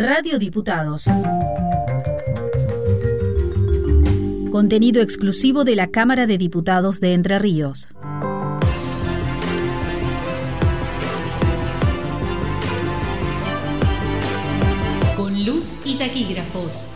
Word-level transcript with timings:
Radio 0.00 0.38
Diputados. 0.38 1.06
Contenido 4.52 5.02
exclusivo 5.02 5.64
de 5.64 5.74
la 5.74 5.88
Cámara 5.88 6.28
de 6.28 6.38
Diputados 6.38 7.00
de 7.00 7.14
Entre 7.14 7.36
Ríos. 7.40 7.88
Con 15.16 15.44
luz 15.44 15.82
y 15.84 15.96
taquígrafos. 15.96 16.92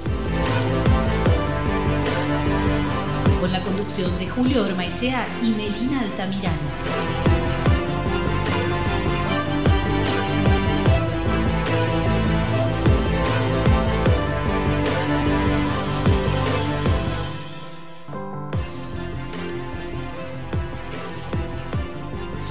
Con 3.41 3.51
la 3.51 3.65
conducción 3.65 4.17
de 4.21 4.29
Julio 4.29 4.63
Ormaechea 4.65 5.27
y 5.43 5.51
Melina 5.51 6.03
Altamirano. 6.03 7.32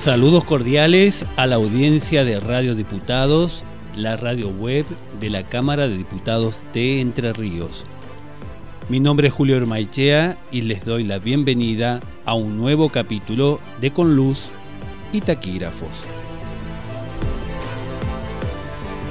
Saludos 0.01 0.45
cordiales 0.45 1.27
a 1.35 1.45
la 1.45 1.57
audiencia 1.57 2.25
de 2.25 2.39
Radio 2.39 2.73
Diputados, 2.73 3.63
la 3.95 4.17
radio 4.17 4.49
web 4.49 4.83
de 5.19 5.29
la 5.29 5.47
Cámara 5.47 5.87
de 5.87 5.95
Diputados 5.95 6.63
de 6.73 7.01
Entre 7.01 7.33
Ríos. 7.33 7.85
Mi 8.89 8.99
nombre 8.99 9.27
es 9.27 9.33
Julio 9.35 9.57
Hermaichea 9.57 10.39
y 10.51 10.63
les 10.63 10.85
doy 10.85 11.03
la 11.03 11.19
bienvenida 11.19 11.99
a 12.25 12.33
un 12.33 12.57
nuevo 12.57 12.89
capítulo 12.89 13.59
de 13.79 13.91
Con 13.91 14.15
Luz 14.15 14.47
y 15.13 15.21
Taquígrafos. 15.21 16.07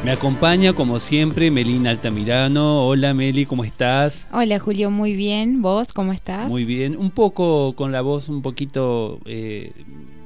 Me 0.05 0.11
acompaña 0.11 0.73
como 0.73 0.99
siempre 0.99 1.53
Melina 1.53 1.91
Altamirano. 1.91 2.89
Hola 2.89 3.15
Meli, 3.15 3.47
¿cómo 3.47 3.63
estás? 3.63 4.27
Hola 4.33 4.59
Julio, 4.59 4.91
muy 4.91 5.15
bien. 5.15 5.63
¿Vos 5.63 5.93
cómo 5.93 6.13
estás? 6.13 6.49
Muy 6.49 6.65
bien. 6.65 6.97
Un 6.97 7.13
poco 7.13 7.77
con 7.77 7.93
la 7.93 8.01
voz 8.01 8.29
un 8.29 8.43
poquito 8.43 9.21
eh, 9.25 9.73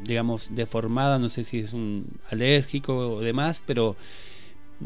digamos, 0.05 0.49
deformada, 0.55 1.19
no 1.19 1.29
sé 1.29 1.45
si 1.45 1.59
es 1.59 1.73
un 1.73 2.07
alérgico 2.31 2.97
o 2.97 3.21
demás, 3.21 3.63
pero... 3.65 3.97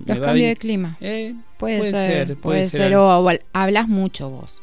Los 0.04 0.20
cambios 0.20 0.48
de 0.48 0.56
clima. 0.56 0.96
Eh, 1.00 1.34
puede, 1.58 1.84
ser, 1.84 2.36
puede, 2.36 2.66
ser, 2.66 2.94
O, 2.96 3.28
hablas 3.52 3.88
mucho 3.88 4.30
vos. 4.30 4.54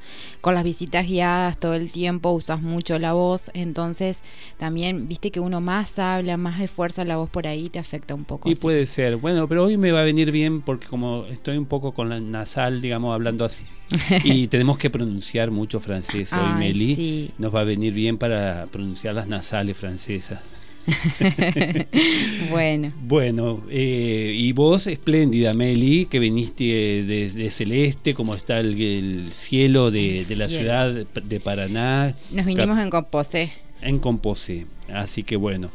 Con 0.42 0.54
las 0.54 0.64
visitas 0.64 1.08
guiadas 1.08 1.59
todo 1.59 1.73
el 1.73 1.92
tiempo 1.92 2.30
usas 2.31 2.62
mucho 2.62 3.00
la 3.00 3.14
voz, 3.14 3.50
entonces 3.56 4.22
también 4.58 5.08
viste 5.08 5.31
que 5.31 5.40
uno 5.40 5.59
más 5.59 5.98
habla, 5.98 6.38
más 6.38 6.62
esfuerza 6.62 7.03
la 7.03 7.18
voz 7.18 7.30
por 7.30 7.48
ahí, 7.48 7.70
te 7.70 7.80
afecta 7.80 8.14
un 8.14 8.26
poco. 8.26 8.50
Y 8.50 8.56
puede 8.56 8.86
ser. 8.86 9.18
Bueno, 9.18 9.48
pero 9.48 9.64
hoy 9.64 9.78
me 9.78 9.92
va 9.92 10.02
a 10.02 10.03
venir 10.03 10.31
bien 10.31 10.62
porque 10.62 10.88
como 10.88 11.26
estoy 11.26 11.58
un 11.58 11.66
poco 11.66 11.94
con 11.94 12.09
la 12.09 12.20
nasal, 12.20 12.81
digamos, 12.81 13.14
hablando 13.14 13.44
así, 13.44 13.64
y 14.23 14.48
tenemos 14.48 14.78
que 14.78 14.90
pronunciar 14.90 15.50
mucho 15.50 15.80
francés 15.80 16.31
hoy, 16.31 16.53
Meli, 16.59 17.31
nos 17.40 17.53
va 17.53 17.62
a 17.62 17.64
venir 17.64 17.94
bien 17.94 18.18
para 18.18 18.68
pronunciar 18.68 19.16
las 19.16 19.28
nasales 19.28 19.76
francesas. 19.76 20.65
bueno. 22.50 22.89
Bueno, 23.02 23.64
eh, 23.69 24.33
y 24.36 24.52
vos, 24.53 24.88
espléndida, 24.88 25.53
Meli, 25.53 26.05
que 26.05 26.19
viniste 26.19 26.64
de, 26.64 27.50
Celeste, 27.50 28.14
como 28.14 28.36
está 28.36 28.59
el, 28.59 29.31
cielo 29.31 29.91
de, 29.91 30.25
la 30.38 30.50
ciudad 30.50 30.91
de 30.94 31.39
Paraná. 31.39 32.16
Nos 32.31 32.45
vinimos 32.45 32.80
en 32.80 32.89
Composé. 32.89 33.52
En 33.81 34.00
Composé, 34.00 34.66
así 34.91 35.23
que 35.23 35.36
bueno. 35.36 35.72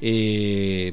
Eh, 0.00 0.92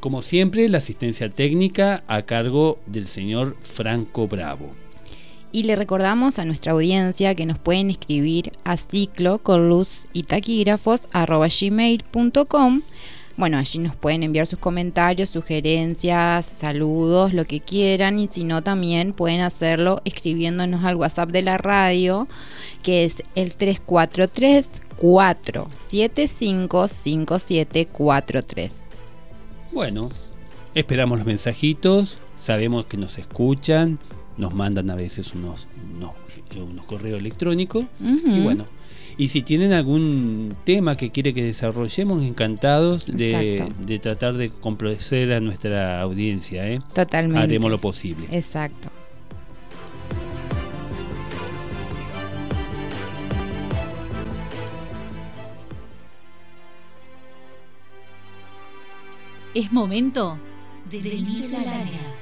como 0.00 0.22
siempre, 0.22 0.68
la 0.68 0.78
asistencia 0.78 1.28
técnica 1.28 2.04
a 2.06 2.22
cargo 2.22 2.78
del 2.86 3.06
señor 3.06 3.56
Franco 3.60 4.28
Bravo. 4.28 4.74
Y 5.52 5.64
le 5.64 5.74
recordamos 5.74 6.38
a 6.38 6.44
nuestra 6.44 6.72
audiencia 6.72 7.34
que 7.34 7.46
nos 7.46 7.58
pueden 7.58 7.90
escribir 7.90 8.52
a 8.64 8.76
ciclo 8.76 9.38
con 9.38 9.68
luz 9.68 10.06
y 10.12 10.22
taquígrafos 10.22 11.08
gmail.com. 11.12 12.82
Bueno, 13.36 13.58
allí 13.58 13.78
nos 13.78 13.96
pueden 13.96 14.22
enviar 14.22 14.46
sus 14.46 14.58
comentarios, 14.58 15.30
sugerencias, 15.30 16.44
saludos, 16.44 17.32
lo 17.32 17.46
que 17.46 17.60
quieran 17.60 18.18
y 18.18 18.28
si 18.28 18.44
no 18.44 18.62
también 18.62 19.14
pueden 19.14 19.40
hacerlo 19.40 20.02
escribiéndonos 20.04 20.84
al 20.84 20.96
WhatsApp 20.96 21.30
de 21.30 21.42
la 21.42 21.56
radio 21.56 22.28
que 22.82 23.04
es 23.04 23.22
el 23.34 23.56
343 23.56 24.68
475 24.96 26.88
5743. 26.88 28.84
Bueno, 29.72 30.10
esperamos 30.74 31.18
los 31.18 31.26
mensajitos, 31.26 32.18
sabemos 32.36 32.84
que 32.86 32.98
nos 32.98 33.16
escuchan, 33.18 33.98
nos 34.36 34.54
mandan 34.54 34.90
a 34.90 34.94
veces 34.94 35.34
unos, 35.34 35.68
unos, 35.94 36.12
unos 36.56 36.84
correos 36.86 37.20
electrónicos. 37.20 37.84
Y 38.00 38.40
bueno, 38.40 38.66
y 39.20 39.28
si 39.28 39.42
tienen 39.42 39.72
algún 39.72 40.56
tema 40.64 40.96
que 40.96 41.10
quiere 41.10 41.34
que 41.34 41.44
desarrollemos, 41.44 42.22
encantados 42.22 43.06
de, 43.06 43.70
de, 43.84 43.98
tratar 43.98 44.36
de 44.36 44.48
complacer 44.48 45.32
a 45.32 45.40
nuestra 45.40 46.00
audiencia. 46.00 46.66
¿eh? 46.66 46.80
Totalmente. 46.94 47.42
Haremos 47.42 47.70
lo 47.70 47.80
posible. 47.80 48.26
Exacto. 48.30 48.88
Es 59.52 59.72
momento 59.72 60.38
de, 60.88 61.02
de 61.02 61.10
misceláneas. 61.16 62.19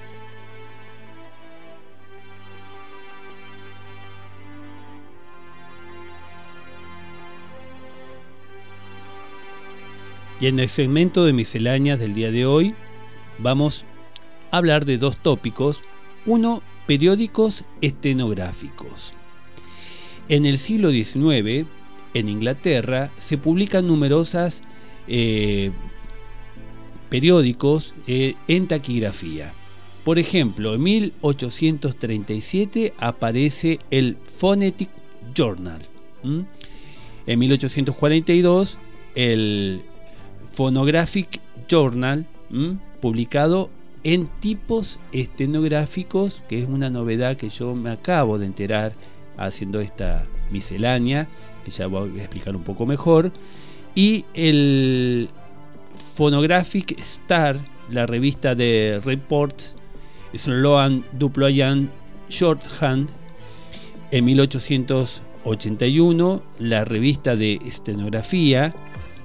Y 10.41 10.47
en 10.47 10.59
el 10.59 10.69
segmento 10.69 11.25
de 11.25 11.33
misceláneas 11.33 11.99
del 11.99 12.15
día 12.15 12.31
de 12.31 12.47
hoy 12.47 12.75
vamos 13.39 13.85
a 14.51 14.59
hablar 14.59 14.85
de 14.85 14.99
dos 14.99 15.19
tópicos. 15.19 15.83
Uno, 16.27 16.63
periódicos 16.87 17.65
estenográficos. 17.81 19.15
En 20.29 20.47
el 20.47 20.59
siglo 20.59 20.91
XIX, 20.91 21.67
en 22.15 22.29
Inglaterra, 22.29 23.11
se 23.19 23.39
publican 23.39 23.87
numerosas 23.87 24.63
eh, 25.09 25.71
periódicos 27.09 27.95
eh, 28.07 28.35
en 28.47 28.69
taquigrafía. 28.69 29.53
Por 30.05 30.19
ejemplo, 30.19 30.75
en 30.75 30.83
1837 30.83 32.95
aparece 32.99 33.79
el 33.91 34.17
Phonetic 34.17 34.91
Journal. 35.35 35.81
En 37.27 37.39
1842 37.39 38.79
el 39.15 39.83
Phonographic 40.59 41.41
Journal, 41.69 42.27
publicado 43.01 43.71
en 44.03 44.27
tipos 44.41 44.99
estenográficos, 45.13 46.43
que 46.49 46.61
es 46.61 46.67
una 46.67 46.91
novedad 46.91 47.37
que 47.37 47.49
yo 47.49 47.77
me 47.77 47.93
acabo 47.93 48.41
de 48.41 48.47
enterar 48.47 48.93
haciendo 49.37 49.81
esta 49.81 50.27
miscelánea, 50.51 51.29
que 51.65 51.71
ya 51.71 51.87
voy 51.87 52.19
a 52.19 52.25
explicar 52.25 52.57
un 52.57 52.65
poco 52.65 52.87
mejor, 52.87 53.31
y 53.95 54.25
el 54.35 55.29
Phonographic 56.17 56.99
Star, 56.99 57.61
la 57.89 58.07
revista 58.07 58.57
de 58.57 59.01
reports, 59.05 59.77
Sloan 60.35 61.05
Duployan 61.13 61.89
Shorthand, 62.29 63.11
en 64.11 64.25
1881, 64.25 66.43
la 66.59 66.85
revista 66.85 67.37
de 67.37 67.61
estenografía, 67.65 68.75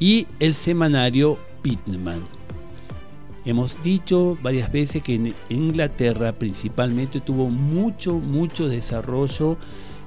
y 0.03 0.27
el 0.41 0.53
semanario 0.53 1.39
Pitman. 1.61 2.25
Hemos 3.45 3.81
dicho 3.83 4.37
varias 4.41 4.69
veces 4.69 5.01
que 5.01 5.15
en 5.15 5.33
Inglaterra 5.47 6.33
principalmente 6.33 7.21
tuvo 7.21 7.49
mucho, 7.49 8.15
mucho 8.15 8.67
desarrollo 8.67 9.55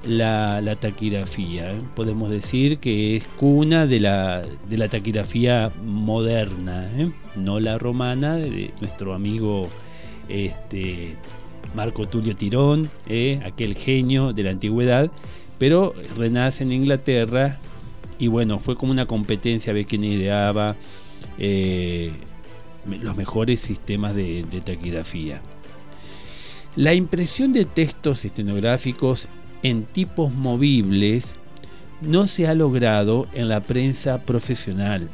la, 0.05 0.75
taquigrafía. 0.79 1.73
Podemos 1.95 2.29
decir 2.29 2.77
que 2.77 3.15
es 3.15 3.25
cuna 3.37 3.87
de 3.87 3.99
la, 3.99 4.43
de 4.69 4.77
la 4.77 4.87
taquigrafía 4.87 5.71
moderna, 5.83 6.91
¿eh? 6.95 7.11
no 7.35 7.59
la 7.59 7.79
romana, 7.79 8.35
de 8.35 8.75
nuestro 8.79 9.15
amigo 9.15 9.67
este, 10.29 11.15
Marco 11.75 12.07
Tulio 12.07 12.35
Tirón, 12.35 12.87
¿eh? 13.07 13.41
aquel 13.43 13.73
genio 13.73 14.31
de 14.31 14.43
la 14.43 14.51
antigüedad, 14.51 15.09
pero 15.57 15.95
renace 16.15 16.63
en 16.63 16.71
Inglaterra 16.71 17.57
y 18.19 18.27
bueno, 18.27 18.59
fue 18.59 18.75
como 18.75 18.91
una 18.91 19.05
competencia 19.05 19.71
a 19.71 19.73
ver 19.73 19.85
quién 19.85 20.03
ideaba 20.03 20.75
eh, 21.37 22.11
los 23.01 23.15
mejores 23.15 23.59
sistemas 23.59 24.15
de, 24.15 24.43
taquigrafía. 24.63 25.41
La 26.75 26.93
impresión 26.93 27.53
de 27.53 27.65
textos 27.65 28.23
estenográficos 28.23 29.27
en 29.63 29.85
tipos 29.85 30.31
movibles 30.33 31.35
no 32.01 32.27
se 32.27 32.47
ha 32.47 32.53
logrado 32.53 33.27
en 33.33 33.49
la 33.49 33.61
prensa 33.61 34.19
profesional. 34.23 35.09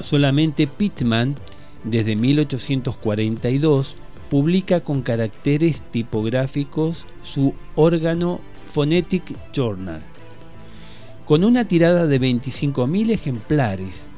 Solamente 0.00 0.66
Pittman, 0.66 1.36
desde 1.84 2.16
1842, 2.16 3.96
publica 4.28 4.80
con 4.80 5.02
caracteres 5.02 5.82
tipográficos 5.90 7.06
su 7.22 7.54
órgano 7.74 8.40
Phonetic 8.72 9.36
Journal, 9.52 10.02
con 11.30 11.44
una 11.44 11.68
tirada 11.68 12.08
de 12.08 12.20
25.000 12.20 13.12
ejemplares. 13.12 14.08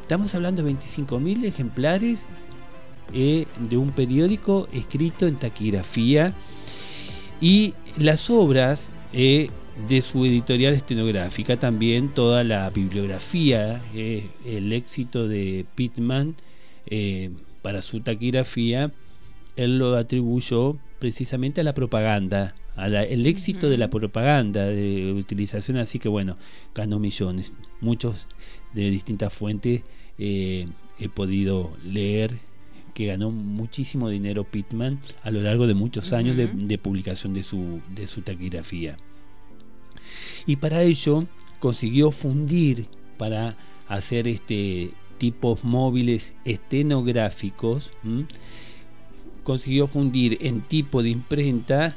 Estamos 0.00 0.34
hablando 0.34 0.62
de 0.62 0.72
25.000 0.72 1.44
ejemplares 1.44 2.26
eh, 3.12 3.44
de 3.68 3.76
un 3.76 3.90
periódico 3.90 4.66
escrito 4.72 5.26
en 5.26 5.36
taquigrafía 5.36 6.32
y 7.38 7.74
las 7.98 8.30
obras 8.30 8.88
eh, 9.12 9.50
de 9.86 10.00
su 10.00 10.24
editorial 10.24 10.72
estenográfica, 10.72 11.58
también 11.58 12.08
toda 12.08 12.44
la 12.44 12.70
bibliografía, 12.70 13.82
eh, 13.94 14.30
el 14.46 14.72
éxito 14.72 15.28
de 15.28 15.66
Pittman 15.74 16.34
para 17.60 17.82
su 17.82 18.00
taquigrafía, 18.00 18.90
él 19.56 19.78
lo 19.78 19.96
atribuyó 19.96 20.78
precisamente 20.98 21.60
a 21.60 21.64
la 21.64 21.74
propaganda, 21.74 22.54
al 22.76 23.26
éxito 23.26 23.70
de 23.70 23.78
la 23.78 23.88
propaganda, 23.88 24.66
de 24.66 25.12
utilización, 25.12 25.76
así 25.76 25.98
que 25.98 26.08
bueno, 26.08 26.36
ganó 26.74 26.98
millones. 26.98 27.52
Muchos 27.80 28.26
de 28.72 28.90
distintas 28.90 29.32
fuentes 29.32 29.82
eh, 30.18 30.66
he 30.98 31.08
podido 31.08 31.76
leer 31.84 32.38
que 32.94 33.06
ganó 33.06 33.30
muchísimo 33.30 34.08
dinero 34.08 34.44
Pittman 34.44 35.00
a 35.22 35.30
lo 35.30 35.42
largo 35.42 35.66
de 35.66 35.74
muchos 35.74 36.12
años 36.12 36.36
de, 36.36 36.78
publicación 36.78 37.34
de 37.34 37.42
su, 37.42 37.80
de 37.94 38.06
su 38.06 38.22
taquigrafía. 38.22 38.96
Y 40.46 40.56
para 40.56 40.82
ello 40.82 41.26
consiguió 41.58 42.10
fundir 42.10 42.88
para 43.18 43.56
hacer 43.88 44.28
este 44.28 44.92
tipos 45.18 45.64
móviles 45.64 46.34
estenográficos, 46.44 47.92
consiguió 49.42 49.86
fundir 49.86 50.38
en 50.40 50.62
tipo 50.62 51.02
de 51.02 51.10
imprenta 51.10 51.96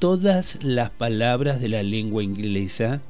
todas 0.00 0.58
las 0.62 0.90
palabras 0.90 1.60
de 1.60 1.68
la 1.68 1.84
lengua 1.84 2.24
inglesa, 2.24 3.02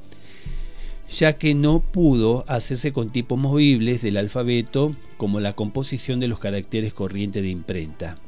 ya 1.08 1.38
que 1.38 1.54
no 1.54 1.80
pudo 1.80 2.44
hacerse 2.48 2.92
con 2.92 3.10
tipos 3.10 3.38
movibles 3.38 4.02
del 4.02 4.16
alfabeto 4.16 4.94
como 5.16 5.40
la 5.40 5.54
composición 5.54 6.20
de 6.20 6.28
los 6.28 6.38
caracteres 6.40 6.92
corrientes 6.92 7.42
de 7.42 7.48
imprenta. 7.48 8.18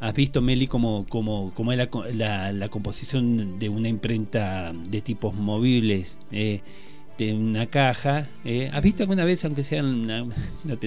¿Has 0.00 0.14
visto, 0.14 0.40
Meli, 0.42 0.66
cómo, 0.66 1.06
cómo, 1.08 1.52
cómo 1.54 1.72
es 1.72 1.78
la, 2.14 2.52
la, 2.52 2.68
composición 2.68 3.58
de 3.58 3.68
una 3.68 3.88
imprenta 3.88 4.72
de 4.72 5.00
tipos 5.00 5.34
movibles? 5.34 6.18
Eh, 6.30 6.60
de 7.18 7.34
una 7.34 7.66
caja. 7.66 8.28
Eh, 8.44 8.70
¿Has 8.72 8.82
visto 8.82 9.02
alguna 9.02 9.24
vez, 9.24 9.44
aunque 9.44 9.64
sean... 9.64 10.06
no 10.06 10.78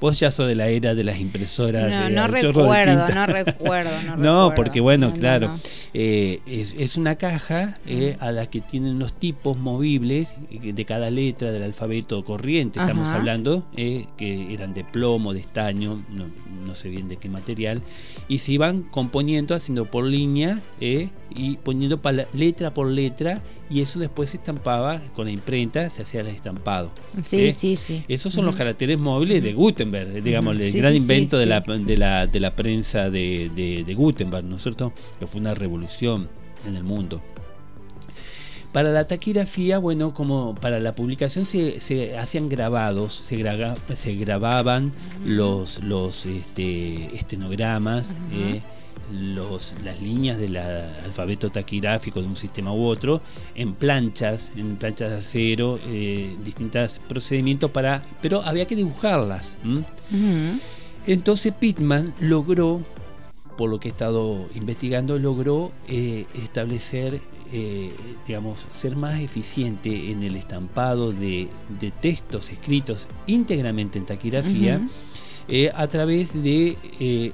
vos 0.00 0.18
ya 0.18 0.30
sos 0.30 0.48
de 0.48 0.54
la 0.54 0.68
era 0.68 0.94
de 0.94 1.04
las 1.04 1.18
impresoras. 1.18 1.90
No, 1.90 2.10
no 2.22 2.28
recuerdo, 2.28 3.08
no 3.08 3.26
recuerdo, 3.26 3.90
no 4.06 4.16
No, 4.16 4.54
porque 4.54 4.80
bueno, 4.80 5.12
claro, 5.12 5.54
eh, 5.94 6.40
es, 6.46 6.96
una 6.96 7.16
caja 7.16 7.78
eh, 7.86 8.16
a 8.20 8.32
la 8.32 8.46
que 8.46 8.60
tienen 8.60 8.98
los 8.98 9.12
tipos 9.12 9.56
movibles 9.56 10.36
de 10.50 10.84
cada 10.84 11.10
letra 11.10 11.50
del 11.50 11.62
alfabeto 11.62 12.24
corriente, 12.24 12.80
estamos 12.80 13.08
hablando, 13.08 13.66
que 13.74 14.52
eran 14.52 14.74
de 14.74 14.84
plomo, 14.84 15.32
de 15.32 15.40
estaño, 15.40 16.04
no, 16.10 16.26
no, 16.66 16.74
sé 16.74 16.88
bien 16.88 17.08
de 17.08 17.16
qué 17.16 17.28
material, 17.28 17.82
y 18.28 18.38
se 18.38 18.52
iban 18.52 18.82
componiendo, 18.82 19.54
haciendo 19.54 19.90
por 19.90 20.04
línea 20.04 20.60
y 21.34 21.56
poniendo 21.56 22.00
letra 22.32 22.74
por 22.74 22.88
letra, 22.88 23.42
y 23.70 23.80
eso 23.80 23.98
después 24.00 24.30
se 24.30 24.36
estampaba 24.36 25.00
con 25.14 25.26
la 25.26 25.32
imprenta 25.32 25.88
se 25.90 26.02
hacía 26.02 26.20
el 26.20 26.28
estampado. 26.28 26.90
Sí, 27.22 27.46
¿eh? 27.46 27.52
sí, 27.52 27.76
sí. 27.76 28.04
Esos 28.08 28.32
son 28.32 28.46
los 28.46 28.54
caracteres 28.54 28.98
móviles 28.98 29.42
de 29.42 29.52
Gutenberg, 29.52 30.22
digamos, 30.22 30.58
el 30.58 30.72
gran 30.72 30.94
invento 30.94 31.38
de, 31.38 31.46
La, 31.46 31.60
de, 31.60 31.96
la, 31.96 32.26
de, 32.26 32.40
la, 32.40 32.54
prensa 32.54 33.10
de, 33.10 33.50
de, 33.54 33.94
Gutenberg, 33.94 34.44
¿no 34.44 34.56
es 34.56 34.62
cierto? 34.62 34.92
Que 35.18 35.26
fue 35.26 35.40
una 35.40 35.54
revolución 35.54 36.28
en 36.66 36.76
el 36.76 36.84
mundo. 36.84 37.22
Para 38.72 38.90
la 38.90 39.06
taquigrafía, 39.06 39.78
bueno, 39.78 40.14
como 40.14 40.54
para 40.54 40.80
la 40.80 40.94
publicación 40.94 41.44
se, 41.44 41.78
se 41.78 42.16
hacían 42.16 42.48
grabados, 42.48 43.12
se, 43.12 43.44
se 43.94 44.14
grababan 44.14 44.92
los, 45.24 45.82
los 45.84 46.24
este, 46.24 47.14
estenogramas 47.14 48.14
los, 49.12 49.74
las 49.84 50.00
líneas 50.00 50.38
del 50.38 50.56
alfabeto 50.56 51.50
taquigráfico 51.50 52.20
de 52.20 52.26
un 52.26 52.36
sistema 52.36 52.72
u 52.72 52.84
otro 52.84 53.20
en 53.54 53.74
planchas, 53.74 54.52
en 54.56 54.76
planchas 54.76 55.10
de 55.10 55.16
acero, 55.16 55.78
eh, 55.86 56.36
distintos 56.44 57.00
procedimientos 57.08 57.70
para, 57.70 58.02
pero 58.20 58.42
había 58.42 58.66
que 58.66 58.76
dibujarlas. 58.76 59.56
Entonces 61.06 61.52
Pittman 61.58 62.14
logró, 62.20 62.84
por 63.56 63.70
lo 63.70 63.80
que 63.80 63.88
he 63.88 63.90
estado 63.90 64.48
investigando, 64.54 65.18
logró 65.18 65.72
eh, 65.88 66.26
establecer, 66.42 67.20
eh, 67.52 67.92
digamos, 68.26 68.66
ser 68.70 68.96
más 68.96 69.20
eficiente 69.20 70.10
en 70.10 70.22
el 70.22 70.36
estampado 70.36 71.12
de, 71.12 71.48
textos 72.00 72.50
escritos 72.50 73.08
íntegramente 73.26 73.98
en 73.98 74.06
taquigrafía. 74.06 74.80
a 75.74 75.86
través 75.88 76.40
de 76.42 77.32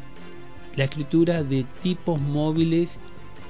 la 0.76 0.84
escritura 0.84 1.42
de 1.42 1.64
tipos 1.80 2.20
móviles 2.20 2.98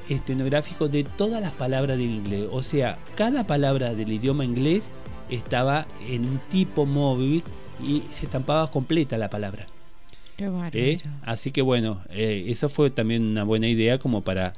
estenográficos 0.08 0.90
de 0.90 1.04
todas 1.04 1.40
las 1.40 1.52
palabras 1.52 1.98
del 1.98 2.10
inglés. 2.10 2.46
O 2.50 2.62
sea, 2.62 2.98
cada 3.14 3.46
palabra 3.46 3.94
del 3.94 4.10
idioma 4.10 4.44
inglés 4.44 4.90
estaba 5.28 5.86
en 6.08 6.24
un 6.24 6.40
tipo 6.50 6.86
móvil 6.86 7.42
y 7.82 8.02
se 8.10 8.26
estampaba 8.26 8.70
completa 8.70 9.18
la 9.18 9.30
palabra. 9.30 9.66
Qué 10.36 10.50
¿Eh? 10.72 11.00
Así 11.22 11.50
que 11.50 11.62
bueno, 11.62 12.00
eh, 12.10 12.44
eso 12.48 12.68
fue 12.68 12.90
también 12.90 13.22
una 13.22 13.44
buena 13.44 13.68
idea 13.68 13.98
como 13.98 14.22
para 14.22 14.54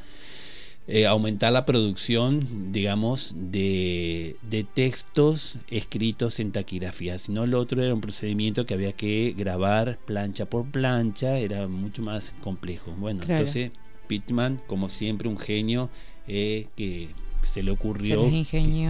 eh, 0.93 1.07
aumentar 1.07 1.53
la 1.53 1.65
producción, 1.65 2.73
digamos, 2.73 3.33
de, 3.37 4.37
textos 4.75 5.57
escritos 5.69 6.41
en 6.41 6.51
taquigrafía. 6.51 7.17
Si 7.19 7.31
no, 7.31 7.47
lo 7.47 7.61
otro 7.61 7.81
era 7.81 7.95
un 7.95 8.01
procedimiento 8.01 8.67
que 8.67 8.75
había 8.75 8.93
que 8.93 9.33
grabar 9.39 9.99
plancha 10.05 10.47
por 10.47 10.69
plancha, 10.69 11.39
era 11.39 11.69
mucho 11.69 12.03
más 12.03 12.35
complejo. 12.43 12.93
Bueno, 12.99 13.23
entonces 13.23 13.71
Pittman, 14.09 14.61
como 14.67 14.89
siempre, 14.89 15.29
un 15.29 15.39
genio 15.39 15.91
eh, 16.27 16.67
que 16.75 17.11
se 17.43 17.63
le 17.63 17.71
ocurrió. 17.71 18.25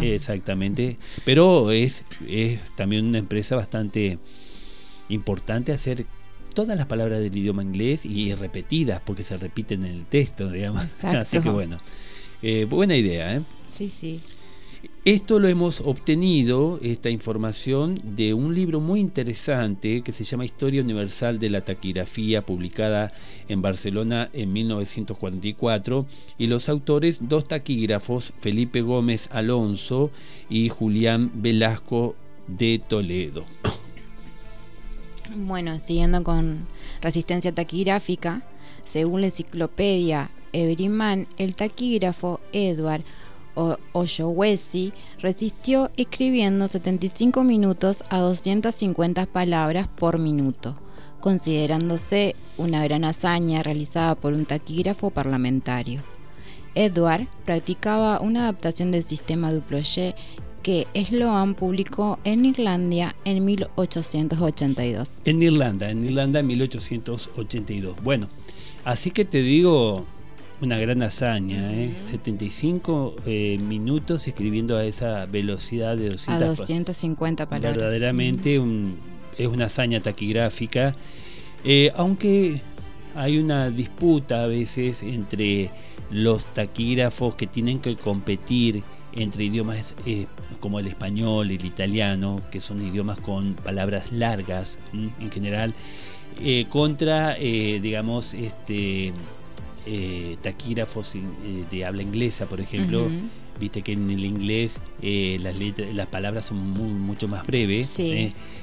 exactamente. 0.00 0.96
Pero 1.26 1.70
es, 1.70 2.06
es 2.26 2.60
también 2.76 3.04
una 3.04 3.18
empresa 3.18 3.56
bastante 3.56 4.18
importante 5.10 5.72
hacer 5.72 6.06
todas 6.50 6.76
las 6.76 6.86
palabras 6.86 7.20
del 7.20 7.36
idioma 7.36 7.62
inglés 7.62 8.04
y 8.04 8.34
repetidas 8.34 9.00
porque 9.04 9.22
se 9.22 9.36
repiten 9.36 9.84
en 9.84 9.94
el 9.94 10.06
texto, 10.06 10.50
digamos. 10.50 11.04
Así 11.04 11.40
que 11.40 11.48
bueno, 11.48 11.80
eh, 12.42 12.66
buena 12.68 12.96
idea. 12.96 13.36
¿eh? 13.36 13.42
Sí, 13.66 13.88
sí. 13.88 14.18
Esto 15.04 15.38
lo 15.38 15.48
hemos 15.48 15.80
obtenido, 15.80 16.78
esta 16.82 17.08
información, 17.08 17.98
de 18.02 18.34
un 18.34 18.54
libro 18.54 18.80
muy 18.80 19.00
interesante 19.00 20.02
que 20.02 20.12
se 20.12 20.24
llama 20.24 20.44
Historia 20.44 20.82
Universal 20.82 21.38
de 21.38 21.48
la 21.48 21.62
Taquigrafía, 21.62 22.44
publicada 22.44 23.12
en 23.48 23.62
Barcelona 23.62 24.28
en 24.34 24.52
1944, 24.52 26.06
y 26.36 26.46
los 26.48 26.68
autores, 26.68 27.18
dos 27.22 27.44
taquígrafos, 27.44 28.34
Felipe 28.40 28.82
Gómez 28.82 29.30
Alonso 29.32 30.10
y 30.50 30.68
Julián 30.68 31.30
Velasco 31.34 32.14
de 32.46 32.78
Toledo. 32.86 33.46
Bueno, 35.36 35.78
siguiendo 35.78 36.24
con 36.24 36.66
resistencia 37.00 37.54
taquigráfica, 37.54 38.42
según 38.84 39.20
la 39.20 39.28
enciclopedia 39.28 40.30
Everyman, 40.52 41.28
el 41.38 41.54
taquígrafo 41.54 42.40
Edward 42.52 43.02
Oshowesi 43.92 44.92
resistió 45.20 45.90
escribiendo 45.96 46.66
75 46.66 47.44
minutos 47.44 48.02
a 48.10 48.18
250 48.18 49.26
palabras 49.26 49.86
por 49.86 50.18
minuto, 50.18 50.76
considerándose 51.20 52.34
una 52.56 52.82
gran 52.82 53.04
hazaña 53.04 53.62
realizada 53.62 54.16
por 54.16 54.32
un 54.32 54.46
taquígrafo 54.46 55.10
parlamentario. 55.10 56.02
Edward 56.74 57.26
practicaba 57.44 58.20
una 58.20 58.42
adaptación 58.42 58.90
del 58.90 59.04
sistema 59.04 59.52
Duployé 59.52 60.14
que 60.62 60.86
Sloan 60.94 61.54
publicó 61.54 62.18
en 62.24 62.44
Irlanda 62.44 63.14
en 63.24 63.44
1882. 63.44 65.22
En 65.24 65.42
Irlanda, 65.42 65.90
en 65.90 66.04
Irlanda 66.04 66.40
en 66.40 66.46
1882. 66.46 67.96
Bueno, 68.02 68.28
así 68.84 69.10
que 69.10 69.24
te 69.24 69.42
digo 69.42 70.04
una 70.60 70.78
gran 70.78 71.02
hazaña, 71.02 71.72
¿eh? 71.72 71.94
75 72.02 73.16
eh, 73.24 73.58
minutos 73.58 74.26
escribiendo 74.28 74.76
a 74.76 74.84
esa 74.84 75.26
velocidad 75.26 75.96
de 75.96 76.10
200 76.10 76.42
a 76.42 76.46
250 76.46 77.48
palabras. 77.48 77.76
Verdaderamente 77.76 78.60
es 79.38 79.46
una 79.46 79.64
hazaña 79.64 80.00
taquigráfica, 80.02 80.94
eh, 81.64 81.90
aunque 81.96 82.60
hay 83.14 83.38
una 83.38 83.70
disputa 83.70 84.44
a 84.44 84.46
veces 84.46 85.02
entre 85.02 85.70
los 86.10 86.46
taquígrafos 86.52 87.34
que 87.34 87.46
tienen 87.46 87.80
que 87.80 87.96
competir 87.96 88.82
entre 89.12 89.44
idiomas 89.44 89.94
eh, 90.06 90.26
como 90.60 90.78
el 90.78 90.86
español 90.86 91.50
el 91.50 91.64
italiano, 91.64 92.40
que 92.50 92.60
son 92.60 92.82
idiomas 92.82 93.18
con 93.18 93.54
palabras 93.54 94.12
largas 94.12 94.78
en 94.92 95.30
general, 95.30 95.74
eh, 96.42 96.66
contra, 96.70 97.36
eh, 97.38 97.80
digamos, 97.82 98.32
este, 98.32 99.12
eh, 99.86 100.36
taquígrafos 100.40 101.14
de 101.70 101.84
habla 101.84 102.02
inglesa, 102.02 102.46
por 102.46 102.60
ejemplo. 102.60 103.08
Viste 103.58 103.82
que 103.82 103.92
en 103.92 104.08
el 104.08 104.24
inglés 104.24 104.80
las, 105.02 105.58
letras, 105.58 105.94
las 105.94 106.06
palabras 106.06 106.46
son 106.46 106.56
mucho 106.70 107.28
más 107.28 107.46
breves. 107.46 107.98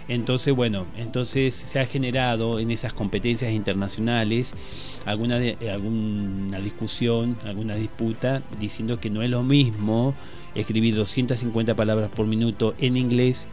entonces, 0.08 0.56
bueno, 0.56 0.88
entonces 0.98 1.54
se 1.54 1.80
ha 1.80 1.86
generado 1.86 2.60
en 2.60 2.72
esas 2.72 2.94
competencias 2.94 3.52
internacionales 3.52 4.56
alguna, 5.06 5.40
alguna 5.72 6.60
discusión, 6.62 7.38
alguna 7.46 7.76
disputa, 7.76 8.42
diciendo 8.60 9.00
que 9.00 9.12
no 9.12 9.22
es 9.22 9.30
lo 9.30 9.44
mismo 9.44 10.16
escribir 10.60 10.96
250 10.96 11.76
palabras 11.76 12.10
por 12.10 12.28
minuto 12.28 12.76
en 12.80 12.98
inglés 12.98 13.48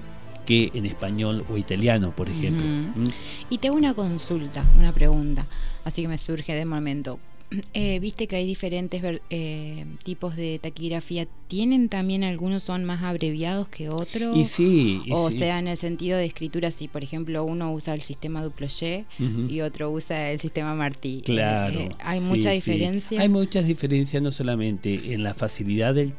que 0.44 0.70
en 0.74 0.86
español 0.86 1.44
o 1.50 1.56
italiano, 1.56 2.14
por 2.14 2.28
ejemplo. 2.28 2.66
¿Mm? 2.66 3.08
Y 3.50 3.58
tengo 3.58 3.76
una 3.76 3.94
consulta, 3.94 4.64
una 4.78 4.92
pregunta, 4.92 5.46
así 5.84 6.02
que 6.02 6.08
me 6.08 6.18
surge 6.18 6.54
de 6.54 6.64
momento. 6.64 7.18
Eh, 7.74 7.98
viste 7.98 8.26
que 8.26 8.36
hay 8.36 8.46
diferentes 8.46 9.02
eh, 9.30 9.84
tipos 10.02 10.36
de 10.36 10.58
taquigrafía. 10.60 11.26
¿Tienen 11.48 11.88
también 11.88 12.24
algunos 12.24 12.62
son 12.62 12.84
más 12.84 13.02
abreviados 13.02 13.68
que 13.68 13.88
otros? 13.88 14.36
Y 14.36 14.44
sí. 14.44 15.02
o 15.10 15.30
sea, 15.30 15.58
en 15.58 15.68
el 15.68 15.76
sentido 15.76 16.18
de 16.18 16.24
escritura, 16.24 16.70
si 16.70 16.88
por 16.88 17.02
ejemplo 17.02 17.44
uno 17.44 17.72
usa 17.72 17.94
el 17.94 18.02
sistema 18.02 18.42
Duployé 18.42 19.04
y 19.48 19.60
otro 19.60 19.90
usa 19.90 20.30
el 20.30 20.40
sistema 20.40 20.74
Martí. 20.74 21.18
Eh, 21.18 21.22
claro. 21.22 21.88
¿Hay 22.00 22.20
mucha 22.20 22.50
diferencia? 22.50 23.20
Hay 23.20 23.28
muchas 23.28 23.66
diferencias, 23.66 24.22
no 24.22 24.30
solamente 24.30 25.12
en 25.12 25.22
la 25.22 25.34
facilidad 25.34 25.94
de, 25.94 26.12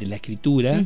la 0.00 0.16
escritura, 0.16 0.84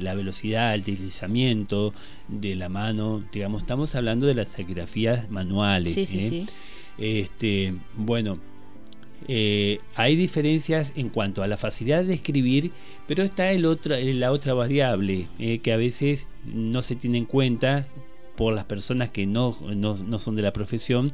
la 0.00 0.14
velocidad, 0.14 0.74
el 0.74 0.84
deslizamiento 0.84 1.92
de 2.28 2.54
la 2.54 2.68
mano. 2.68 3.24
Digamos, 3.32 3.62
estamos 3.62 3.94
hablando 3.94 4.26
de 4.26 4.34
las 4.34 4.48
taquigrafías 4.48 5.30
manuales. 5.30 5.94
Sí, 5.94 6.06
sí, 6.06 6.28
sí. 6.28 6.46
Este, 6.98 7.74
bueno 7.96 8.38
eh, 9.26 9.80
hay 9.94 10.16
diferencias 10.16 10.92
en 10.96 11.08
cuanto 11.08 11.42
a 11.42 11.48
la 11.48 11.56
facilidad 11.56 12.04
de 12.04 12.14
escribir, 12.14 12.72
pero 13.06 13.22
está 13.22 13.50
el 13.50 13.66
otro, 13.66 13.94
eh, 13.94 14.14
la 14.14 14.30
otra 14.30 14.54
variable 14.54 15.26
eh, 15.38 15.58
que 15.58 15.72
a 15.72 15.76
veces 15.76 16.28
no 16.44 16.82
se 16.82 16.94
tiene 16.94 17.18
en 17.18 17.24
cuenta 17.24 17.88
por 18.36 18.54
las 18.54 18.64
personas 18.64 19.10
que 19.10 19.26
no, 19.26 19.58
no, 19.74 20.18
son 20.18 20.36
de 20.36 20.42
la 20.42 20.52
profesión, 20.52 21.10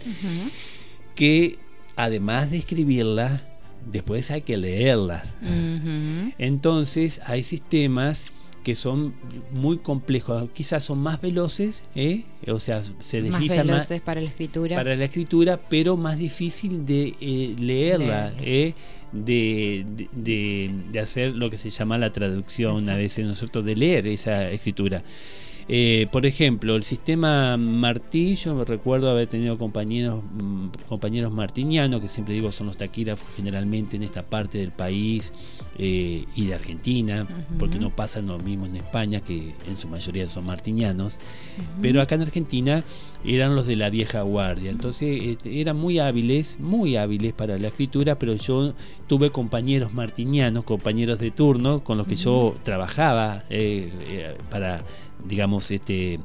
que 1.15 1.59
además 1.97 2.51
de 2.51 2.59
escribirlas, 2.59 3.43
después 3.91 4.31
hay 4.31 4.43
que 4.43 4.59
leerlas. 4.59 5.35
Entonces 6.37 7.23
hay 7.25 7.43
sistemas 7.43 8.27
que 8.64 8.75
son 8.75 9.14
muy 9.52 9.76
complejos, 9.78 10.49
quizás 10.52 10.85
son 10.85 10.99
más 10.99 11.21
veloces, 11.21 11.85
¿eh? 11.94 12.25
o 12.49 12.59
sea, 12.59 12.83
se 12.83 13.21
deslizan 13.21 13.66
más 13.66 13.66
veloces 13.66 14.00
para 14.00 14.21
la 14.23 14.28
escritura. 14.28 14.75
Para 14.75 14.97
la 14.97 15.04
escritura, 15.04 15.61
pero 15.68 15.97
más 15.99 16.18
difícil 16.18 16.87
de 16.87 17.14
eh, 17.21 17.54
leerla, 17.59 18.33
¿eh? 18.40 18.73
de, 19.12 19.85
de, 20.12 20.99
hacer 20.99 21.37
lo 21.37 21.50
que 21.50 21.59
se 21.59 21.68
llama 21.68 21.99
la 21.99 22.11
traducción, 22.11 22.88
a 22.88 22.97
veces 22.97 23.26
nosotros, 23.26 23.64
de 23.66 23.76
leer 23.76 24.06
esa 24.06 24.50
escritura. 24.50 25.04
Eh, 25.68 26.06
por 26.12 26.26
ejemplo, 26.26 26.76
el 26.76 26.85
sistema 26.85 27.56
martillo, 27.56 28.54
me 28.54 28.64
recuerdo 28.64 29.11
haber 29.11 29.26
tenido 29.28 29.56
compañeros, 29.56 30.23
mm, 30.23 30.66
compañeros 30.88 31.33
martinianos, 31.33 32.00
que 32.00 32.09
siempre 32.09 32.35
digo 32.35 32.52
son 32.52 32.66
los 32.66 32.76
taquígrafos 32.76 33.26
generalmente 33.35 33.97
en 33.97 34.02
esta 34.02 34.23
parte 34.23 34.59
del 34.59 34.73
país 34.73 35.33
eh, 35.78 36.26
y 36.37 36.47
de 36.47 36.54
Argentina, 36.54 37.26
porque 37.59 37.78
no 37.78 37.90
pasan 37.90 38.26
lo 38.26 38.38
mismo 38.38 38.66
en 38.66 38.76
España, 38.76 39.21
que 39.21 39.54
en 39.66 39.78
su 39.78 39.88
mayoría 39.88 40.28
son 40.28 40.44
martinianos, 40.44 41.18
pero 41.80 42.00
acá 42.02 42.14
en 42.16 42.23
Argentina 42.23 42.85
eran 43.25 43.54
los 43.56 43.66
de 43.66 43.76
la 43.76 43.90
vieja 43.90 44.23
guardia, 44.23 44.71
entonces 44.71 45.21
este, 45.23 45.61
eran 45.61 45.76
muy 45.76 45.99
hábiles, 45.99 46.61
muy 46.61 46.97
hábiles 46.97 47.33
para 47.33 47.56
la 47.59 47.68
escritura, 47.68 48.18
pero 48.18 48.35
yo 48.35 48.75
tuve 49.06 49.30
compañeros 49.30 49.94
martinianos, 49.94 50.64
compañeros 50.64 51.18
de 51.18 51.30
turno, 51.30 51.83
con 51.83 51.99
los 51.99 52.06
que 52.06 52.16
yo 52.16 52.54
trabajaba 52.62 53.44
eh, 53.49 54.37
para 54.50 54.85
digamos, 55.25 55.71
este, 55.71 56.21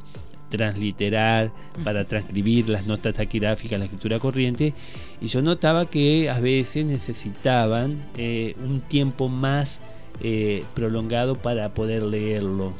transliterar, 0.50 1.52
para 1.84 2.06
transcribir 2.06 2.70
las 2.70 2.86
notas 2.86 3.14
taquigráficas, 3.14 3.80
la 3.80 3.86
escritura 3.86 4.20
corriente, 4.20 4.74
y 5.22 5.28
yo 5.28 5.42
notaba 5.42 5.86
que 5.86 6.30
a 6.30 6.40
veces 6.40 6.86
necesitaban 6.86 8.04
eh, 8.18 8.56
un 8.64 8.82
tiempo 8.82 9.30
más 9.30 9.80
eh, 10.22 10.64
prolongado 10.74 11.36
para 11.36 11.74
poder 11.74 12.04
leerlo. 12.04 12.74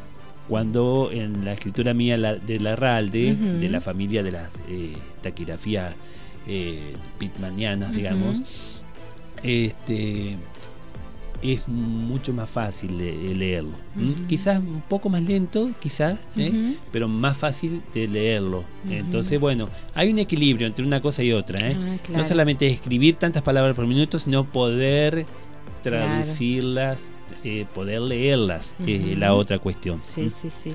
Cuando 0.50 1.12
en 1.14 1.46
la 1.46 1.54
escritura 1.54 1.94
mía 1.94 2.18
de 2.18 2.60
la 2.60 2.76
Ralde, 2.76 3.36
de 3.36 3.70
la 3.70 3.82
familia 3.82 4.24
de 4.24 4.32
las 4.32 4.52
eh, 4.68 4.96
taquigrafías 5.22 5.94
pitmanianas, 7.20 7.92
digamos, 7.92 8.82
este, 9.44 10.38
es 11.42 11.68
mucho 11.68 12.34
más 12.34 12.50
fácil 12.50 12.98
de 12.98 13.34
leerlo. 13.36 13.72
Quizás 14.28 14.60
un 14.60 14.82
poco 14.82 15.10
más 15.10 15.22
lento, 15.22 15.72
quizás, 15.80 16.20
¿eh? 16.36 16.76
pero 16.92 17.08
más 17.08 17.38
fácil 17.38 17.82
de 17.94 18.08
leerlo. 18.08 18.64
Entonces, 18.90 19.40
bueno, 19.40 19.70
hay 19.94 20.12
un 20.12 20.20
equilibrio 20.20 20.68
entre 20.68 20.86
una 20.86 21.02
cosa 21.02 21.24
y 21.24 21.32
otra. 21.32 21.70
¿eh? 21.70 21.78
Ah, 21.80 22.18
no 22.18 22.24
solamente 22.24 22.68
escribir 22.68 23.16
tantas 23.16 23.42
palabras 23.42 23.76
por 23.76 23.88
minuto, 23.88 24.20
sino 24.20 24.44
poder 24.44 25.26
traducirlas, 25.82 27.12
eh, 27.44 27.66
poder 27.74 28.02
leerlas, 28.02 28.76
es 28.86 29.18
la 29.18 29.34
otra 29.34 29.60
cuestión. 29.60 30.02
Sí, 30.04 30.30
sí, 30.30 30.50
sí. 30.50 30.74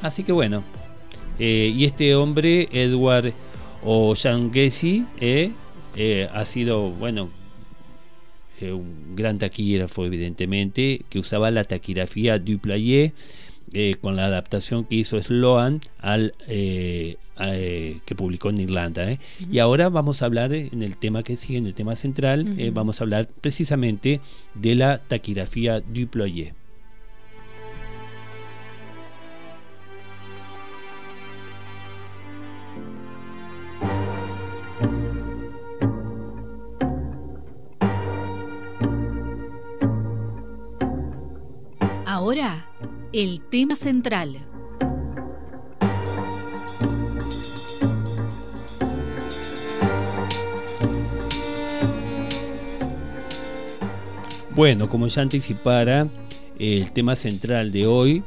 Así 0.00 0.22
que 0.22 0.32
bueno, 0.32 0.62
y 1.38 1.84
este 1.84 2.14
hombre, 2.14 2.68
Edward 2.70 3.32
O'Shaughnessy, 3.84 5.06
ha 6.32 6.44
sido, 6.44 6.90
bueno, 6.90 7.30
eh, 8.60 8.72
un 8.72 9.14
gran 9.16 9.38
taquígrafo 9.38 10.04
evidentemente, 10.04 11.04
que 11.08 11.18
usaba 11.18 11.50
la 11.50 11.64
taquigrafía 11.64 12.38
Duplayé 12.38 13.12
eh, 13.72 13.96
con 14.00 14.16
la 14.16 14.26
adaptación 14.26 14.84
que 14.84 14.96
hizo 14.96 15.20
Sloan 15.20 15.80
al 15.98 16.32
eh, 16.46 17.16
que 17.38 18.14
publicó 18.14 18.48
en 18.50 18.60
Irlanda. 18.60 19.18
Y 19.50 19.58
ahora 19.58 19.90
vamos 19.90 20.22
a 20.22 20.26
hablar 20.26 20.54
en 20.54 20.82
el 20.82 20.96
tema 20.96 21.22
que 21.22 21.36
sigue, 21.36 21.58
en 21.58 21.66
el 21.66 21.74
tema 21.74 21.94
central, 21.94 22.56
vamos 22.72 23.00
a 23.00 23.04
hablar 23.04 23.28
precisamente 23.28 24.20
de 24.54 24.74
la 24.74 24.98
taquigrafía 24.98 25.80
Duployé. 25.80 26.54
Ahora, 42.26 42.66
el 43.12 43.40
tema 43.40 43.76
central. 43.76 44.44
Bueno, 54.56 54.88
como 54.88 55.06
ya 55.06 55.22
anticipara, 55.22 56.08
el 56.58 56.90
tema 56.90 57.14
central 57.14 57.70
de 57.70 57.86
hoy 57.86 58.24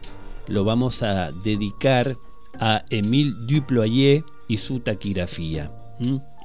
lo 0.48 0.63
vamos 0.63 1.03
a 1.03 1.34
dedicar 1.34 2.15
a 2.58 2.86
Émile 2.89 3.34
Duployer 3.50 4.24
y 4.48 4.56
su 4.56 4.79
taquigrafía. 4.79 5.74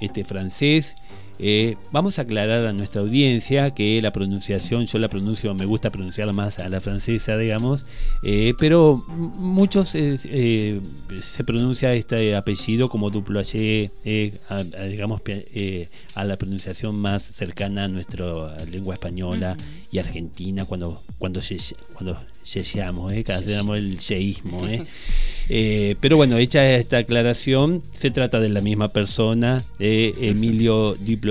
Este 0.00 0.24
francés 0.24 0.96
eh, 1.38 1.76
vamos 1.90 2.18
a 2.18 2.22
aclarar 2.22 2.66
a 2.66 2.72
nuestra 2.72 3.00
audiencia 3.00 3.72
que 3.72 4.00
la 4.00 4.12
pronunciación, 4.12 4.86
yo 4.86 4.98
la 4.98 5.08
pronuncio, 5.08 5.54
me 5.54 5.64
gusta 5.64 5.90
pronunciarla 5.90 6.32
más 6.32 6.58
a 6.58 6.68
la 6.68 6.80
francesa, 6.80 7.36
digamos, 7.36 7.86
eh, 8.22 8.54
pero 8.58 9.04
muchos 9.08 9.94
eh, 9.94 10.80
se 11.22 11.44
pronuncia 11.44 11.92
este 11.94 12.36
apellido 12.36 12.88
como 12.88 13.10
Duployer, 13.10 13.90
digamos, 14.04 15.22
a 16.14 16.24
la 16.24 16.36
pronunciación 16.36 16.96
más 16.96 17.22
cercana 17.22 17.84
a 17.84 17.88
nuestra 17.88 18.64
lengua 18.66 18.94
española 18.94 19.56
y 19.90 19.98
argentina 19.98 20.64
cuando, 20.64 21.02
cuando, 21.18 21.40
cuando 21.92 22.18
yeyamos, 22.44 23.12
¿eh? 23.12 23.24
el 23.76 23.98
yeísmo. 23.98 24.66
¿eh? 24.66 24.82
Eh, 25.50 25.96
pero 26.00 26.16
bueno, 26.16 26.38
hecha 26.38 26.72
esta 26.72 26.96
aclaración, 26.96 27.82
se 27.92 28.10
trata 28.10 28.40
de 28.40 28.48
la 28.48 28.62
misma 28.62 28.88
persona. 28.94 29.62
Emilio 29.78 30.94
Duployer 30.94 31.23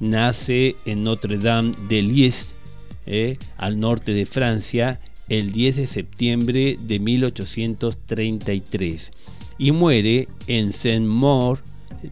nace 0.00 0.76
en 0.84 1.04
Notre 1.04 1.38
Dame 1.38 1.72
de 1.88 2.02
Lies, 2.02 2.56
al 3.56 3.80
norte 3.80 4.12
de 4.12 4.26
Francia, 4.26 5.00
el 5.28 5.52
10 5.52 5.76
de 5.76 5.86
septiembre 5.86 6.76
de 6.80 6.98
1833 6.98 9.12
y 9.58 9.72
muere 9.72 10.28
en 10.46 10.72
Saint-Maur 10.72 11.60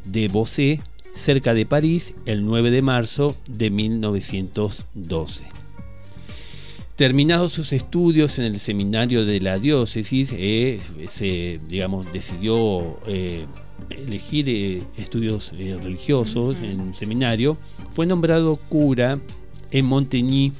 de 0.05 0.29
Bossé, 0.29 0.81
cerca 1.13 1.55
de 1.55 1.67
París, 1.67 2.15
el 2.27 2.45
9 2.45 2.71
de 2.71 2.83
marzo 2.83 3.37
de 3.49 3.71
1912. 3.71 5.45
Terminados 6.97 7.53
sus 7.53 7.73
estudios 7.73 8.39
en 8.39 8.47
el 8.47 8.61
seminario 8.61 9.25
de 9.25 9.41
la 9.41 9.59
diócesis, 9.59 10.33
eh, 10.37 10.81
se, 11.09 11.61
digamos, 11.69 12.13
decidió 12.13 12.99
eh, 13.07 13.47
elegir 13.91 14.49
eh, 14.49 14.83
estudios 14.97 15.53
eh, 15.59 15.79
religiosos 15.83 16.57
en 16.63 16.81
un 16.81 16.95
seminario, 16.95 17.57
fue 17.91 18.07
nombrado 18.07 18.57
cura 18.57 19.19
en 19.71 19.87
Monteñí 19.87 20.53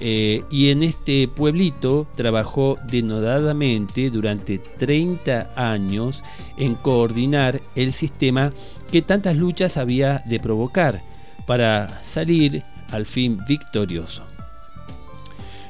y 0.00 0.68
en 0.68 0.82
este 0.82 1.28
pueblito 1.28 2.06
trabajó 2.14 2.76
denodadamente 2.90 4.10
durante 4.10 4.58
30 4.58 5.52
años 5.56 6.22
en 6.58 6.74
coordinar 6.74 7.62
el 7.74 7.92
sistema 7.92 8.52
que 8.90 9.00
tantas 9.00 9.34
luchas 9.36 9.78
había 9.78 10.22
de 10.26 10.40
provocar 10.40 11.02
para 11.46 12.02
salir 12.02 12.62
al 12.90 13.06
fin 13.06 13.38
victorioso. 13.48 14.33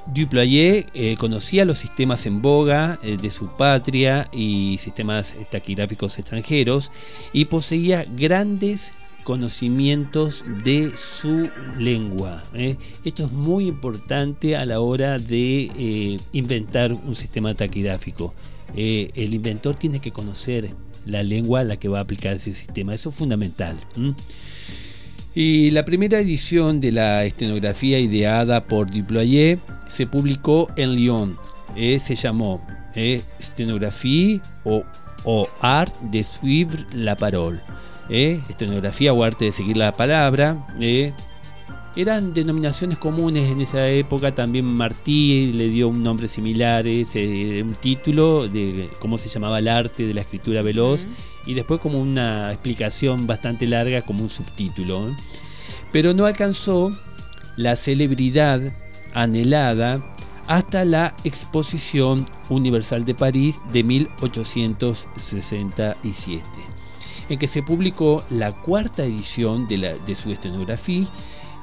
Duployer 0.07 0.87
eh, 0.95 1.17
conocía 1.19 1.65
los 1.65 1.79
sistemas 1.79 2.27
en 2.27 2.43
boga 2.43 2.99
eh, 3.03 3.17
de 3.17 3.31
su 3.31 3.49
patria 3.49 4.29
y 4.33 4.77
sistemas 4.79 5.35
taquigráficos 5.51 6.19
extranjeros 6.19 6.91
y 7.33 7.47
poseía 7.47 8.05
grandes 8.05 8.95
conocimientos 9.25 10.45
de 10.63 10.93
su 10.97 11.49
lengua. 11.79 12.43
¿eh? 12.53 12.77
Esto 13.05 13.25
es 13.25 13.33
muy 13.33 13.67
importante 13.69 14.57
a 14.57 14.67
la 14.67 14.81
hora 14.81 15.19
de 15.19 16.21
inventar 16.33 16.93
un 16.93 17.15
sistema 17.15 17.55
taquigráfico. 17.55 18.35
el 18.77 19.35
inventor 19.35 19.77
tiene 19.77 20.01
que 20.01 20.13
conocer 20.13 20.75
la 21.07 21.23
lengua 21.23 21.61
a 21.61 21.65
la 21.65 21.79
que 21.79 21.89
va 21.89 21.99
a 21.99 22.03
aplicar 22.03 22.35
ese 22.35 22.53
sistema. 22.53 22.93
Eso 22.93 23.09
es 23.09 23.15
fundamental. 23.15 23.79
Y 25.35 25.73
la 25.73 25.85
primera 25.85 26.21
edición 26.21 26.81
de 26.81 26.93
la 26.93 27.25
estenografía 27.25 27.99
ideada 27.99 28.65
por 28.65 28.91
Duployer 28.91 29.59
se 29.89 30.07
publicó 30.07 30.71
en 30.77 30.95
Lyon. 30.95 31.37
Eh, 31.75 31.99
se 31.99 32.15
llamó 32.15 32.65
eh, 32.95 33.23
Estenografía 33.41 34.41
o, 34.63 34.85
Art 35.61 35.93
de 36.03 36.23
suivre 36.23 36.87
la 36.93 37.17
parole. 37.17 37.61
Eh, 38.09 38.41
estenografía 38.49 39.13
o 39.13 39.25
arte 39.25 39.47
de 39.47 39.53
seguir 39.53 39.77
la 39.77 39.91
palabra. 39.91 40.69
Eh, 41.97 42.03
eran 42.03 42.35
denominaciones 42.35 42.99
comunes 42.99 43.51
en 43.51 43.61
esa 43.61 43.89
época. 43.89 44.35
También 44.35 44.65
Martí 44.65 45.53
le 45.53 45.69
dio 45.69 45.89
un 45.89 46.03
nombre 46.03 46.29
similar, 46.29 46.87
un 46.87 47.77
título 47.81 48.49
de 48.49 48.91
cómo 48.99 49.19
se 49.19 49.29
llamaba 49.29 49.59
el 49.59 49.69
arte 49.69 50.07
de 50.07 50.15
la 50.15 50.23
escritura 50.23 50.63
veloz. 50.63 51.07
Y 51.47 51.55
después 51.55 51.81
como 51.81 51.99
una 51.99 52.53
explicación 52.53 53.27
bastante 53.27 53.67
larga 53.67 54.03
como 54.03 54.23
un 54.23 54.29
subtítulo. 54.29 55.15
Pero 55.93 56.15
no 56.15 56.27
alcanzó 56.27 56.93
la 57.57 57.77
celebridad 57.77 58.61
anhelada 59.15 60.03
hasta 60.47 60.85
la 60.85 61.17
Exposición 61.25 62.27
Universal 62.51 63.05
de 63.05 63.15
París 63.15 63.63
de 63.73 63.83
1867, 63.83 66.45
en 67.29 67.39
que 67.39 67.47
se 67.47 67.63
publicó 67.63 68.25
la 68.29 68.53
cuarta 68.53 69.05
edición 69.05 69.67
de, 69.69 69.79
la, 69.79 69.95
de 69.95 70.15
su 70.15 70.31
estenografía 70.31 71.07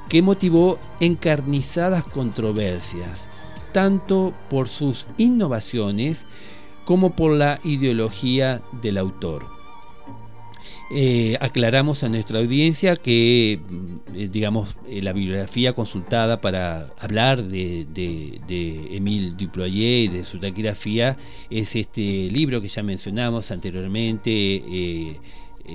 que 0.08 0.22
motivó 0.22 0.78
encarnizadas 1.00 2.04
controversias, 2.04 3.28
tanto 3.72 4.32
por 4.50 4.68
sus 4.68 5.06
innovaciones 5.18 6.26
como 6.84 7.14
por 7.14 7.32
la 7.32 7.60
ideología 7.64 8.60
del 8.82 8.98
autor. 8.98 9.44
Eh, 10.94 11.38
aclaramos 11.40 12.04
a 12.04 12.10
nuestra 12.10 12.38
audiencia 12.38 12.96
que, 12.96 13.60
mm, 13.66 13.96
eh, 14.14 14.28
digamos, 14.30 14.76
eh, 14.86 15.00
la 15.00 15.14
bibliografía 15.14 15.72
consultada 15.72 16.42
para 16.42 16.92
hablar 16.98 17.42
de, 17.44 17.86
de, 17.86 18.40
de 18.46 18.96
Émile 18.96 19.30
Duployer 19.30 20.04
y 20.04 20.08
de 20.08 20.24
su 20.24 20.38
taquigrafía 20.38 21.16
es 21.48 21.76
este 21.76 22.28
libro 22.30 22.60
que 22.60 22.68
ya 22.68 22.82
mencionamos 22.82 23.50
anteriormente, 23.50 25.16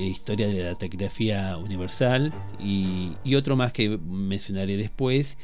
Historia 0.06 0.48
de 0.48 0.63
la 0.63 0.75
Taquigrafía 0.75 1.58
Universal, 1.58 2.34
y, 2.60 3.16
otro 3.36 3.56
más 3.56 3.74
que 3.74 3.98
mencionaré 3.98 4.77
después. 4.77 5.38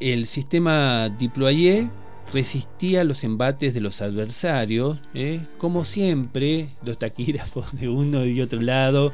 el 0.00 0.26
sistema 0.26 1.08
Duployer 1.08 1.88
resistía 2.32 3.04
los 3.04 3.24
embates 3.24 3.74
de 3.74 3.80
los 3.80 4.00
adversarios. 4.02 4.98
¿eh? 5.14 5.40
Como 5.58 5.84
siempre, 5.84 6.70
los 6.82 6.98
taquígrafos 6.98 7.78
de 7.78 7.88
uno 7.88 8.24
y 8.24 8.40
otro 8.40 8.60
lado 8.60 9.12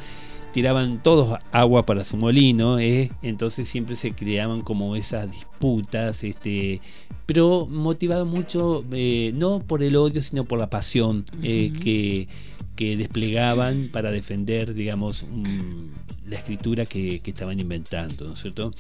tiraban 0.57 1.03
todos 1.03 1.39
agua 1.53 1.85
para 1.85 2.03
su 2.03 2.17
molino, 2.17 2.79
¿eh? 2.79 3.11
entonces 3.21 3.69
siempre 3.69 3.95
se 3.95 4.13
creaban 4.13 4.63
como 4.63 4.97
esas 4.97 5.31
disputas, 5.31 6.25
este, 6.25 6.81
pero 7.27 7.67
motivado 7.67 8.25
mucho 8.25 8.83
eh, 8.91 9.33
no 9.35 9.61
por 9.61 9.83
el 9.83 9.97
odio, 9.97 10.23
sino 10.23 10.47
por 10.47 10.59
la 10.59 10.71
pasión 10.71 11.27
que, 11.43 12.27
desplegaban 12.75 13.91
para 13.93 14.11
defender, 14.11 14.73
digamos, 14.73 15.27
la 16.27 16.37
escritura 16.39 16.87
que, 16.87 17.21
que, 17.21 17.33
estaban 17.33 17.61
inventando, 17.61 18.27
¿no 18.27 18.33
es 18.33 18.41
cierto? 18.41 18.73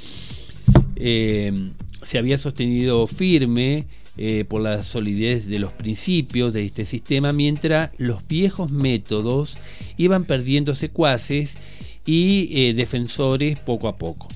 se 0.97 2.19
había 2.19 2.39
sostenido 2.39 3.07
firme 3.07 3.85
eh, 4.19 4.45
por 4.49 4.63
la 4.63 4.83
solidez 4.83 5.47
de 5.47 5.59
los 5.59 5.73
principios 5.73 6.53
de 6.53 6.65
este 6.65 6.85
sistema, 6.85 7.33
mientras 7.33 7.91
los 7.99 8.27
viejos 8.27 8.71
métodos 8.71 9.59
iban 9.99 10.25
perdiendo 10.25 10.75
secuaces 10.75 11.59
y 12.07 12.49
eh, 12.53 12.75
defensores 12.75 13.59
poco 13.59 13.89
a 13.89 13.97
poco. 13.99 14.29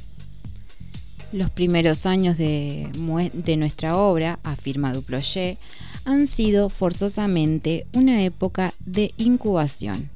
Los 1.32 1.50
primeros 1.50 2.06
años 2.06 2.36
de, 2.36 2.88
nuestra 3.56 3.96
obra, 3.96 4.40
afirma 4.42 4.92
Duployer, 4.92 5.58
han 6.04 6.26
sido 6.26 6.68
forzosamente 6.68 7.86
una 7.92 8.22
época 8.24 8.74
de 8.84 9.12
incubación. 9.16 10.10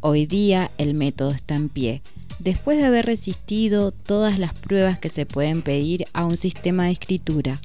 Hoy 0.00 0.26
día 0.26 0.72
el 0.76 0.94
método 0.94 1.30
está 1.30 1.54
en 1.54 1.68
pie, 1.68 2.02
después 2.40 2.78
de 2.78 2.84
haber 2.84 3.06
resistido 3.06 3.92
todas 3.92 4.38
las 4.38 4.52
pruebas 4.54 4.98
que 4.98 5.08
se 5.08 5.24
pueden 5.24 5.62
pedir 5.62 6.04
a 6.12 6.26
un 6.26 6.36
sistema 6.36 6.86
de 6.86 6.92
escritura, 6.92 7.60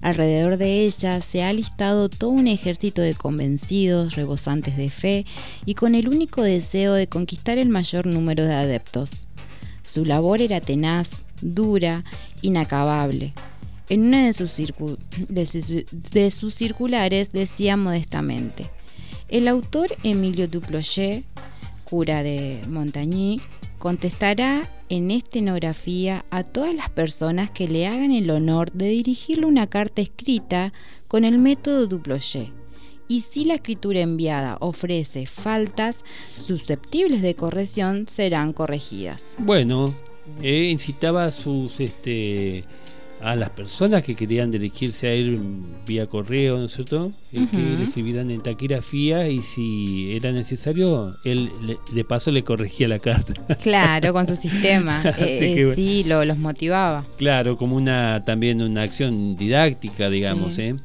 Alrededor 0.00 0.58
de 0.58 0.84
ella 0.84 1.20
se 1.20 1.42
ha 1.42 1.52
listado 1.52 2.08
todo 2.08 2.30
un 2.30 2.46
ejército 2.46 3.02
de 3.02 3.14
convencidos, 3.14 4.14
rebosantes 4.14 4.76
de 4.76 4.90
fe 4.90 5.26
y 5.66 5.74
con 5.74 5.94
el 5.94 6.08
único 6.08 6.42
deseo 6.42 6.94
de 6.94 7.08
conquistar 7.08 7.58
el 7.58 7.68
mayor 7.68 8.06
número 8.06 8.44
de 8.44 8.54
adeptos. 8.54 9.26
Su 9.82 10.04
labor 10.04 10.40
era 10.40 10.60
tenaz, 10.60 11.10
dura, 11.40 12.04
inacabable. 12.42 13.32
En 13.88 14.02
una 14.02 14.26
de 14.26 14.32
sus, 14.34 14.52
circulares 16.54 17.32
decía 17.32 17.76
modestamente, 17.76 18.70
el 19.28 19.48
autor 19.48 19.88
Emilio 20.04 20.46
Duployer, 20.46 21.24
cura 21.84 22.22
de 22.22 22.60
Montagny, 22.68 23.40
contestará 23.78 24.68
en 24.88 25.10
estenografía 25.10 26.24
a 26.30 26.44
todas 26.44 26.74
las 26.74 26.90
personas 26.90 27.50
que 27.50 27.68
le 27.68 27.86
hagan 27.86 28.12
el 28.12 28.30
honor 28.30 28.72
de 28.72 28.88
dirigirle 28.88 29.46
una 29.46 29.66
carta 29.66 30.02
escrita 30.02 30.72
con 31.06 31.24
el 31.24 31.38
método 31.38 31.86
Duployer. 31.86 32.52
Y 33.08 33.20
si 33.20 33.44
la 33.44 33.54
escritura 33.54 34.00
enviada 34.00 34.58
ofrece 34.60 35.26
faltas 35.26 36.04
susceptibles 36.32 37.22
de 37.22 37.34
corrección, 37.34 38.06
serán 38.06 38.52
corregidas. 38.52 39.36
Bueno, 39.38 39.94
eh, 40.42 40.68
incitaba 40.70 41.24
a 41.24 41.30
sus 41.30 41.80
este, 41.80 42.64
a 43.20 43.36
las 43.36 43.50
personas 43.50 44.02
que 44.02 44.14
querían 44.14 44.50
dirigirse 44.50 45.08
a 45.08 45.12
él 45.12 45.40
vía 45.86 46.06
correo, 46.06 46.58
¿no 46.58 46.66
es 46.66 46.72
cierto? 46.72 47.12
que 47.30 47.56
le 47.56 47.84
escribieran 47.84 48.30
en 48.30 48.42
taquigrafía 48.42 49.28
y 49.28 49.42
si 49.42 50.14
era 50.14 50.32
necesario, 50.32 51.16
él 51.24 51.50
de 51.92 52.04
paso 52.04 52.30
le 52.30 52.44
corregía 52.44 52.88
la 52.88 52.98
carta. 52.98 53.34
Claro, 53.62 54.12
con 54.12 54.26
su 54.26 54.36
sistema. 54.36 55.02
Eh, 55.20 55.72
sí, 55.74 56.04
lo, 56.04 56.24
los 56.24 56.38
motivaba. 56.38 57.04
Claro, 57.16 57.56
como 57.56 57.76
una 57.76 58.24
también 58.24 58.62
una 58.62 58.82
acción 58.82 59.36
didáctica, 59.36 60.08
digamos. 60.08 60.58
¿eh? 60.58 60.76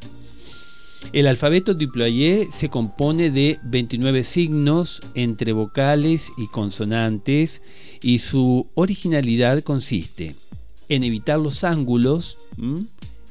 El 1.12 1.28
alfabeto 1.28 1.74
diployer 1.74 2.48
se 2.52 2.70
compone 2.70 3.30
de 3.30 3.60
29 3.64 4.24
signos 4.24 5.02
entre 5.14 5.54
vocales 5.54 6.32
y 6.38 6.48
consonantes 6.48 7.62
y 8.02 8.20
su 8.20 8.68
originalidad 8.74 9.62
consiste 9.62 10.36
en 10.96 11.04
evitar 11.04 11.40
los 11.40 11.64
ángulos. 11.64 12.38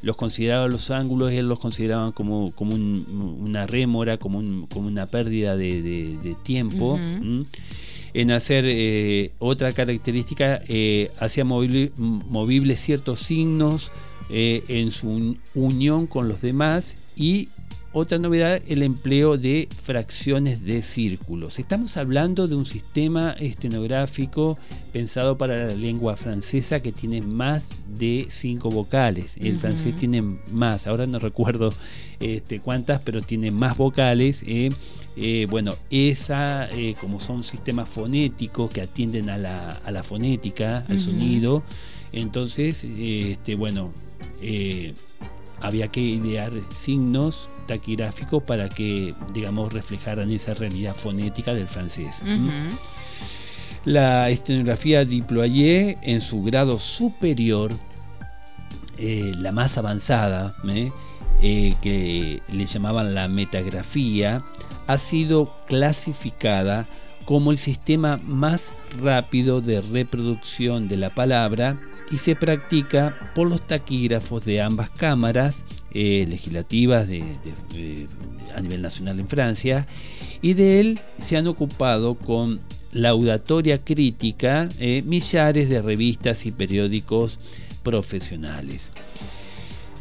Los 0.03 0.16
consideraba 0.16 0.66
los 0.66 0.90
ángulos, 0.90 1.31
él 1.33 1.48
los 1.48 1.61
consideraba 1.61 2.11
como, 2.11 2.51
como 2.53 2.75
una 2.75 3.66
rémora, 3.66 4.18
como, 4.18 4.38
una 4.38 5.07
pérdida 5.07 5.57
de, 5.57 6.37
tiempo. 6.42 6.98
En 8.14 8.31
hacer 8.31 8.64
eh, 8.68 9.33
otra 9.38 9.72
característica, 9.72 10.61
eh, 10.68 11.11
hacía 11.18 11.44
movibles 11.44 12.81
ciertos 12.81 13.20
signos 13.20 13.90
eh, 14.29 14.64
en 14.68 14.90
su 14.90 15.37
unión 15.55 16.07
con 16.07 16.29
los 16.29 16.42
demás 16.42 16.96
y 17.16 17.48
otra 17.92 18.18
novedad, 18.18 18.62
el 18.66 18.83
empleo 18.83 19.37
de 19.37 19.68
fracciones 19.83 20.64
de 20.64 20.83
círculos. 20.83 21.59
Estamos 21.59 21.96
hablando 21.96 22.48
de 22.48 22.55
un 22.55 22.64
sistema 22.64 23.33
estenográfico 23.38 24.59
pensado 24.92 25.37
para 25.37 25.66
la 25.66 25.74
lengua 25.74 26.16
francesa 26.16 26.81
que 26.81 26.92
tiene 26.92 27.20
más 27.20 27.74
de 27.98 28.26
cinco 28.31 28.70
vocales. 28.70 29.37
El 29.38 29.59
francés 29.59 29.96
tiene 29.96 30.22
más, 30.22 30.87
ahora 30.87 31.07
no 31.07 31.18
recuerdo 31.18 31.74
este, 32.18 32.61
cuántas, 32.61 33.02
pero 33.02 33.20
tiene 33.20 33.50
más 33.50 33.76
vocales. 33.76 34.42
Eh, 34.46 34.70
eh, 35.16 35.46
bueno, 35.50 35.76
esa, 35.90 36.70
eh, 36.70 36.96
como 36.98 37.20
son 37.20 37.42
sistemas 37.42 37.90
fonéticos 37.90 38.70
que 38.70 38.81
atienden 38.81 39.28
a 39.28 39.37
la, 39.37 40.02
fonética, 40.02 40.87
al 40.88 40.98
sonido, 40.98 41.62
entonces, 42.12 42.85
este, 42.85 43.55
bueno, 43.55 43.92
había 45.61 45.88
que 45.88 46.00
idear 46.00 46.52
signos 46.72 47.48
taquigráficos 47.66 48.42
para 48.42 48.68
que, 48.68 49.14
digamos, 49.33 49.72
reflejaran 49.72 50.31
esa 50.31 50.55
realidad 50.55 50.94
fonética 50.94 51.55
del 51.55 51.68
francés. 51.68 52.22
La 53.85 54.31
estenografía 54.31 55.05
diployé 55.05 55.98
en 56.03 56.20
su 56.20 56.42
grado 56.42 56.79
superior, 56.79 57.72
eh, 58.98 59.33
la 59.37 59.51
más 59.51 59.77
avanzada, 59.79 60.55
¿eh? 60.68 60.92
Eh, 61.40 61.75
que 61.83 62.40
le 62.53 62.66
llamaban 62.66 63.14
la 63.14 63.27
metagrafía, 63.27 64.44
ha 64.87 64.98
sido 64.98 65.57
clasificada 65.66 66.87
como 67.25 67.51
el 67.51 67.59
sistema 67.59 68.18
más 68.18 68.75
rápido 69.01 69.61
de 69.61 69.81
reproducción 69.81 70.87
de 70.87 70.98
la 70.98 71.14
palabra 71.14 71.81
y 72.12 72.18
se 72.18 72.37
practica 72.37 73.33
por 73.35 73.48
los 73.48 73.62
taquígrafos 73.62 74.44
de 74.44 74.61
ambas 74.61 74.90
cámaras 74.90 75.64
eh, 75.94 76.26
legislativas 76.28 77.09
de, 77.09 77.22
a 78.55 78.61
nivel 78.61 78.83
nacional 78.83 79.20
en 79.20 79.28
Francia 79.28 79.87
y 80.40 80.55
de 80.55 80.81
él 80.81 81.00
se 81.20 81.37
han 81.37 81.46
ocupado 81.46 82.14
con 82.14 82.61
laudatoria 82.92 83.78
crítica 83.78 84.68
eh, 84.78 85.02
millares 85.07 85.68
de 85.68 85.81
revistas 85.81 86.46
y 86.46 86.52
periódicos 86.52 87.38
profesionales. 87.83 88.90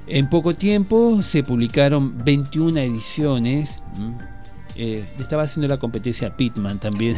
En 0.07 0.29
poco 0.29 0.53
tiempo 0.55 1.21
se 1.21 1.43
publicaron 1.43 2.23
21 2.23 2.79
ediciones. 2.79 3.79
Eh, 4.75 5.05
estaba 5.19 5.43
haciendo 5.43 5.67
la 5.67 5.77
competencia 5.77 6.29
a 6.29 6.37
Pitman 6.37 6.79
también. 6.79 7.15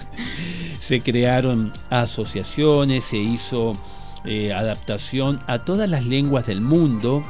se 0.78 1.00
crearon 1.00 1.72
asociaciones, 1.90 3.04
se 3.04 3.18
hizo 3.18 3.76
eh, 4.24 4.52
adaptación 4.52 5.40
a 5.46 5.60
todas 5.60 5.88
las 5.88 6.06
lenguas 6.06 6.46
del 6.46 6.60
mundo, 6.60 7.24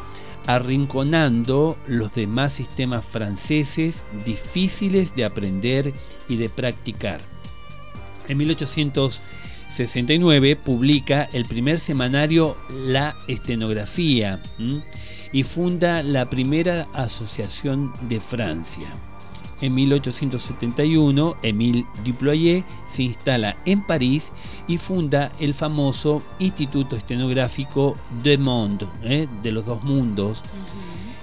arrinconando 0.47 1.77
los 1.87 2.15
demás 2.15 2.55
sistemas 2.55 3.05
franceses 3.05 4.05
difíciles 4.25 5.15
de 5.15 5.25
aprender 5.25 5.93
y 6.29 6.37
de 6.37 6.49
practicar. 6.49 7.21
En 8.29 8.39
1869 8.39 10.57
publica 10.57 11.29
el 11.33 11.45
primer 11.47 11.79
semanario 11.81 12.57
La 12.87 13.17
Estenografía 13.29 14.41
y 15.33 15.43
funda 15.43 16.03
la 16.03 16.31
primera 16.31 16.89
asociación 16.93 17.93
de 18.09 18.21
Francia. 18.21 18.87
En 19.61 19.75
1871, 19.75 21.37
Émile 21.43 21.87
Duployé 22.05 22.65
se 22.87 23.05
instala 23.05 23.57
en 23.65 23.83
París 23.83 24.33
y 24.69 24.77
funda 24.77 25.33
el 25.41 25.55
famoso 25.55 26.23
Instituto 26.39 26.95
Estenográfico 26.95 27.97
de 28.23 28.37
Monde, 28.37 28.87
¿eh? 29.03 29.27
de 29.43 29.53
los 29.53 29.65
dos 29.65 29.83
mundos, 29.83 30.45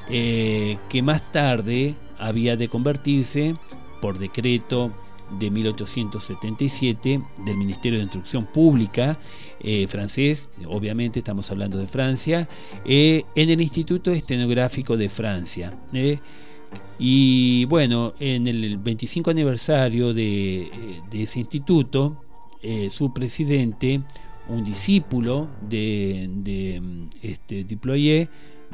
eh, 0.10 0.78
que 0.90 1.04
más 1.04 1.32
tarde 1.32 1.96
había 2.18 2.58
de 2.58 2.68
convertirse, 2.70 3.56
por 4.02 4.18
decreto 4.18 4.92
de 5.40 5.52
1877 5.52 7.22
del 7.46 7.58
Ministerio 7.58 8.00
de 8.00 8.04
Instrucción 8.04 8.46
Pública 8.48 9.18
eh, 9.60 9.88
francés, 9.88 10.50
obviamente 10.68 11.20
estamos 11.20 11.50
hablando 11.52 11.78
de 11.78 11.88
Francia, 11.88 12.48
en 12.84 13.24
el 13.36 13.62
Instituto 13.62 14.12
Estenográfico 14.12 14.98
de 14.98 15.10
Francia. 15.10 15.74
Y 17.00 17.66
bueno, 17.66 18.14
en 18.20 18.48
el 18.48 18.78
25 18.78 19.32
aniversario 19.32 20.14
de, 20.14 20.64
eh, 20.64 21.02
ese 21.12 21.40
instituto, 21.40 22.24
eh, 22.62 22.90
su 22.90 23.14
presidente, 23.14 24.02
un 24.48 24.64
discípulo 24.64 25.50
de, 25.68 26.30
de 26.38 26.82
este, 27.22 27.64
Diployé, 27.64 28.30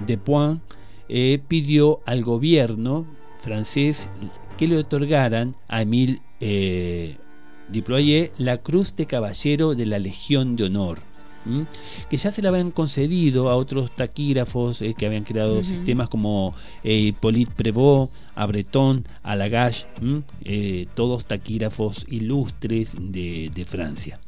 de 0.06 0.18
Point, 0.18 0.62
eh, 1.08 1.42
pidió 1.48 2.02
al 2.06 2.24
gobierno 2.24 3.08
francés 3.40 4.10
que 4.58 4.68
le 4.68 4.78
otorgaran 4.78 5.56
a 5.68 5.82
Emile 5.82 6.22
Diployé 7.70 8.32
la 8.38 8.58
Cruz 8.58 8.96
de 8.96 9.06
Caballero 9.06 9.76
de 9.76 9.86
la 9.86 10.00
Legión 10.00 10.56
de 10.56 10.66
Honor 10.66 11.09
que 12.10 12.18
ya 12.18 12.32
se 12.32 12.42
le 12.42 12.48
habían 12.48 12.72
concedido 12.72 13.50
a 13.50 13.56
otros 13.56 13.96
taquígrafos 13.96 14.82
eh, 14.82 14.94
que 14.98 15.06
habían 15.06 15.24
creado 15.24 15.62
sistemas 15.64 16.10
como 16.10 16.54
eh, 16.84 16.98
Hippolyte 16.98 17.52
Prévost, 17.56 18.14
a 18.36 18.46
Breton, 18.46 19.06
a 19.24 19.36
Lagache, 19.36 19.88
eh, 20.44 20.88
todos 20.96 21.26
taquígrafos 21.26 22.06
ilustres 22.10 22.96
de, 23.00 23.66
Francia. 23.68 24.20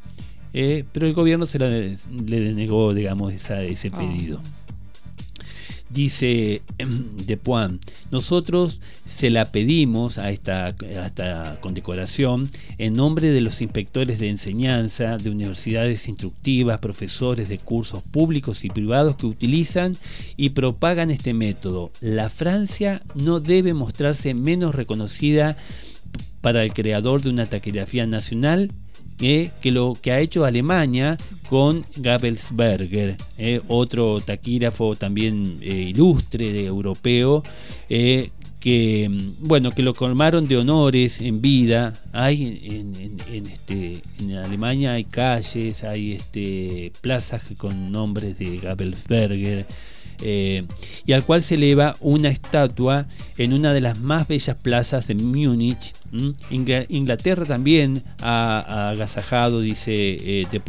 pero 0.51 1.07
el 1.07 1.13
gobierno 1.13 1.45
se 1.45 1.59
le 1.59 2.39
denegó, 2.39 2.93
digamos, 2.93 3.33
ese 3.33 3.91
ah. 3.93 3.97
pedido. 3.97 4.41
Dice 5.93 6.61
em, 6.77 7.09
De 7.25 7.35
Point, 7.37 7.81
nosotros 8.11 8.79
se 9.05 9.29
la 9.29 9.51
pedimos 9.51 10.17
a 10.17 10.31
esta, 10.31 10.75
condecoración 11.59 12.49
en 12.77 12.93
nombre 12.93 13.31
de 13.31 13.41
los 13.41 13.61
inspectores 13.61 14.19
de 14.19 14.29
enseñanza, 14.29 15.17
de 15.17 15.29
universidades 15.29 16.07
instructivas, 16.07 16.79
profesores 16.79 17.49
de 17.49 17.57
cursos 17.57 18.01
públicos 18.03 18.63
y 18.63 18.69
privados 18.69 19.15
que 19.17 19.25
utilizan 19.25 19.97
y 20.37 20.51
propagan 20.51 21.11
este 21.11 21.33
método. 21.33 21.91
La 21.99 22.29
Francia 22.29 23.01
no 23.15 23.39
debe 23.39 23.73
mostrarse 23.73 24.33
menos 24.33 24.75
reconocida 24.75 25.57
para 26.41 26.63
el 26.63 26.73
creador 26.73 27.21
de 27.21 27.29
una 27.29 27.47
taquigrafía 27.47 28.07
nacional 28.07 28.71
que 29.21 29.71
lo 29.71 29.93
que 30.01 30.11
ha 30.11 30.19
hecho 30.19 30.45
Alemania 30.45 31.17
con 31.47 31.85
Gabelsberger, 31.95 33.17
eh, 33.37 33.61
otro 33.67 34.19
taquígrafo 34.19 34.95
también 34.95 35.59
eh, 35.61 35.91
ilustre 35.93 36.51
de 36.51 36.65
europeo, 36.65 37.43
eh, 37.87 38.31
que 38.59 39.07
mm, 39.07 39.47
bueno 39.47 39.71
que 39.71 39.83
lo 39.83 39.93
colmaron 39.93 40.47
de 40.47 40.57
honores 40.57 41.21
en 41.21 41.39
vida. 41.39 41.93
Hay 42.13 42.61
en, 42.63 43.45
este, 43.45 44.01
en 44.19 44.37
Alemania 44.37 44.93
hay 44.93 45.03
calles, 45.03 45.83
hay 45.83 46.13
este, 46.13 46.91
plazas 47.01 47.43
con 47.57 47.91
nombres 47.91 48.39
de 48.39 48.57
Gabelsberger. 48.57 49.67
Eh, 50.21 50.65
y 51.05 51.13
al 51.13 51.25
cual 51.25 51.41
se 51.41 51.55
eleva 51.55 51.95
una 51.99 52.29
estatua 52.29 53.07
en 53.37 53.53
una 53.53 53.73
de 53.73 53.81
las 53.81 53.99
más 53.99 54.27
bellas 54.27 54.55
plazas 54.57 55.07
de 55.07 55.15
Múnich. 55.15 55.93
Inglaterra 56.89 57.45
también 57.45 58.03
ha, 58.19 58.89
agasajado, 58.91 59.61
dice 59.61 59.93
eh, 59.93 60.47
De 60.51 60.61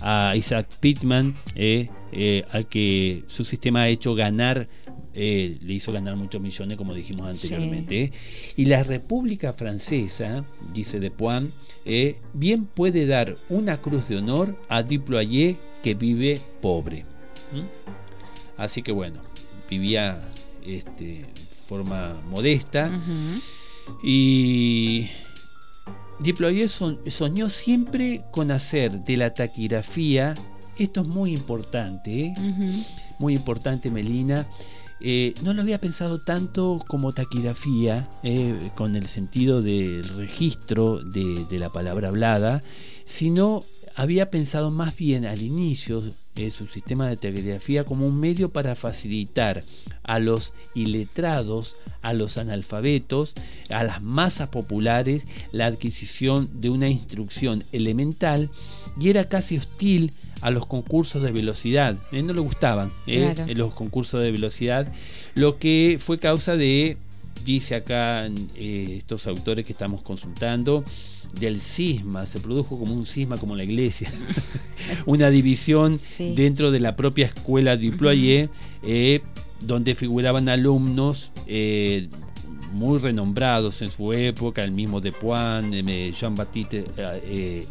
a 0.00 0.34
Isaac 0.36 0.68
Pittman, 0.80 1.34
eh, 1.54 1.88
al 2.50 2.66
que 2.66 3.24
su 3.26 3.44
sistema 3.44 3.82
ha 3.82 3.88
hecho 3.88 4.14
ganar 4.14 4.68
le 5.14 5.74
hizo 5.74 5.90
ganar 5.90 6.14
muchos 6.14 6.40
millones, 6.40 6.76
como 6.76 6.94
dijimos 6.94 7.26
anteriormente. 7.26 8.12
Y 8.54 8.66
la 8.66 8.84
República 8.84 9.52
Francesa, 9.52 10.44
dice 10.72 11.00
De 11.00 11.10
bien 12.34 12.66
puede 12.66 13.04
dar 13.06 13.36
una 13.48 13.78
cruz 13.78 14.06
de 14.08 14.18
honor 14.18 14.56
a 14.68 14.84
Diployé 14.84 15.56
que 15.82 15.94
vive 15.94 16.40
pobre. 16.60 17.04
Así 18.58 18.82
que 18.82 18.92
bueno, 18.92 19.20
vivía 19.70 20.20
este, 20.66 21.24
forma 21.66 22.20
modesta. 22.28 22.90
Y 24.02 25.08
Diployé 26.18 26.68
soñó 26.68 27.48
siempre 27.48 28.24
con 28.32 28.50
hacer 28.50 29.04
de 29.04 29.16
la 29.16 29.32
taquigrafía, 29.32 30.34
esto 30.76 31.02
es 31.02 31.06
muy 31.06 31.32
importante, 31.32 32.26
¿eh? 32.26 32.34
muy 33.18 33.34
importante 33.34 33.90
Melina, 33.90 34.46
eh, 35.00 35.34
no 35.42 35.54
lo 35.54 35.62
había 35.62 35.80
pensado 35.80 36.20
tanto 36.20 36.82
como 36.88 37.12
taquigrafía, 37.12 38.08
eh, 38.24 38.70
con 38.74 38.96
el 38.96 39.06
sentido 39.06 39.62
del 39.62 40.08
registro 40.16 40.98
de, 40.98 41.44
de 41.48 41.58
la 41.58 41.70
palabra 41.70 42.08
hablada, 42.08 42.62
sino 43.04 43.64
había 43.94 44.30
pensado 44.30 44.70
más 44.72 44.96
bien 44.96 45.24
al 45.24 45.42
inicio 45.42 46.02
eh, 46.38 46.52
su 46.52 46.66
sistema 46.66 47.08
de 47.08 47.16
telegrafía 47.16 47.82
como 47.82 48.06
un 48.06 48.20
medio 48.20 48.50
para 48.50 48.76
facilitar 48.76 49.64
a 50.04 50.20
los 50.20 50.52
iletrados, 50.72 51.74
a 52.00 52.12
los 52.12 52.38
analfabetos, 52.38 53.34
a 53.68 53.82
las 53.82 54.00
masas 54.02 54.48
populares 54.50 55.24
la 55.50 55.66
adquisición 55.66 56.48
de 56.60 56.70
una 56.70 56.88
instrucción 56.88 57.64
elemental 57.72 58.50
y 59.00 59.10
era 59.10 59.28
casi 59.28 59.56
hostil 59.56 60.12
a 60.40 60.52
los 60.52 60.64
concursos 60.66 61.24
de 61.24 61.32
velocidad. 61.32 61.96
Eh, 62.12 62.22
no 62.22 62.32
le 62.32 62.40
gustaban 62.40 62.92
eh, 63.08 63.34
los 63.56 63.74
concursos 63.74 64.22
de 64.22 64.30
velocidad, 64.30 64.92
lo 65.34 65.58
que 65.58 65.98
fue 65.98 66.20
causa 66.20 66.56
de 66.56 66.98
dice 67.52 67.76
acá 67.76 68.26
eh, 68.26 68.96
estos 68.98 69.26
autores 69.26 69.64
que 69.64 69.72
estamos 69.72 70.02
consultando, 70.02 70.84
del 71.40 71.60
cisma, 71.60 72.26
se 72.26 72.40
produjo 72.40 72.78
como 72.78 72.94
un 72.94 73.06
cisma 73.06 73.38
como 73.38 73.56
la 73.56 73.64
iglesia, 73.64 74.10
una 75.06 75.30
división 75.30 75.98
dentro 76.18 76.70
de 76.70 76.80
la 76.80 76.94
propia 76.94 77.26
escuela 77.26 77.76
Duployer, 77.76 78.50
eh, 78.82 79.20
donde 79.60 79.94
figuraban 79.94 80.48
alumnos 80.50 81.32
eh, 81.46 82.08
muy 82.72 82.98
renombrados 82.98 83.80
en 83.80 83.90
su 83.90 84.12
época, 84.12 84.62
el 84.62 84.72
mismo 84.72 85.00
Depoin, 85.00 85.72
Jean-Baptiste 86.12 86.84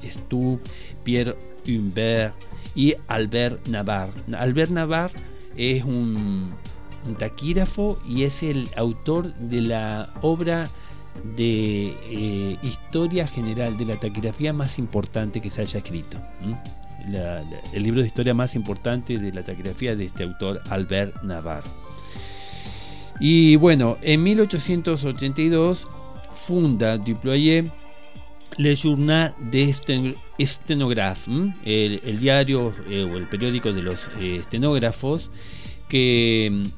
Stu, 0.09 0.59
Pierre 1.03 1.35
Humbert 1.67 2.33
y 2.75 2.95
Albert 3.07 3.67
Navarre. 3.67 4.13
Albert 4.35 4.71
Navarre 4.71 5.19
es 5.55 5.83
un 5.83 6.51
taquígrafo 7.15 7.99
y 8.07 8.23
es 8.23 8.43
el 8.43 8.69
autor 8.75 9.33
de 9.35 9.61
la 9.61 10.09
obra 10.21 10.69
de 11.35 11.93
eh, 12.09 12.57
historia 12.61 13.27
general 13.27 13.77
de 13.77 13.85
la 13.85 13.99
taquigrafía 13.99 14.53
más 14.53 14.77
importante 14.79 15.41
que 15.41 15.49
se 15.49 15.61
haya 15.61 15.79
escrito. 15.79 16.17
el 17.73 17.83
libro 17.83 18.01
de 18.01 18.07
historia 18.07 18.33
más 18.33 18.55
importante 18.55 19.17
de 19.17 19.31
la 19.31 19.43
taquigrafía 19.43 19.95
de 19.95 20.05
este 20.05 20.23
autor, 20.23 20.61
Albert 20.69 21.23
Navarre. 21.23 21.69
Y 23.19 23.55
bueno, 23.55 23.97
en 24.01 24.23
1882 24.23 25.87
funda 26.33 26.97
Duployer 26.97 27.71
Le 28.57 28.75
Journal 28.75 29.33
de 29.51 29.73
Stenographe, 30.39 31.31
el, 31.63 32.19
diario 32.19 32.73
eh, 32.89 33.03
o 33.03 33.17
el 33.17 33.27
periódico 33.27 33.73
de 33.73 33.81
los 33.81 34.09
eh, 34.19 34.37
estenógrafos, 34.37 35.31
que 35.89 36.69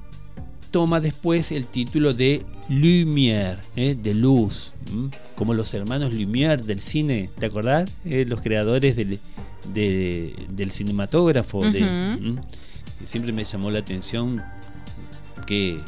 toma 0.71 0.99
después 0.99 1.51
el 1.51 1.67
título 1.67 2.13
de 2.13 2.45
Lumière, 2.69 3.59
¿eh? 3.75 3.95
de 4.01 4.13
luz, 4.13 4.73
como 5.35 5.53
los 5.53 5.73
hermanos 5.73 6.13
Lumière 6.13 6.61
del 6.61 6.79
cine, 6.79 7.29
¿te 7.37 7.47
acordás? 7.47 7.91
Eh, 8.05 8.25
los 8.27 8.41
creadores 8.41 8.95
del, 8.95 9.19
del 9.73 10.71
cinematógrafo. 10.71 11.61
siempre 13.05 13.31
me 13.31 13.43
llamó 13.43 13.71
la 13.71 13.79
atención 13.79 14.41
que, 15.45 15.81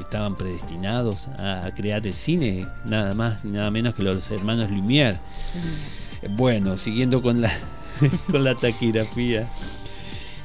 estaban 0.00 0.34
predestinados 0.34 1.28
a, 1.38 1.70
crear 1.76 2.04
el 2.04 2.14
cine, 2.14 2.66
nada 2.84 3.14
más, 3.14 3.44
nada 3.44 3.70
menos 3.70 3.94
que 3.94 4.02
los 4.02 4.28
hermanos 4.32 4.68
Lumière. 4.70 5.18
Bueno, 6.30 6.76
siguiendo 6.76 7.22
con 7.22 7.40
la, 7.40 7.52
con 8.30 8.42
la 8.42 8.56
taquigrafía. 8.56 9.48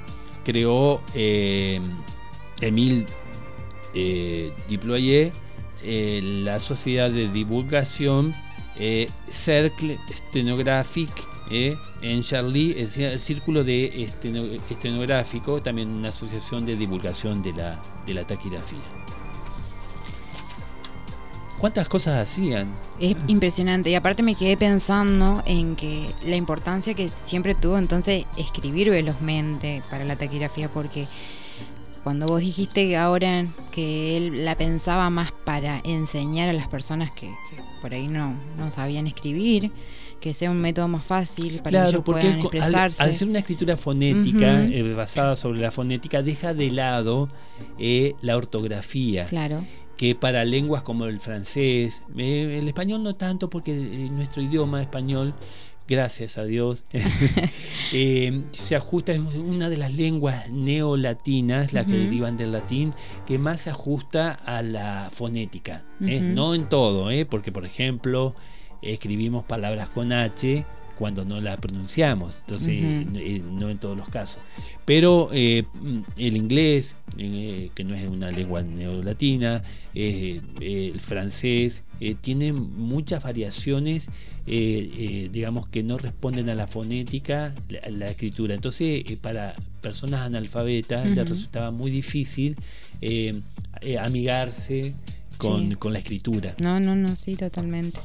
creó 0.44 1.00
eh, 1.14 1.81
Emile 2.61 3.07
eh, 3.94 4.53
eh, 5.83 6.20
la 6.44 6.61
sociedad 6.61 7.11
de 7.11 7.29
divulgación 7.29 8.35
Cercle 9.29 9.98
Stenographique 10.11 11.22
en 11.50 12.22
Charlie, 12.22 12.81
el, 12.81 13.20
círculo 13.20 13.64
de 13.64 14.09
estenográfico, 14.70 15.61
también 15.61 15.90
una 15.90 16.09
asociación 16.09 16.64
de 16.64 16.76
divulgación 16.76 17.42
de 17.42 17.53
la, 17.53 17.79
de 18.07 18.14
la 18.14 18.26
taquigrafía. 18.26 18.99
¿Cuántas 21.61 21.88
cosas 21.88 22.16
hacían? 22.16 22.73
Es 22.99 23.14
impresionante. 23.27 23.90
Y 23.90 23.94
aparte 23.94 24.23
me 24.23 24.35
quedé 24.35 24.57
pensando 24.57 25.42
en 25.44 25.77
que 25.77 26.07
la 26.25 26.37
importancia 26.37 26.94
que 26.94 27.11
siempre 27.23 27.55
tuvo 27.55 27.77
entonces 27.77 28.25
escribir 28.38 28.88
velozmente 28.88 29.83
para 29.90 30.07
la 30.07 30.16
taquigrafía, 30.16 30.70
porque 30.70 31.07
cuando 32.03 32.27
vos 32.27 32.40
dijiste 32.40 32.96
ahora 32.96 33.46
que 33.73 34.16
él 34.16 34.46
la 34.46 34.57
pensaba 34.57 35.11
más 35.11 35.33
para 35.44 35.83
enseñar 35.85 36.49
a 36.49 36.55
las 36.55 36.66
personas 36.66 37.11
que, 37.11 37.31
por 37.83 37.92
ahí 37.92 38.09
no, 38.09 38.35
no 38.57 38.73
sabían 38.73 39.07
escribir, 39.07 39.70
que 40.18 40.33
sea 40.33 40.51
un 40.51 40.62
método 40.62 40.88
más 40.88 41.05
fácil 41.05 41.61
para 41.62 41.83
que 41.83 41.88
ellos 41.90 42.03
puedan 42.03 42.40
expresarse. 42.40 43.03
Al, 43.03 43.12
ser 43.12 43.29
una 43.29 43.40
escritura 43.40 43.77
fonética, 43.77 44.62
eh, 44.62 44.94
basada 44.94 45.37
sobre 45.37 45.61
la 45.61 45.70
fonética, 45.70 46.23
deja 46.23 46.55
de 46.55 46.70
lado 46.70 47.29
eh, 47.79 48.14
la 48.23 48.38
ortografía. 48.38 49.27
Claro 49.27 49.62
que 50.00 50.14
para 50.14 50.46
lenguas 50.46 50.82
como 50.82 51.04
el 51.04 51.20
francés, 51.20 52.02
eh, 52.16 52.56
el 52.58 52.66
español 52.66 53.02
no 53.02 53.16
tanto 53.16 53.50
porque 53.50 53.72
eh, 53.72 54.08
nuestro 54.10 54.40
idioma 54.40 54.80
español, 54.80 55.34
gracias 55.86 56.38
a 56.38 56.44
Dios, 56.44 56.86
eh, 57.92 58.44
se 58.50 58.76
ajusta, 58.76 59.12
es 59.12 59.20
una 59.34 59.68
de 59.68 59.76
las 59.76 59.92
lenguas 59.92 60.48
neolatinas, 60.48 61.74
las 61.74 61.84
que 61.84 61.98
derivan 61.98 62.38
del 62.38 62.52
latín, 62.52 62.94
que 63.26 63.38
más 63.38 63.60
se 63.60 63.68
ajusta 63.68 64.32
a 64.32 64.62
la 64.62 65.10
fonética, 65.12 65.84
no 65.98 66.54
en 66.54 66.70
todo, 66.70 67.10
porque 67.28 67.52
por 67.52 67.66
ejemplo 67.66 68.34
escribimos 68.80 69.44
palabras 69.44 69.90
con 69.90 70.14
H, 70.14 70.64
cuando 71.00 71.24
no 71.24 71.40
la 71.40 71.56
pronunciamos, 71.56 72.40
entonces 72.40 72.74
eh, 72.74 73.42
no 73.50 73.70
en 73.70 73.78
todos 73.78 73.96
los 73.96 74.06
casos. 74.10 74.42
Pero 74.84 75.30
eh, 75.32 75.64
el 76.18 76.36
inglés, 76.36 76.94
eh, 77.16 77.70
que 77.74 77.84
no 77.84 77.94
es 77.94 78.06
una 78.06 78.30
lengua 78.30 78.62
neolatina, 78.62 79.62
el 79.94 81.00
francés, 81.00 81.84
tienen 82.20 82.76
muchas 82.76 83.22
variaciones, 83.22 84.10
digamos, 84.44 85.68
que 85.68 85.82
no 85.82 85.96
responden 85.96 86.50
a 86.50 86.54
la 86.54 86.66
fonética, 86.66 87.54
la, 87.88 88.10
escritura. 88.10 88.54
Entonces, 88.54 89.02
para 89.22 89.54
personas 89.80 90.20
analfabetas 90.20 91.08
les 91.08 91.28
resultaba 91.30 91.70
muy 91.70 91.90
difícil 91.90 92.56
amigarse 93.98 94.92
con, 95.38 95.76
con 95.76 95.94
la 95.94 96.00
escritura. 96.00 96.54
No, 96.60 96.78
no, 96.78 96.94
no, 96.94 97.16
sí, 97.16 97.36
totalmente. 97.36 98.00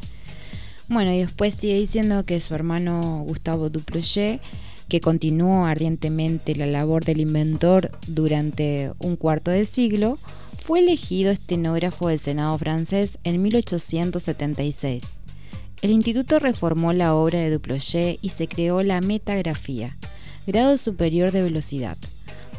Bueno, 0.88 1.12
y 1.12 1.18
después 1.18 1.56
sigue 1.56 1.80
diciendo 1.80 2.26
que 2.26 2.40
su 2.40 2.54
hermano 2.54 3.24
Gustavo 3.28 3.72
Duplochet, 3.72 4.40
que 4.88 5.02
continuó 5.02 5.66
ardientemente 5.66 6.56
la 6.56 6.68
labor 6.68 7.04
del 7.04 7.22
inventor 7.22 7.90
durante 8.06 8.92
un 9.00 9.16
cuarto 9.16 9.50
de 9.50 9.66
siglo, 9.66 10.20
fue 10.60 10.82
elegido 10.82 11.32
estenógrafo 11.32 12.10
del 12.10 12.20
Senado 12.20 12.56
francés 12.60 13.18
en 13.24 13.42
1876. 13.42 15.22
El 15.82 15.90
instituto 15.90 16.38
reformó 16.38 16.94
la 16.94 17.16
obra 17.16 17.40
de 17.40 17.50
Duplochet 17.50 18.20
y 18.22 18.30
se 18.30 18.48
creó 18.48 18.84
la 18.84 19.02
metagrafía, 19.02 19.98
grado 20.46 20.78
superior 20.78 21.32
de 21.32 21.42
velocidad, 21.42 21.98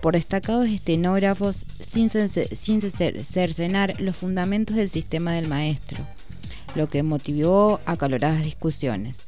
por 0.02 0.14
destacados 0.14 0.66
estenógrafos 0.66 1.64
sin 1.78 2.10
cercenar 2.10 4.00
los 4.00 4.16
fundamentos 4.16 4.74
del 4.74 4.88
sistema 4.88 5.32
del 5.32 5.46
maestro 5.46 6.15
lo 6.76 6.88
que 6.88 7.02
motivó 7.02 7.80
acaloradas 7.86 8.44
discusiones. 8.44 9.26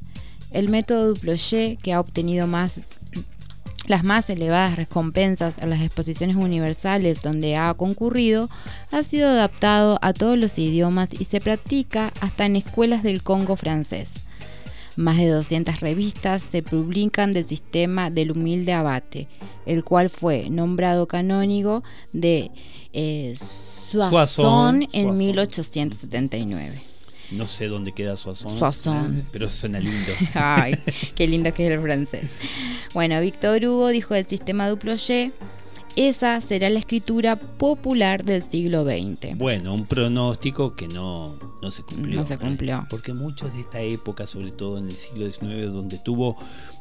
El 0.51 0.69
método 0.69 1.09
Duployer, 1.09 1.77
que 1.79 1.93
ha 1.93 2.01
obtenido 2.01 2.47
más, 2.47 2.81
las 3.87 4.05
más 4.05 4.31
elevadas 4.31 4.77
recompensas 4.77 5.59
en 5.59 5.71
las 5.71 5.83
exposiciones 5.83 6.37
universales 6.37 7.21
donde 7.23 7.57
ha 7.57 7.73
concurrido, 7.75 8.49
ha 8.91 9.03
sido 9.03 9.29
adaptado 9.29 9.99
a 10.03 10.13
todos 10.13 10.39
los 10.39 10.59
idiomas 10.59 11.09
y 11.19 11.25
se 11.25 11.41
practica 11.41 12.13
hasta 12.21 12.47
en 12.47 12.57
escuelas 12.57 13.03
del 13.03 13.23
Congo 13.23 13.57
francés. 13.57 14.21
Más 14.97 15.17
de 15.17 15.29
200 15.29 15.79
revistas 15.81 16.43
se 16.43 16.63
publican 16.63 17.33
del 17.33 17.45
sistema 17.45 18.11
del 18.11 18.33
humilde 18.33 18.73
abate, 18.73 19.29
el 19.65 19.85
cual 19.85 20.11
fue 20.11 20.51
nombrado 20.51 21.07
canónigo 21.07 21.85
de 22.13 22.51
eh, 22.93 23.35
Soissons 23.37 24.89
en 24.93 25.15
1879. 25.15 26.98
No 27.31 27.47
sé 27.47 27.67
dónde 27.67 27.93
queda 27.93 28.17
Soissons. 28.17 28.59
Soissons. 28.59 29.25
Pero 29.31 29.49
suena 29.49 29.81
lindo. 29.81 30.13
Ay, 30.35 30.75
qué 31.15 31.27
lindo 31.27 31.53
que 31.53 31.67
es 31.67 31.73
el 31.73 31.81
francés. 31.81 32.31
Bueno, 32.95 33.21
Víctor 33.21 33.65
Hugo 33.65 33.89
dijo 33.89 34.15
del 34.15 34.27
sistema 34.27 34.69
Duployer. 34.69 35.33
Esa 35.97 36.41
será 36.41 36.71
la 36.71 36.79
escritura 36.79 37.37
popular 37.37 38.25
del 38.25 38.41
siglo 38.41 38.85
XX. 38.85 39.37
Bueno, 39.37 39.75
un 39.75 39.85
pronóstico 39.85 40.77
que 40.77 40.87
no, 40.87 41.37
no 41.61 41.71
se 41.73 41.83
cumplió. 41.83 42.21
No 42.21 42.27
se 42.27 42.39
cumplió. 42.39 42.87
Porque 42.89 43.13
muchos 43.13 43.55
de 43.55 43.63
esta 43.63 43.81
época, 43.81 44.27
sobre 44.29 44.53
todo 44.53 44.79
en 44.79 44.89
el 44.89 44.97
siglo 44.97 45.29
XIX, 45.29 45.73
donde 45.73 45.99
tuvo 45.99 46.37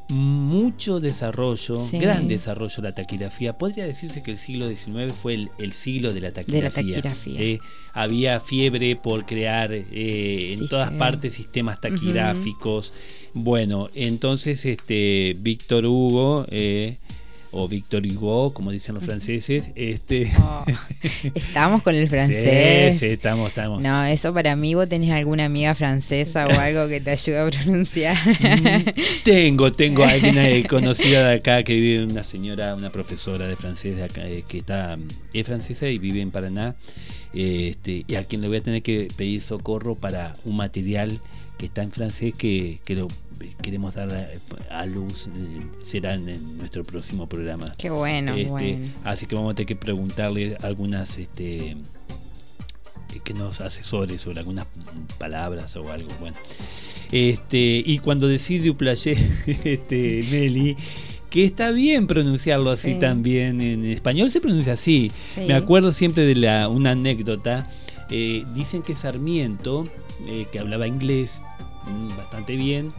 mucho 0.09 0.99
desarrollo, 0.99 1.77
gran 1.93 2.27
desarrollo 2.27 2.81
la 2.83 2.93
taquigrafía. 2.93 3.57
Podría 3.57 3.85
decirse 3.85 4.23
que 4.23 4.31
el 4.31 4.37
siglo 4.37 4.69
XIX 4.69 5.13
fue 5.13 5.47
el, 5.57 5.73
siglo 5.73 6.13
de 6.13 6.21
la 6.21 6.31
taquigrafía. 6.31 7.01
Eh, 7.37 7.59
había 7.93 8.39
fiebre 8.39 8.95
por 8.95 9.25
crear 9.25 9.73
eh, 9.73 10.53
en 10.53 10.67
todas 10.69 10.91
partes 10.91 11.33
sistemas 11.33 11.81
taquigráficos. 11.81 12.93
Bueno, 13.33 13.89
entonces 13.95 14.65
este 14.65 15.35
Víctor 15.39 15.85
Hugo 15.85 16.45
eh, 16.49 16.97
o 17.51 17.67
Victor 17.67 18.05
Hugo, 18.05 18.53
como 18.53 18.71
dicen 18.71 18.95
los 18.95 19.03
franceses. 19.03 19.71
Este... 19.75 20.31
Oh, 20.39 20.65
estamos 21.35 21.81
con 21.81 21.95
el 21.95 22.07
francés. 22.09 22.93
Sí, 22.93 22.99
sí, 22.99 23.13
estamos, 23.13 23.47
estamos. 23.49 23.81
No, 23.81 24.03
eso 24.05 24.33
para 24.33 24.55
mí, 24.55 24.75
vos 24.75 24.87
tenés 24.89 25.11
alguna 25.11 25.45
amiga 25.45 25.75
francesa 25.75 26.47
o 26.47 26.59
algo 26.59 26.87
que 26.87 27.01
te 27.01 27.11
ayude 27.11 27.39
a 27.39 27.49
pronunciar. 27.49 28.17
Mm, 28.17 28.89
tengo, 29.23 29.71
tengo 29.71 30.03
a 30.05 30.09
alguien 30.09 30.63
conocida 30.63 31.29
de 31.29 31.35
acá 31.35 31.63
que 31.63 31.73
vive, 31.73 32.05
una 32.05 32.23
señora, 32.23 32.75
una 32.75 32.91
profesora 32.91 33.47
de 33.47 33.55
francés 33.55 33.95
de 33.95 34.03
acá, 34.03 34.27
eh, 34.27 34.43
que 34.47 34.59
está, 34.59 34.97
es 35.33 35.45
francesa 35.45 35.87
y 35.87 35.97
vive 35.97 36.21
en 36.21 36.31
Paraná. 36.31 36.75
Este, 37.33 38.03
y 38.07 38.15
a 38.15 38.23
quien 38.23 38.41
le 38.41 38.47
voy 38.47 38.57
a 38.57 38.63
tener 38.63 38.81
que 38.81 39.09
pedir 39.15 39.41
socorro 39.41 39.95
para 39.95 40.35
un 40.45 40.57
material 40.57 41.19
que 41.57 41.65
está 41.65 41.83
en 41.83 41.91
francés 41.91 42.33
que, 42.37 42.79
que 42.85 42.95
lo 42.95 43.07
queremos 43.61 43.95
dar 43.95 44.09
a, 44.69 44.85
luz 44.85 45.27
eh, 45.27 45.31
será 45.81 46.13
en, 46.15 46.57
nuestro 46.57 46.83
próximo 46.83 47.27
programa. 47.27 47.73
Qué 47.77 47.89
bueno, 47.89 48.35
este, 48.35 48.79
Así 49.03 49.25
que 49.25 49.35
vamos 49.35 49.51
a 49.51 49.55
tener 49.55 49.67
que 49.67 49.75
preguntarle 49.75 50.57
algunas 50.61 51.17
este 51.17 51.71
eh, 51.71 51.77
que 53.23 53.33
nos 53.33 53.61
asesore 53.61 54.17
sobre 54.17 54.39
algunas 54.39 54.67
palabras 55.17 55.75
o 55.75 55.91
algo. 55.91 56.09
Bueno. 56.19 56.37
Este, 57.11 57.81
y 57.85 57.99
cuando 57.99 58.27
decide 58.27 58.67
Duplachet, 58.67 59.17
este, 59.65 60.25
Meli, 60.29 60.75
que 61.29 61.45
está 61.45 61.71
bien 61.71 62.07
pronunciarlo 62.07 62.69
así 62.71 62.95
también. 62.95 63.61
En 63.61 63.85
español 63.85 64.29
se 64.29 64.41
pronuncia 64.41 64.73
así. 64.73 65.11
Me 65.47 65.53
acuerdo 65.53 65.91
siempre 65.91 66.25
de 66.25 66.35
la, 66.35 66.67
una 66.67 66.91
anécdota. 66.91 67.69
Eh, 68.09 68.45
dicen 68.53 68.83
que 68.83 68.95
Sarmiento, 68.95 69.87
que 70.51 70.59
hablaba 70.59 70.87
inglés 70.87 71.41
mm, 71.85 72.17
bastante 72.17 72.55
bien, 72.55 72.93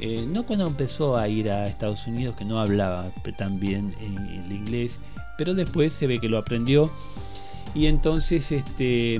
eh, 0.00 0.26
no 0.28 0.44
cuando 0.44 0.66
empezó 0.66 1.16
a 1.16 1.28
ir 1.28 1.50
a 1.50 1.66
Estados 1.66 2.06
Unidos, 2.06 2.34
que 2.36 2.44
no 2.44 2.60
hablaba 2.60 3.10
tan 3.38 3.60
bien 3.60 3.94
el 4.00 4.52
inglés, 4.52 5.00
pero 5.38 5.54
después 5.54 5.92
se 5.92 6.06
ve 6.06 6.20
que 6.20 6.28
lo 6.28 6.38
aprendió. 6.38 6.90
Y 7.74 7.86
entonces, 7.86 8.52
este, 8.52 9.14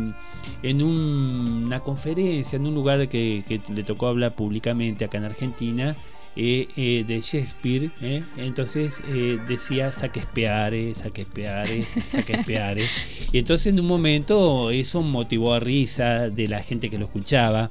en 0.63 0.83
una 0.83 1.81
conferencia, 1.81 2.57
en 2.57 2.67
un 2.67 2.75
lugar 2.75 3.09
que 3.09 3.61
le 3.69 3.83
tocó 3.83 4.07
hablar 4.07 4.35
públicamente 4.35 5.05
acá 5.05 5.19
en 5.19 5.25
Argentina, 5.25 5.91
eh, 5.91 5.97
eh, 5.97 6.24
de 6.35 7.21
Shakespeare, 7.23 7.91
eh, 8.01 8.23
entonces 8.37 9.01
decía 9.47 9.93
saquespeare, 9.93 10.95
saquespeare, 10.95 11.87
saquespeare. 12.09 12.85
y 13.33 13.39
entonces 13.39 13.69
en 13.69 13.81
un 13.81 13.87
momento 13.87 14.71
eso 14.71 15.03
motivó 15.03 15.55
a 15.55 15.61
risa 15.61 16.29
de 16.31 16.49
la 16.49 16.63
gente 16.63 16.91
que 16.91 16.99
lo 16.99 17.07
escuchaba. 17.07 17.71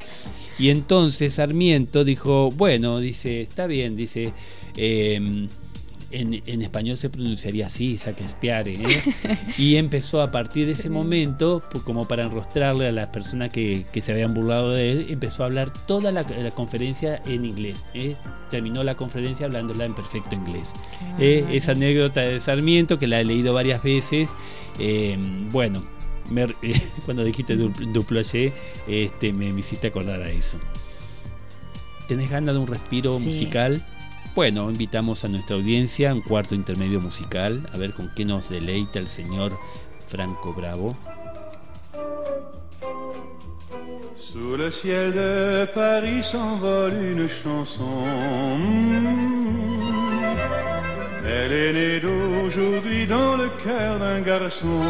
Y 0.57 0.69
entonces 0.69 1.33
Sarmiento 1.35 2.03
dijo, 2.03 2.49
bueno, 2.51 2.99
dice, 2.99 3.41
está 3.41 3.67
bien, 3.67 3.95
dice, 3.95 4.33
em, 4.77 5.47
en, 6.13 6.61
español 6.61 6.97
se 6.97 7.09
pronunciaría 7.09 7.65
así, 7.65 7.97
Saquespiare. 7.97 8.73
¿eh? 8.73 9.01
y 9.57 9.75
empezó 9.75 10.21
a 10.21 10.31
partir 10.31 10.67
de 10.67 10.73
ese 10.73 10.89
momento, 10.89 11.63
como 11.83 12.07
para 12.07 12.23
enrostrarle 12.23 12.87
a 12.87 12.91
las 12.91 13.07
personas 13.07 13.49
que, 13.49 13.85
se 13.99 14.11
habían 14.11 14.33
burlado 14.33 14.71
de 14.71 14.91
él, 14.91 15.07
empezó 15.09 15.43
a 15.43 15.47
hablar 15.47 15.71
toda 15.85 16.11
la, 16.11 16.23
conferencia 16.51 17.21
en 17.25 17.45
inglés. 17.45 17.85
¿eh? 17.93 18.15
Terminó 18.51 18.83
la 18.83 18.95
conferencia 18.95 19.45
hablándola 19.45 19.85
en 19.85 19.95
perfecto 19.95 20.35
inglés. 20.35 20.73
¿eh? 21.19 21.45
esa 21.51 21.71
anécdota 21.71 22.21
de 22.21 22.39
Sarmiento, 22.39 22.99
que 22.99 23.07
la 23.07 23.19
he 23.19 23.25
leído 23.25 23.53
varias 23.53 23.81
veces, 23.83 24.35
bueno, 25.51 25.83
cuando 27.05 27.23
dijiste 27.23 27.55
Duploché, 27.55 28.53
este, 28.87 29.33
me, 29.33 29.51
me 29.51 29.59
hiciste 29.59 29.87
acordar 29.87 30.21
a 30.21 30.29
eso. 30.29 30.59
¿Tenés 32.07 32.29
ganas 32.29 32.53
de 32.53 32.59
un 32.59 32.67
respiro 32.67 33.17
musical? 33.19 33.83
Bueno, 34.35 34.71
invitamos 34.71 35.23
a 35.23 35.27
nuestra 35.27 35.55
audiencia 35.55 36.09
a 36.09 36.13
un 36.15 36.21
cuarto 36.21 36.55
intermedio 36.55 36.99
musical, 36.99 37.69
a 37.71 37.77
ver 37.77 37.93
con 37.93 38.09
qué 38.15 38.25
nos 38.25 38.49
deleita 38.49 38.97
el 38.97 39.07
señor 39.07 39.51
Franco 40.07 40.53
Bravo. 40.53 40.97
Sous 44.15 44.57
le 44.57 44.71
ciel 44.71 45.13
de 45.13 45.67
Paris 45.75 46.23
s'envole 46.23 46.93
une 46.93 47.27
chanson. 47.27 48.07
Elle 51.23 51.51
est 51.51 51.73
née 51.73 51.99
d'aujourd'hui 51.99 53.05
dans 53.05 53.37
le 53.37 53.49
cœur 53.63 53.99
d'un 53.99 54.21
garçon. 54.21 54.81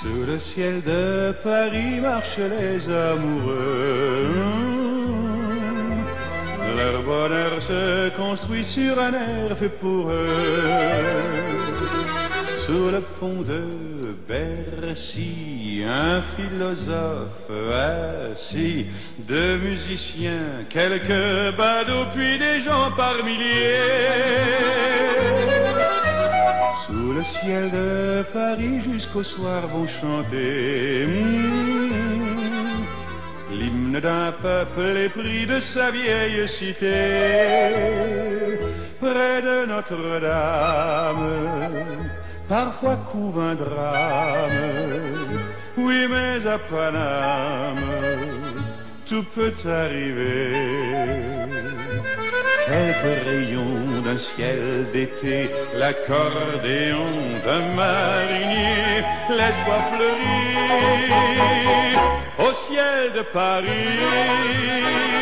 Sous 0.00 0.26
le 0.26 0.40
ciel 0.40 0.82
de 0.82 1.32
Paris 1.44 2.00
marchent 2.00 2.38
les 2.38 2.88
amoureux. 2.88 4.83
Bonheur 7.04 7.60
se 7.60 8.08
construit 8.16 8.64
sur 8.64 8.98
un 8.98 9.12
air 9.12 9.56
fait 9.56 9.68
pour 9.68 10.08
eux. 10.08 11.44
Sous 12.58 12.90
le 12.90 13.00
pont 13.20 13.42
de 13.42 14.16
Bercy, 14.26 15.84
un 15.86 16.22
philosophe 16.22 17.50
assis, 18.32 18.86
deux 19.18 19.58
musiciens, 19.58 20.64
quelques 20.70 21.56
badauds, 21.58 22.06
puis 22.14 22.38
des 22.38 22.60
gens 22.60 22.90
par 22.96 23.22
milliers. 23.22 23.80
Sous 26.86 27.12
le 27.12 27.22
ciel 27.22 27.70
de 27.70 28.24
Paris 28.32 28.80
jusqu'au 28.80 29.22
soir 29.22 29.66
vont 29.68 29.86
chanter. 29.86 31.06
Hmm, 31.06 32.53
l'hymne 33.54 34.00
d'un 34.00 34.32
peuple 34.32 34.96
épris 35.08 35.46
de 35.46 35.58
sa 35.58 35.90
vieille 35.90 36.46
cité, 36.48 36.94
près 39.00 39.42
de 39.42 39.66
Notre-Dame, 39.66 41.26
parfois 42.48 42.96
couvre 43.10 43.42
un 43.42 43.54
drame, 43.54 44.50
oui 45.76 46.06
mais 46.10 46.46
à 46.46 46.58
Paname, 46.58 47.76
tout 49.06 49.24
peut 49.34 49.54
arriver. 49.66 50.52
Quelques 52.66 53.24
rayons 53.26 54.00
d'un 54.02 54.16
ciel 54.16 54.86
d'été, 54.92 55.50
l'accordéon 55.76 57.12
d'un 57.44 57.64
marinier, 57.76 59.04
l'espoir 59.28 59.82
fleurir 59.92 60.93
de 63.10 63.22
Paris. 63.22 65.13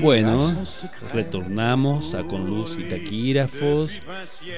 Bueno, 0.00 0.54
retornamos 1.12 2.14
a 2.14 2.22
Con 2.22 2.46
Luz 2.46 2.78
y 2.78 2.84
Taquígrafos 2.84 4.00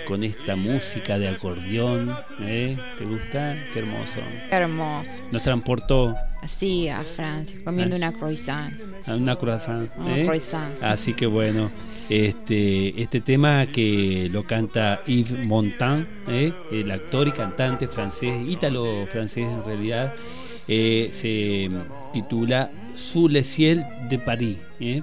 con 0.06 0.22
esta 0.22 0.54
música 0.54 1.18
de 1.18 1.28
acordeón. 1.28 2.14
¿eh? 2.40 2.76
¿Te 2.98 3.06
gusta? 3.06 3.56
Qué 3.72 3.78
hermoso. 3.78 4.20
hermoso. 4.50 5.22
Nos 5.32 5.42
transportó. 5.42 6.14
Sí, 6.46 6.90
a 6.90 7.02
Francia, 7.04 7.56
comiendo 7.64 7.96
una 7.96 8.12
croissant. 8.12 8.74
Una 9.06 9.36
croissant. 9.36 9.90
¿eh? 10.06 10.24
croissant. 10.26 10.82
Así 10.82 11.14
que 11.14 11.26
bueno. 11.26 11.70
Este, 12.10 13.00
este 13.00 13.22
tema 13.22 13.64
que 13.64 14.28
lo 14.30 14.46
canta 14.46 15.02
Yves 15.06 15.38
Montand, 15.38 16.06
¿eh? 16.28 16.52
el 16.70 16.90
actor 16.90 17.28
y 17.28 17.32
cantante 17.32 17.88
francés, 17.88 18.42
ítalo-francés 18.46 19.46
en 19.50 19.64
realidad, 19.64 20.12
eh, 20.68 21.08
se 21.12 21.70
titula 22.14 22.70
Sous 22.94 23.28
le 23.28 23.42
ciel 23.42 23.84
de 24.08 24.18
París, 24.20 24.56
¿eh? 24.78 25.02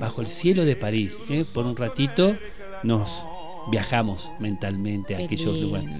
bajo 0.00 0.22
el 0.22 0.26
cielo 0.26 0.64
de 0.64 0.74
París. 0.74 1.18
¿eh? 1.30 1.44
Por 1.52 1.66
un 1.66 1.76
ratito 1.76 2.34
nos 2.82 3.24
viajamos 3.70 4.32
mentalmente 4.40 5.14
a 5.14 5.18
aquellos 5.18 5.60
lugares. 5.60 5.90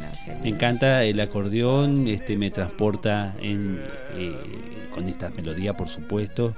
Me 0.43 0.49
encanta 0.49 1.05
el 1.05 1.21
acordeón, 1.21 2.09
este 2.09 2.39
me 2.39 2.51
transporta 2.51 3.37
en, 3.41 3.83
con 4.95 5.07
esta 5.09 5.29
melodía, 5.31 5.77
por 5.77 5.89
supuesto. 5.89 6.55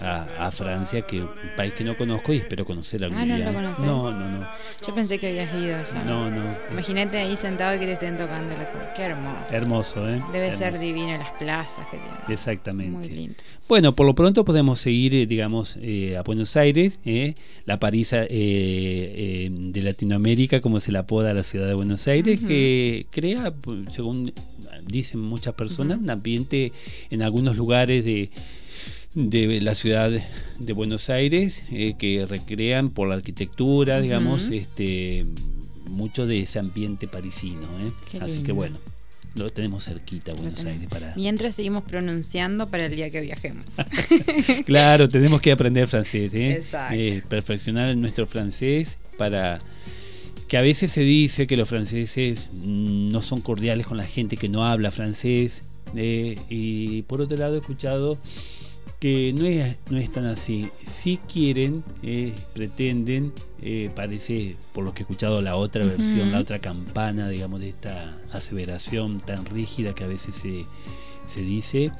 A, 0.00 0.50
Francia, 0.50 1.02
que 1.02 1.20
un 1.20 1.28
país 1.56 1.74
que 1.74 1.84
no 1.84 1.96
conozco 1.96 2.32
y 2.32 2.38
espero 2.38 2.64
conocer 2.64 3.04
algún 3.04 3.18
Ah, 3.18 3.24
no 3.24 3.36
día. 3.36 3.46
lo 3.46 3.54
conoces. 3.54 3.84
no, 3.84 4.10
no, 4.10 4.28
no. 4.38 4.46
Yo 4.86 4.94
pensé 4.94 5.18
que 5.18 5.28
habías 5.28 5.52
ido 5.54 5.76
allá. 5.76 6.04
No, 6.04 6.30
no. 6.30 6.42
Imagínate 6.72 7.18
ahí 7.18 7.36
sentado 7.36 7.76
y 7.76 7.78
que 7.78 7.86
te 7.86 7.92
estén 7.92 8.16
tocando 8.16 8.54
la. 8.54 8.92
Qué 8.94 9.02
hermoso. 9.02 9.54
Hermoso, 9.54 10.08
¿eh? 10.08 10.22
Debe 10.32 10.56
ser 10.56 10.78
divino 10.78 11.16
las 11.18 11.30
plazas 11.32 11.86
que 11.90 11.98
tiene. 11.98 12.12
Exactamente. 12.28 12.92
Muy 13.08 13.08
lindo. 13.08 13.34
Bueno, 13.68 13.92
por 13.94 14.06
lo 14.06 14.14
pronto 14.14 14.44
podemos 14.44 14.80
seguir, 14.80 15.14
eh, 15.14 15.26
digamos, 15.26 15.78
eh, 15.80 16.16
a 16.16 16.22
Buenos 16.22 16.56
Aires, 16.56 16.98
eh, 17.04 17.34
la 17.64 17.78
París 17.78 18.12
eh, 18.12 18.26
eh, 18.30 19.48
de 19.50 19.82
Latinoamérica, 19.82 20.60
como 20.60 20.80
se 20.80 20.92
la 20.92 21.00
apoda 21.00 21.30
a 21.30 21.34
la 21.34 21.42
ciudad 21.42 21.66
de 21.68 21.74
Buenos 21.74 22.06
Aires, 22.08 22.40
que 22.40 23.06
crea, 23.10 23.52
según 23.90 24.32
dicen 24.86 25.20
muchas 25.20 25.54
personas, 25.54 25.98
un 25.98 26.10
ambiente 26.10 26.72
en 27.10 27.22
algunos 27.22 27.56
lugares 27.56 28.04
de 28.04 28.30
de 29.14 29.60
la 29.60 29.74
ciudad 29.74 30.10
de 30.58 30.72
Buenos 30.72 31.10
Aires 31.10 31.64
eh, 31.70 31.94
que 31.98 32.26
recrean 32.26 32.90
por 32.90 33.08
la 33.08 33.16
arquitectura, 33.16 34.00
digamos, 34.00 34.48
este 34.48 35.26
mucho 35.86 36.26
de 36.26 36.40
ese 36.40 36.58
ambiente 36.58 37.06
parisino. 37.06 37.62
¿eh? 37.62 38.18
Así 38.20 38.42
que 38.42 38.52
bueno, 38.52 38.78
lo 39.34 39.50
tenemos 39.50 39.84
cerquita, 39.84 40.32
Buenos 40.32 40.54
tenemos. 40.54 40.74
Aires, 40.74 40.88
para 40.88 41.14
Mientras 41.16 41.54
seguimos 41.54 41.84
pronunciando 41.84 42.68
para 42.68 42.86
el 42.86 42.96
día 42.96 43.10
que 43.10 43.20
viajemos. 43.20 43.66
Claro, 44.66 45.08
tenemos 45.08 45.40
que 45.40 45.52
aprender 45.52 45.86
francés, 45.86 46.34
¿eh? 46.34 46.62
Eh, 46.92 47.22
perfeccionar 47.28 47.96
nuestro 47.96 48.26
francés 48.26 48.98
para 49.16 49.60
que 50.48 50.56
a 50.56 50.60
veces 50.60 50.92
se 50.92 51.00
dice 51.00 51.46
que 51.46 51.56
los 51.56 51.68
franceses 51.68 52.50
no 52.52 53.20
son 53.22 53.40
cordiales 53.40 53.86
con 53.86 53.96
la 53.96 54.06
gente 54.06 54.36
que 54.36 54.48
no 54.48 54.66
habla 54.66 54.90
francés 54.90 55.64
eh, 55.96 56.38
y 56.50 57.02
por 57.02 57.20
otro 57.22 57.36
lado 57.36 57.54
he 57.54 57.60
escuchado 57.60 58.18
que 59.02 59.32
no 59.32 59.46
es, 59.46 59.78
no 59.90 59.98
es 59.98 60.12
tan 60.12 60.26
así. 60.26 60.70
Si 60.84 61.16
quieren, 61.16 61.82
eh, 62.04 62.32
pretenden, 62.54 63.32
eh, 63.60 63.90
parece, 63.92 64.54
por 64.72 64.84
lo 64.84 64.94
que 64.94 65.00
he 65.00 65.02
escuchado 65.02 65.42
la 65.42 65.56
otra 65.56 65.84
versión, 65.84 66.30
la 66.30 66.38
otra 66.38 66.60
campana, 66.60 67.28
digamos, 67.28 67.58
de 67.58 67.70
esta 67.70 68.16
aseveración 68.30 69.18
tan 69.18 69.44
rígida 69.44 69.92
que 69.92 70.04
a 70.04 70.06
veces 70.06 70.36
se, 70.36 70.66
se 71.24 71.40
dice, 71.42 71.90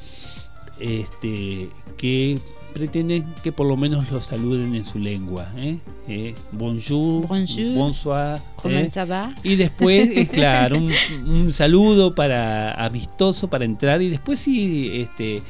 este, 0.79 1.71
que 1.97 2.39
pretenden 2.73 3.25
que 3.43 3.51
por 3.51 3.67
lo 3.67 3.77
menos 3.77 4.09
los 4.13 4.27
saluden 4.27 4.73
en 4.77 4.85
su 4.85 5.01
lengua. 5.01 5.51
¿eh? 5.57 5.81
Eh, 6.07 6.37
bonjour, 6.53 7.27
Bonjour. 7.27 7.75
bonsoir. 7.75 8.41
¿Cómo 8.55 8.77
¿eh? 8.77 8.89
Y 9.43 9.57
después, 9.57 10.09
eh, 10.09 10.29
claro, 10.33 10.79
un, 10.79 10.93
un 11.27 11.51
saludo 11.51 12.15
para 12.15 12.75
amistoso 12.75 13.51
para 13.51 13.65
entrar 13.65 14.01
y 14.03 14.09
después 14.09 14.39
sí, 14.39 14.89
este... 14.95 15.43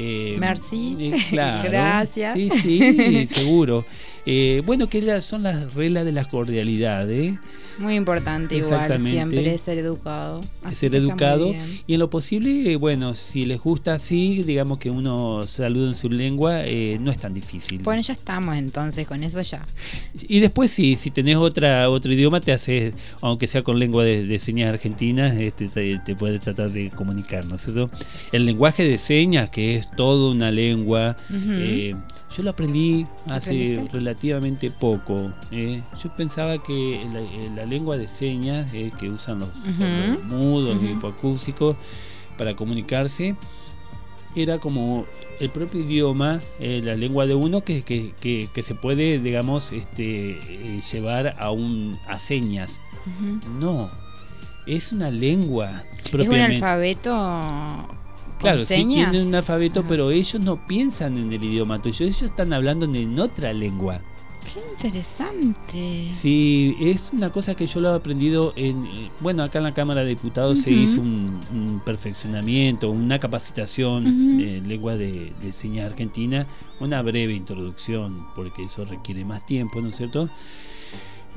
eh, 0.00 0.36
Merci. 0.38 0.96
eh, 1.00 1.16
claro, 1.30 1.68
Gracias. 1.68 2.34
Sí, 2.34 2.50
sí, 2.50 3.26
seguro. 3.26 3.84
Eh, 4.30 4.62
bueno, 4.66 4.90
que 4.90 5.22
son 5.22 5.42
las 5.42 5.72
reglas 5.72 6.04
de 6.04 6.12
la 6.12 6.26
cordialidad, 6.26 7.10
¿eh? 7.10 7.38
Muy 7.78 7.94
importante 7.94 8.56
igual, 8.56 9.00
siempre 9.00 9.56
ser 9.58 9.78
educado. 9.78 10.44
Así 10.62 10.76
ser 10.76 10.94
educado 10.96 11.54
y 11.86 11.94
en 11.94 11.98
lo 11.98 12.10
posible, 12.10 12.72
eh, 12.72 12.76
bueno, 12.76 13.14
si 13.14 13.46
les 13.46 13.58
gusta 13.58 13.94
así, 13.94 14.42
digamos 14.42 14.78
que 14.78 14.90
uno 14.90 15.46
saluda 15.46 15.88
en 15.88 15.94
su 15.94 16.10
lengua, 16.10 16.66
eh, 16.66 16.98
no 17.00 17.10
es 17.10 17.16
tan 17.16 17.32
difícil. 17.32 17.80
Bueno, 17.82 18.02
ya 18.02 18.12
estamos 18.12 18.58
entonces, 18.58 19.06
con 19.06 19.22
eso 19.22 19.40
ya. 19.40 19.64
Y 20.28 20.40
después 20.40 20.72
sí, 20.72 20.96
si 20.96 21.10
tenés 21.10 21.36
otra 21.36 21.88
otro 21.88 22.12
idioma, 22.12 22.42
te 22.42 22.52
haces, 22.52 22.92
aunque 23.22 23.46
sea 23.46 23.62
con 23.62 23.78
lengua 23.78 24.04
de, 24.04 24.26
de 24.26 24.38
señas 24.38 24.68
argentinas, 24.68 25.36
este, 25.38 25.68
te, 25.68 25.98
te 26.04 26.14
puedes 26.16 26.42
tratar 26.42 26.70
de 26.70 26.90
comunicar, 26.90 27.46
¿no 27.46 27.54
es 27.54 27.62
cierto? 27.62 27.90
El 28.32 28.44
lenguaje 28.44 28.84
de 28.84 28.98
señas, 28.98 29.48
que 29.48 29.76
es 29.76 29.90
toda 29.92 30.30
una 30.32 30.50
lengua, 30.50 31.16
eh, 31.32 31.94
yo 32.36 32.42
lo 32.42 32.50
aprendí 32.50 33.06
hace 33.26 33.50
¿Aprendiste? 33.72 33.88
relativamente 33.98 34.70
poco. 34.70 35.30
eh. 35.50 35.82
Yo 36.02 36.14
pensaba 36.14 36.62
que 36.62 37.06
la, 37.12 37.20
eh, 37.20 37.50
la 37.54 37.64
lengua 37.64 37.96
de 37.96 38.06
señas 38.06 38.72
eh, 38.74 38.92
que 38.98 39.08
usan 39.08 39.40
los 39.40 39.50
mudos 40.24 40.74
y 40.82 40.86
Ujú. 40.86 40.86
hipoacúsicos 40.98 41.76
para 42.36 42.54
comunicarse 42.54 43.34
era 44.36 44.58
como 44.58 45.06
el 45.40 45.50
propio 45.50 45.80
idioma, 45.80 46.40
eh, 46.60 46.80
la 46.84 46.94
lengua 46.94 47.26
de 47.26 47.34
uno 47.34 47.62
que, 47.62 47.82
que, 47.82 48.12
que- 48.20 48.48
que 48.52 48.62
se 48.62 48.74
puede, 48.74 49.18
digamos, 49.18 49.72
este, 49.72 50.80
llevar 50.92 51.34
a 51.38 51.50
un 51.50 51.98
a 52.06 52.18
señas. 52.18 52.78
No, 53.58 53.88
es 54.66 54.92
una 54.92 55.10
lengua 55.10 55.82
Es 56.12 56.28
un 56.28 56.34
alfabeto 56.40 57.88
Claro, 58.38 58.60
sí 58.60 58.84
tienen 58.86 59.26
un 59.26 59.34
alfabeto, 59.34 59.80
Ajá. 59.80 59.88
pero 59.88 60.10
ellos 60.10 60.40
no 60.40 60.64
piensan 60.66 61.16
en 61.18 61.32
el 61.32 61.42
idioma 61.42 61.78
tuyo, 61.80 62.06
ellos 62.06 62.22
están 62.22 62.52
hablando 62.52 62.86
en 62.86 63.18
otra 63.18 63.52
lengua. 63.52 64.00
Qué 64.52 64.60
interesante. 64.72 66.06
Sí, 66.08 66.74
es 66.80 67.10
una 67.12 67.30
cosa 67.30 67.54
que 67.54 67.66
yo 67.66 67.80
lo 67.80 67.92
he 67.92 67.96
aprendido 67.96 68.54
en, 68.56 68.86
eh, 68.86 69.10
bueno, 69.20 69.42
acá 69.42 69.58
en 69.58 69.64
la 69.64 69.74
Cámara 69.74 70.02
de 70.02 70.08
Diputados 70.10 70.60
se 70.62 70.70
hizo 70.70 71.02
un, 71.02 71.38
un 71.52 71.80
perfeccionamiento, 71.84 72.90
una 72.90 73.18
capacitación 73.18 74.06
Ujú. 74.06 74.40
en 74.40 74.66
lengua 74.68 74.96
de, 74.96 75.34
de 75.42 75.52
señas 75.52 75.90
argentina, 75.90 76.46
una 76.80 77.02
breve 77.02 77.34
introducción, 77.34 78.26
porque 78.34 78.62
eso 78.62 78.86
requiere 78.86 79.22
más 79.24 79.44
tiempo, 79.44 79.82
¿no 79.82 79.88
es 79.88 79.96
cierto? 79.96 80.30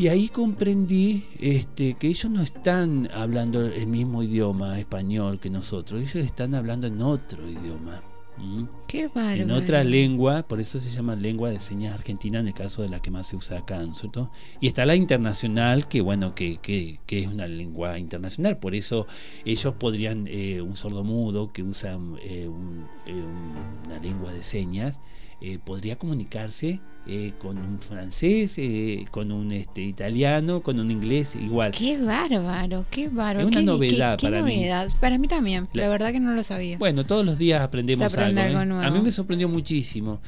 Y 0.02 0.08
ahí 0.08 0.30
comprendí 0.30 1.26
este, 1.40 1.94
que 1.94 2.08
ellos 2.08 2.32
no 2.32 2.42
están 2.42 3.08
hablando 3.14 3.64
el 3.68 3.86
mismo 3.86 4.24
idioma 4.24 4.80
español 4.80 5.40
que 5.40 5.52
nosotros, 5.52 6.02
ellos 6.02 6.16
están 6.26 6.56
hablando 6.56 6.88
en 6.88 7.00
otro 7.04 7.48
idioma. 7.48 8.02
Qué 8.88 9.08
bárbaro. 9.10 9.44
en 9.44 9.52
otra 9.52 9.84
lengua, 9.84 10.42
por 10.42 10.60
eso 10.60 10.80
se 10.80 10.90
llama 10.90 11.16
lengua 11.16 11.52
de 11.52 11.60
señas 11.60 11.94
argentina 11.94 12.40
en 12.40 12.48
el 12.48 12.56
caso 12.56 12.82
de 12.82 12.90
la 12.90 13.00
que 13.00 13.12
más 13.12 13.28
se 13.28 13.36
usa 13.36 13.60
acá, 13.60 13.80
¿no 13.86 13.92
es 13.92 14.00
cierto? 14.00 14.32
Y 14.60 14.66
está 14.66 14.88
la 14.88 14.96
internacional, 14.96 15.88
que 15.88 16.02
bueno, 16.02 16.34
que, 16.34 16.58
que, 16.58 17.00
que 17.06 17.20
es 17.20 17.28
una 17.28 17.46
lengua 17.46 18.00
internacional, 18.00 18.58
por 18.58 18.74
eso 18.74 19.06
ellos 19.46 19.76
podrían, 19.76 20.26
eh, 20.28 20.62
un 20.62 20.76
sordomudo 20.76 21.52
que 21.54 21.62
usa 21.62 22.00
eh, 22.24 22.48
un- 22.48 22.88
eh, 23.06 23.14
un- 23.14 23.86
una 23.86 24.00
lengua 24.00 24.34
de 24.34 24.42
señas, 24.42 25.00
eh, 25.42 25.60
podría 25.64 25.98
comunicarse 25.98 26.80
eh, 27.08 27.34
con 27.40 27.58
un 27.58 27.80
francés, 27.80 28.56
eh, 28.60 29.06
con 29.10 29.32
un 29.32 29.52
este, 29.52 29.82
italiano, 29.82 30.62
con 30.62 30.80
un 30.80 30.92
inglés, 30.92 31.36
igual. 31.36 31.72
Qué 31.72 31.98
bárbaro, 31.98 32.86
qué 32.92 33.10
bárbaro. 33.10 33.40
Es 33.42 33.48
una 33.48 33.58
qué, 33.62 33.64
novedad 33.64 34.18
qué- 34.18 34.28
qué 34.28 34.32
para 34.32 34.44
mí. 34.44 34.56
novedad. 34.58 34.90
Para 35.00 35.18
mí 35.18 35.28
también. 35.28 35.68
La, 35.74 35.84
La- 35.84 35.90
verdad 35.90 36.12
que 36.12 36.20
no 36.20 36.34
lo 36.34 36.44
sabía. 36.44 36.78
Bueno, 36.78 37.06
todos 37.06 37.26
los 37.26 37.38
días 37.40 37.62
aprendemos 37.62 38.16
algo. 38.18 38.40
¿eh? 38.40 38.44
algo 38.44 38.66
nuevo. 38.66 38.84
A 38.84 38.92
mí 38.92 39.00
me 39.02 39.12
sorprendió 39.12 39.50
muchísimo. 39.50 40.22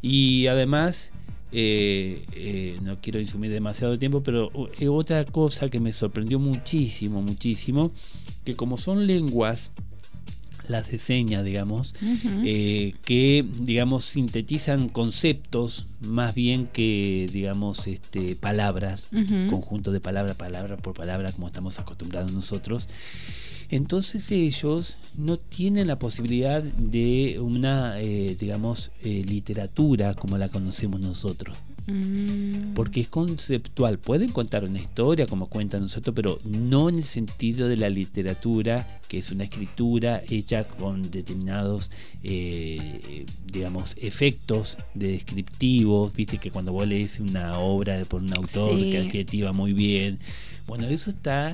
Y 0.00 0.46
además, 0.46 1.12
eh, 1.52 2.24
eh, 2.32 2.78
no 2.82 3.00
quiero 3.00 3.20
insumir 3.20 3.50
demasiado 3.52 3.98
tiempo, 3.98 4.22
pero 4.22 4.50
eh, 4.78 4.88
otra 4.88 5.24
cosa 5.26 5.68
que 5.68 5.78
me 5.78 5.92
sorprendió 5.92 6.38
muchísimo, 6.38 7.20
muchísimo, 7.22 7.92
que 8.44 8.54
como 8.54 8.76
son 8.78 9.06
lenguas, 9.06 9.72
las 10.68 10.90
de 10.90 10.98
señas, 10.98 11.44
digamos, 11.44 11.94
eh, 12.44 12.94
que 13.04 13.44
digamos 13.60 14.04
sintetizan 14.04 14.88
conceptos 14.88 15.86
más 16.00 16.34
bien 16.34 16.66
que 16.66 17.28
digamos 17.32 17.86
este 17.86 18.36
palabras 18.36 19.08
conjunto 19.50 19.92
de 19.92 20.00
palabra 20.00 20.34
palabra 20.34 20.76
por 20.76 20.94
palabra 20.94 21.32
como 21.32 21.46
estamos 21.46 21.78
acostumbrados 21.78 22.32
nosotros. 22.32 22.88
Entonces 23.70 24.30
ellos 24.30 24.98
no 25.16 25.38
tienen 25.38 25.86
la 25.86 25.98
posibilidad 25.98 26.62
de 26.62 27.40
una 27.40 28.00
eh, 28.00 28.36
digamos 28.38 28.90
eh, 29.02 29.22
literatura 29.24 30.14
como 30.14 30.38
la 30.38 30.48
conocemos 30.48 31.00
nosotros 31.00 31.56
Mm. 31.86 32.72
porque 32.74 33.00
es 33.00 33.08
conceptual. 33.08 33.98
Pueden 33.98 34.30
contar 34.30 34.64
una 34.64 34.80
historia 34.80 35.26
como 35.26 35.48
cuentan 35.48 35.82
nosotros, 35.82 36.14
pero 36.16 36.38
no 36.44 36.88
en 36.88 36.96
el 36.96 37.04
sentido 37.04 37.68
de 37.68 37.76
la 37.76 37.90
literatura, 37.90 39.00
que 39.08 39.18
es 39.18 39.30
una 39.30 39.44
escritura 39.44 40.22
hecha 40.30 40.64
con 40.64 41.10
determinados, 41.10 41.90
eh, 42.22 43.26
digamos, 43.52 43.96
efectos 44.00 44.78
de 44.94 45.12
descriptivos. 45.12 46.14
Viste 46.14 46.38
que 46.38 46.50
cuando 46.50 46.72
vos 46.72 46.88
lees 46.88 47.20
una 47.20 47.58
obra 47.58 48.02
por 48.06 48.22
un 48.22 48.34
autor 48.34 48.78
Sí. 48.78 48.90
que 48.90 48.98
adjetiva 48.98 49.52
muy 49.52 49.72
bien, 49.74 50.18
bueno, 50.66 50.86
eso 50.86 51.10
está, 51.10 51.52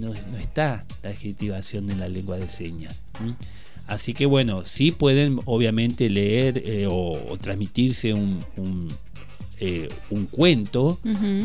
no, 0.00 0.08
no 0.08 0.38
está 0.38 0.84
la 1.04 1.10
adjetivación 1.10 1.88
en 1.90 2.00
la 2.00 2.08
lengua 2.08 2.36
de 2.36 2.48
señas. 2.48 3.04
Así 3.86 4.12
que 4.14 4.26
bueno, 4.26 4.64
sí 4.64 4.90
pueden 4.90 5.38
obviamente 5.44 6.10
leer 6.10 6.60
eh, 6.66 6.88
o, 6.88 7.12
o 7.30 7.36
transmitirse 7.38 8.12
un, 8.12 8.44
un, 8.56 8.88
eh, 9.58 9.88
un 10.10 10.26
cuento, 10.26 10.98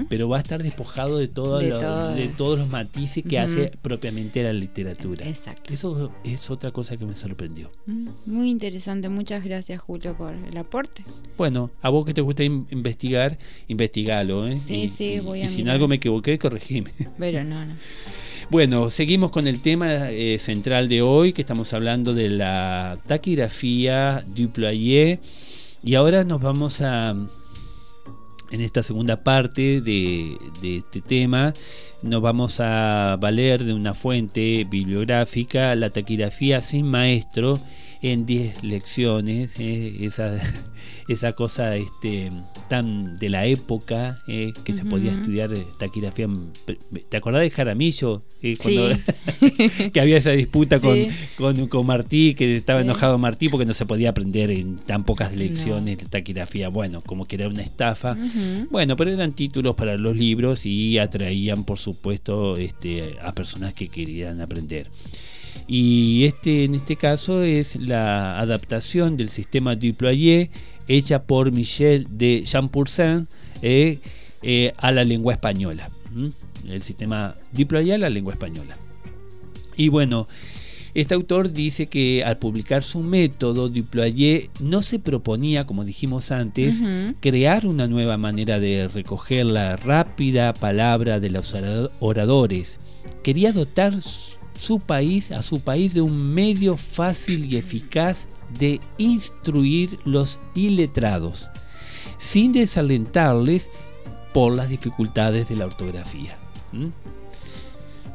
pero 0.10 0.28
va 0.30 0.38
a 0.38 0.40
estar 0.42 0.62
despojado 0.62 1.18
de, 1.18 1.28
todo 1.28 1.60
De 1.60 1.70
lo- 1.70 1.80
todo. 1.80 2.16
de 2.16 2.28
todos 2.28 2.60
los 2.60 2.68
matices 2.70 3.24
que 3.28 3.40
hace 3.40 3.72
propiamente 3.82 4.44
la 4.44 4.54
literatura. 4.54 5.28
Exacto. 5.28 5.74
Eso 5.74 6.12
es 6.24 6.50
otra 6.50 6.72
cosa 6.72 6.98
que 6.98 7.06
me 7.06 7.14
sorprendió. 7.14 7.72
Mm, 7.86 8.10
Muy 8.26 8.50
interesante. 8.50 9.08
Muchas 9.10 9.44
gracias, 9.44 9.82
Julio, 9.82 10.16
por 10.18 10.34
el 10.34 10.58
aporte. 10.58 11.04
Bueno, 11.38 11.72
a 11.82 11.90
vos 11.90 12.06
que 12.06 12.14
te 12.14 12.22
gusta 12.22 12.44
in- 12.44 12.68
investigar, 12.72 13.38
investigalo. 13.68 14.48
¿eh? 14.48 14.58
Sí, 14.58 14.84
Y- 14.84 14.88
sí, 14.90 15.06
y- 15.14 15.20
voy 15.20 15.40
y 15.40 15.44
a 15.44 15.50
si 15.50 15.62
en 15.62 15.70
algo 15.70 15.88
me 15.88 15.96
equivoqué, 15.96 16.38
corregime. 16.38 16.92
Pero 17.18 17.44
no, 17.44 17.66
no. 17.66 17.74
Bueno, 18.50 18.90
seguimos 18.90 19.32
con 19.32 19.48
el 19.48 19.62
tema 19.62 20.12
eh, 20.12 20.38
central 20.38 20.90
de 20.90 21.02
hoy, 21.02 21.32
que 21.32 21.42
estamos 21.42 21.74
hablando 21.74 22.14
de 22.14 22.28
la 22.30 23.00
taquigrafía 23.08 24.26
Duployer, 24.28 25.20
Y 25.84 25.96
ahora 25.96 26.24
nos 26.26 26.42
vamos 26.42 26.82
a, 26.82 27.16
en 28.52 28.62
esta 28.62 28.84
segunda 28.84 29.24
parte 29.24 29.82
de, 29.82 30.38
este 30.62 31.02
tema, 31.02 31.54
nos 32.02 32.22
vamos 32.22 32.60
a 32.60 33.18
valer 33.20 33.64
de 33.64 33.74
una 33.74 33.94
fuente 33.94 34.66
bibliográfica, 34.70 35.74
la 35.76 35.90
taquigrafía 35.90 36.62
sin 36.62 36.88
maestro 36.88 37.60
en 38.02 38.26
10 38.26 38.64
lecciones, 38.64 39.56
eh, 39.60 39.98
esa, 40.02 40.40
esa 41.08 41.32
cosa 41.34 41.76
este, 41.76 42.32
tan 42.68 43.14
de 43.16 43.30
la 43.30 43.46
época 43.46 44.20
eh, 44.28 44.54
que 44.64 44.74
se 44.74 44.86
podía 44.86 45.12
estudiar 45.12 45.54
eh, 45.54 45.66
taquigrafía. 45.78 46.28
¿Te 47.10 47.18
acordás 47.18 47.42
de 47.42 47.52
Jaramillo? 47.52 48.24
Cuando, 48.60 48.90
que 49.94 50.02
había 50.02 50.18
esa 50.18 50.32
disputa 50.32 50.80
con, 50.80 51.68
con, 51.68 51.86
Martí, 51.86 52.34
que 52.34 52.56
estaba 52.56 52.82
enojado 52.82 53.20
Martí 53.20 53.50
porque 53.50 53.68
no 53.68 53.76
se 53.76 53.86
podía 53.86 54.10
aprender 54.10 54.50
en 54.50 54.78
tan 54.78 55.04
pocas 55.04 55.36
lecciones 55.36 56.00
de 56.00 56.06
taquigrafía. 56.06 56.70
Bueno, 56.70 57.02
como 57.02 57.26
que 57.26 57.36
era 57.36 57.48
una 57.48 57.62
estafa. 57.62 58.18
Bueno, 58.72 58.96
pero 58.96 59.12
eran 59.12 59.34
títulos 59.34 59.76
para 59.76 59.96
los 59.96 60.18
libros 60.18 60.66
y 60.66 60.98
atraían, 60.98 61.66
por 61.66 61.78
supuesto, 61.78 62.58
este, 62.58 63.16
a 63.22 63.32
personas 63.34 63.76
que 63.76 63.90
querían 63.90 64.42
aprender. 64.42 64.88
Y 65.68 66.26
este, 66.26 66.66
en 66.66 66.76
este 66.76 66.96
caso 66.96 67.44
es 67.44 67.76
la 67.76 68.40
adaptación 68.40 69.18
del 69.18 69.30
sistema 69.30 69.76
Duployer 69.76 70.50
hecha 70.88 71.24
por 71.24 71.52
Michel 71.52 72.08
de 72.10 72.44
Champoursin 72.46 73.28
eh, 73.62 74.00
eh, 74.42 74.74
a 74.78 74.92
la 74.92 75.04
lengua 75.04 75.34
española. 75.34 75.90
El 76.68 76.82
sistema 76.82 77.36
Duployer 77.52 77.96
a 77.96 78.00
la 78.00 78.10
lengua 78.10 78.34
española. 78.34 78.78
Y 79.78 79.90
bueno, 79.90 80.28
este 80.94 81.14
autor 81.14 81.54
dice 81.54 81.88
que 81.88 82.24
al 82.24 82.38
publicar 82.38 82.84
su 82.84 83.00
método, 83.00 83.70
Duployer 83.70 84.50
no 84.60 84.82
se 84.82 85.00
proponía, 85.00 85.66
como 85.66 85.86
dijimos 85.86 86.32
antes, 86.32 86.84
crear 87.22 87.66
una 87.66 87.88
nueva 87.88 88.18
manera 88.18 88.60
de 88.60 88.90
recoger 88.90 89.46
la 89.46 89.78
rápida 89.78 90.54
palabra 90.54 91.22
de 91.22 91.30
los 91.30 91.56
oradores. 92.00 92.80
Quería 93.24 93.54
dotar 93.54 93.94
su 94.62 94.80
país, 94.80 95.32
a 95.32 95.42
su 95.42 95.60
país 95.62 95.96
de 95.96 96.02
un 96.02 96.36
medio 96.36 96.78
fácil 96.78 97.52
y 97.52 97.58
eficaz 97.58 98.30
de 98.60 98.80
instruir 99.00 99.98
los 100.06 100.40
iletrados, 100.54 101.50
sin 102.18 102.52
desalentarles 102.52 103.72
por 104.36 104.54
las 104.54 104.70
dificultades 104.70 105.50
de 105.50 105.56
la 105.56 105.66
ortografía. 105.66 106.38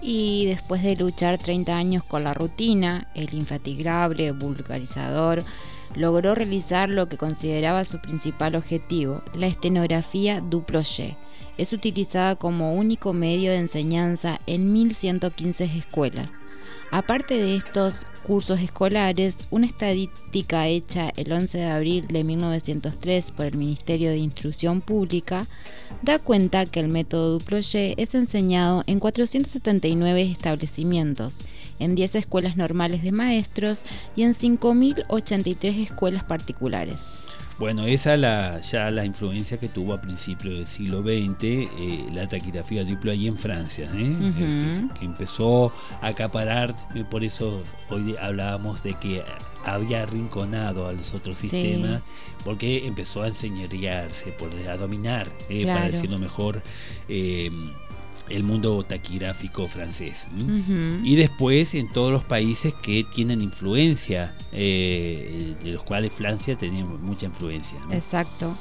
Y 0.01 0.47
después 0.47 0.85
de 0.85 0.95
luchar 0.95 1.37
30 1.39 1.77
años 1.77 2.05
con 2.05 2.23
la 2.23 2.33
rutina, 2.33 3.11
el 3.17 3.35
infatigable 3.35 4.31
vulgarizador 4.31 5.43
logró 5.97 6.37
realizar 6.37 6.89
lo 6.89 7.09
que 7.09 7.17
consideraba 7.17 7.85
su 7.85 7.99
principal 7.99 8.55
objetivo, 8.55 9.21
la 9.35 9.49
estenografía 9.49 10.41
duploché 10.41 11.17
es 11.59 11.73
utilizada 11.73 12.37
como 12.37 12.75
único 12.75 13.13
medio 13.13 13.51
de 13.51 13.59
enseñanza 13.59 14.41
en 14.47 14.73
1115 14.73 15.65
escuelas. 15.65 16.33
Aparte 16.91 17.35
de 17.35 17.57
estos 17.57 18.07
cursos 18.23 18.61
escolares, 18.61 19.39
una 19.51 19.67
estadística 19.67 20.67
hecha 20.67 21.13
el 21.17 21.33
11 21.33 21.59
de 21.59 21.67
abril 21.67 22.07
de 22.09 22.25
1903 22.25 23.33
por 23.33 23.47
el 23.47 23.57
Ministerio 23.57 24.11
de 24.11 24.19
Instrucción 24.19 24.81
Pública 24.81 25.47
da 26.03 26.19
cuenta 26.19 26.67
que 26.67 26.81
el 26.81 26.89
método 26.89 27.39
Duployé 27.39 27.95
es 27.99 28.15
enseñado 28.15 28.85
en 28.87 29.01
479 29.01 30.23
establecimientos, 30.23 31.39
en 31.79 31.95
10 31.95 32.17
escuelas 32.17 32.57
normales 32.57 33.03
de 33.03 33.13
maestros 33.13 33.85
y 34.15 34.23
en 34.23 34.33
5.083 34.33 35.83
escuelas 35.83 36.25
particulares. 36.25 37.05
Bueno, 37.59 37.87
esa 37.87 38.17
la, 38.17 38.61
ya 38.61 38.91
la 38.91 39.05
influencia 39.07 39.59
que 39.59 39.69
tuvo 39.69 39.95
a 39.95 40.01
principios 40.01 40.55
del 40.55 40.67
siglo 40.67 41.03
XX 41.03 41.43
eh, 41.43 42.07
la 42.13 42.29
taquigrafía 42.29 42.85
duplo 42.85 43.13
allí 43.13 43.29
en 43.29 43.39
Francia, 43.39 43.91
¿eh? 43.95 44.15
Eh, 44.21 44.89
que, 44.99 45.05
empezó 45.05 45.73
a 46.03 46.09
acaparar, 46.09 46.75
por 47.11 47.25
eso 47.25 47.63
hoy 47.89 48.15
hablábamos 48.21 48.83
de 48.83 48.95
que 48.95 49.23
había 49.65 50.03
arrinconado 50.03 50.87
a 50.87 50.93
los 50.93 51.15
otros 51.15 51.39
sistemas, 51.39 52.03
porque 52.45 52.87
empezó 52.87 53.23
a 53.23 53.29
enseñorearse, 53.29 54.35
a 54.69 54.77
dominar, 54.77 55.31
para 55.65 55.87
decirlo 55.87 56.19
mejor 56.19 56.63
el 58.29 58.43
mundo 58.43 58.83
taquigráfico 58.83 59.67
francés. 59.67 60.29
Y 61.03 61.17
después 61.17 61.75
en 61.75 61.93
todos 61.93 62.13
los 62.13 62.25
países 62.25 62.75
que 62.75 63.05
tienen 63.05 63.41
influencia, 63.41 64.35
eh, 64.53 65.55
de 65.63 65.71
los 65.73 65.83
cuales 65.83 66.13
Francia 66.13 66.57
tenía 66.57 66.85
mucha 66.85 67.27
influencia. 67.27 67.79
Exacto. 67.93 68.57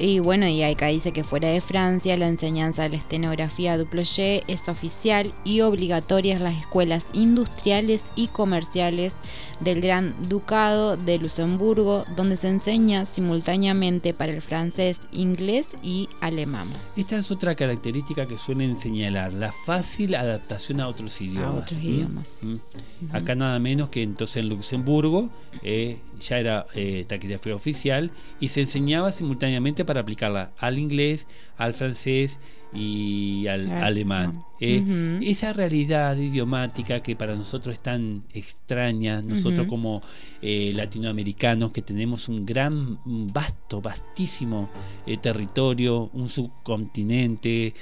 Y 0.00 0.18
bueno, 0.18 0.48
y 0.48 0.62
acá 0.62 0.86
dice 0.86 1.12
que 1.12 1.24
fuera 1.24 1.48
de 1.50 1.60
Francia 1.60 2.16
la 2.16 2.26
enseñanza 2.26 2.84
de 2.84 2.88
la 2.88 2.96
estenografía 2.96 3.76
Duployé 3.76 4.42
es 4.48 4.66
oficial 4.70 5.34
y 5.44 5.60
obligatoria 5.60 6.36
en 6.36 6.44
las 6.44 6.58
escuelas 6.58 7.04
industriales 7.12 8.04
y 8.16 8.28
comerciales 8.28 9.16
del 9.60 9.82
Gran 9.82 10.14
Ducado 10.30 10.96
de 10.96 11.18
Luxemburgo, 11.18 12.06
donde 12.16 12.38
se 12.38 12.48
enseña 12.48 13.04
simultáneamente 13.04 14.14
para 14.14 14.32
el 14.32 14.40
francés, 14.40 15.00
inglés 15.12 15.66
y 15.82 16.08
alemán. 16.22 16.68
Esta 16.96 17.18
es 17.18 17.30
otra 17.30 17.54
característica 17.54 18.26
que 18.26 18.38
suelen 18.38 18.78
señalar, 18.78 19.34
la 19.34 19.52
fácil 19.52 20.14
adaptación 20.14 20.80
a 20.80 20.88
otros 20.88 21.20
idiomas. 21.20 21.46
A 21.46 21.58
otros 21.58 21.78
idiomas. 21.78 22.40
¿Mm? 22.42 23.14
Acá 23.14 23.34
nada 23.34 23.58
menos 23.58 23.90
que 23.90 24.02
entonces 24.02 24.38
en 24.38 24.48
Luxemburgo 24.48 25.28
eh, 25.62 25.98
ya 26.20 26.38
era 26.38 26.66
eh, 26.74 27.04
taquigrafía 27.06 27.54
oficial 27.54 28.10
y 28.40 28.48
se 28.48 28.62
enseñaba 28.62 29.12
simultáneamente 29.12 29.84
para 29.90 30.02
aplicarla 30.02 30.52
al 30.56 30.78
inglés, 30.78 31.26
al 31.56 31.74
francés 31.74 32.38
y 32.72 33.48
al 33.48 33.68
alemán. 33.68 34.44
Eh, 34.60 35.18
esa 35.22 35.52
realidad 35.52 36.16
idiomática 36.16 37.02
que 37.02 37.16
para 37.16 37.34
nosotros 37.34 37.74
es 37.74 37.82
tan 37.82 38.22
extraña, 38.32 39.20
nosotros 39.20 39.66
como 39.66 40.00
eh, 40.40 40.70
latinoamericanos 40.76 41.72
que 41.72 41.82
tenemos 41.82 42.28
un 42.28 42.46
gran, 42.46 43.00
vasto, 43.04 43.80
vastísimo 43.82 44.70
eh, 45.08 45.16
territorio, 45.16 46.08
un 46.12 46.28
subcontinente, 46.28 47.74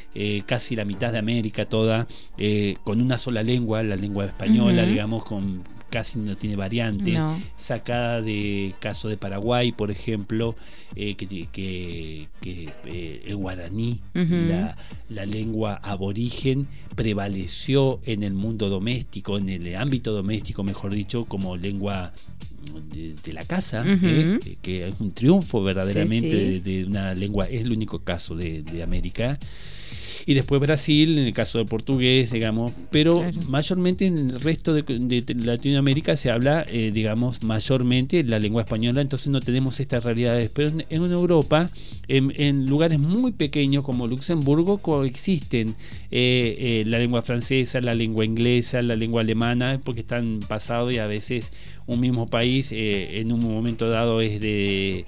casi 0.46 0.76
la 0.76 0.86
mitad 0.86 1.12
de 1.12 1.18
América 1.18 1.66
toda, 1.66 2.08
con 2.84 3.02
una 3.02 3.18
sola 3.18 3.42
lengua, 3.42 3.82
la 3.82 3.96
lengua 3.96 4.24
española, 4.24 4.86
digamos, 4.86 5.24
con 5.24 5.62
casi 5.90 6.18
no 6.18 6.36
tiene 6.36 6.56
variante, 6.56 7.16
sacada 7.56 8.20
de 8.20 8.74
caso 8.78 9.08
de 9.08 9.16
Paraguay, 9.16 9.72
por 9.72 9.90
ejemplo, 9.90 10.56
eh, 10.94 11.14
que, 11.16 12.28
eh, 12.44 13.22
el 13.26 13.36
guaraní, 13.36 14.00
la, 14.14 15.26
lengua 15.26 15.74
aborigen, 15.82 16.66
prevaleció 16.94 18.00
en 18.04 18.22
el 18.22 18.34
mundo 18.34 18.68
doméstico, 18.68 19.38
en 19.38 19.48
el 19.48 19.76
ámbito 19.76 20.12
doméstico, 20.12 20.62
mejor 20.62 20.92
dicho, 20.92 21.24
como 21.24 21.56
lengua 21.56 22.12
de, 22.92 23.32
la 23.32 23.44
casa, 23.44 23.84
eh, 23.86 24.56
que 24.60 24.88
es 24.88 25.00
un 25.00 25.12
triunfo 25.12 25.62
verdaderamente 25.62 26.60
De, 26.60 26.84
una 26.84 27.14
lengua, 27.14 27.46
es 27.46 27.62
el 27.62 27.72
único 27.72 28.00
caso 28.00 28.36
de, 28.36 28.62
de 28.62 28.82
América 28.82 29.38
y 30.28 30.34
después 30.34 30.60
Brasil, 30.60 31.16
en 31.16 31.24
el 31.24 31.32
caso 31.32 31.56
del 31.56 31.66
portugués, 31.66 32.32
digamos, 32.32 32.74
pero 32.90 33.24
mayormente 33.46 34.04
en 34.04 34.18
el 34.18 34.40
resto 34.42 34.74
de, 34.74 35.24
Latinoamérica 35.34 36.16
se 36.16 36.30
habla, 36.30 36.66
eh, 36.68 36.90
digamos, 36.92 37.42
mayormente 37.42 38.22
la 38.24 38.38
lengua 38.38 38.60
española, 38.60 39.00
entonces 39.00 39.28
no 39.28 39.40
tenemos 39.40 39.80
estas 39.80 40.04
realidades, 40.04 40.50
pero 40.52 40.68
en, 40.68 40.84
Europa, 40.90 41.70
en, 42.08 42.66
lugares 42.66 42.98
muy 42.98 43.32
pequeños 43.32 43.84
como 43.84 44.06
Luxemburgo, 44.06 44.76
coexisten 44.82 45.70
eh, 46.10 46.56
eh, 46.58 46.84
la 46.86 46.98
lengua 46.98 47.22
francesa, 47.22 47.80
la 47.80 47.94
lengua 47.94 48.26
inglesa, 48.26 48.82
la 48.82 48.96
lengua 48.96 49.22
alemana, 49.22 49.80
porque 49.82 50.02
están 50.02 50.40
pasados 50.46 50.92
y 50.92 50.98
a 50.98 51.06
veces 51.06 51.52
un 51.88 52.00
mismo 52.00 52.28
país 52.28 52.68
en 52.70 53.32
un 53.32 53.40
momento 53.40 53.90
dado 53.90 54.20
es 54.20 54.40
de 54.40 55.04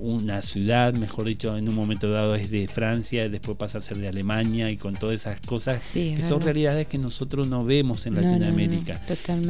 una 0.00 0.40
ciudad, 0.40 0.94
mejor 0.94 1.26
dicho, 1.26 1.56
en 1.56 1.68
un 1.68 1.74
momento 1.74 2.08
dado 2.10 2.34
es 2.36 2.50
de 2.50 2.68
Francia, 2.68 3.28
después 3.28 3.58
pasa 3.58 3.78
a 3.78 3.80
ser 3.80 3.98
de 3.98 4.08
Alemania 4.08 4.70
y 4.70 4.76
con 4.76 4.94
todas 4.94 5.16
esas 5.16 5.40
cosas 5.40 5.84
que 5.92 6.22
son 6.22 6.40
realidades 6.42 6.86
que 6.86 6.96
nosotros 6.96 7.48
no 7.48 7.64
vemos 7.64 8.06
en 8.06 8.14
Latinoamérica. 8.14 9.02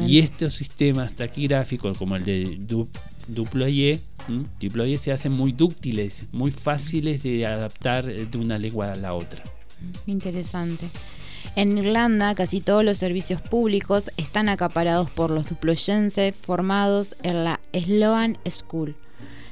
y 0.07 0.19
estos 0.19 0.53
sistemas 0.53 1.13
taquigráficos 1.13 1.97
como 1.97 2.15
el 2.15 2.25
de 2.25 2.59
Duployer, 3.27 3.99
Duployer 4.59 4.97
se 4.97 5.11
hacen 5.11 5.31
muy 5.31 5.51
dúctiles, 5.51 6.27
muy 6.31 6.51
fáciles 6.51 7.23
de 7.23 7.45
adaptar 7.45 8.05
de 8.05 8.37
una 8.37 8.57
lengua 8.57 8.93
a 8.93 8.95
la 8.95 9.13
otra. 9.13 9.43
Interesante. 10.07 10.89
En 11.55 11.77
Irlanda, 11.77 12.33
casi 12.35 12.61
todos 12.61 12.83
los 12.83 12.97
servicios 12.97 13.41
públicos 13.41 14.11
están 14.17 14.49
acaparados 14.49 15.09
por 15.09 15.29
los 15.29 15.49
duployenses 15.49 16.33
formados 16.35 17.15
en 17.23 17.43
la 17.43 17.59
Sloan 17.73 18.37
School. 18.49 18.95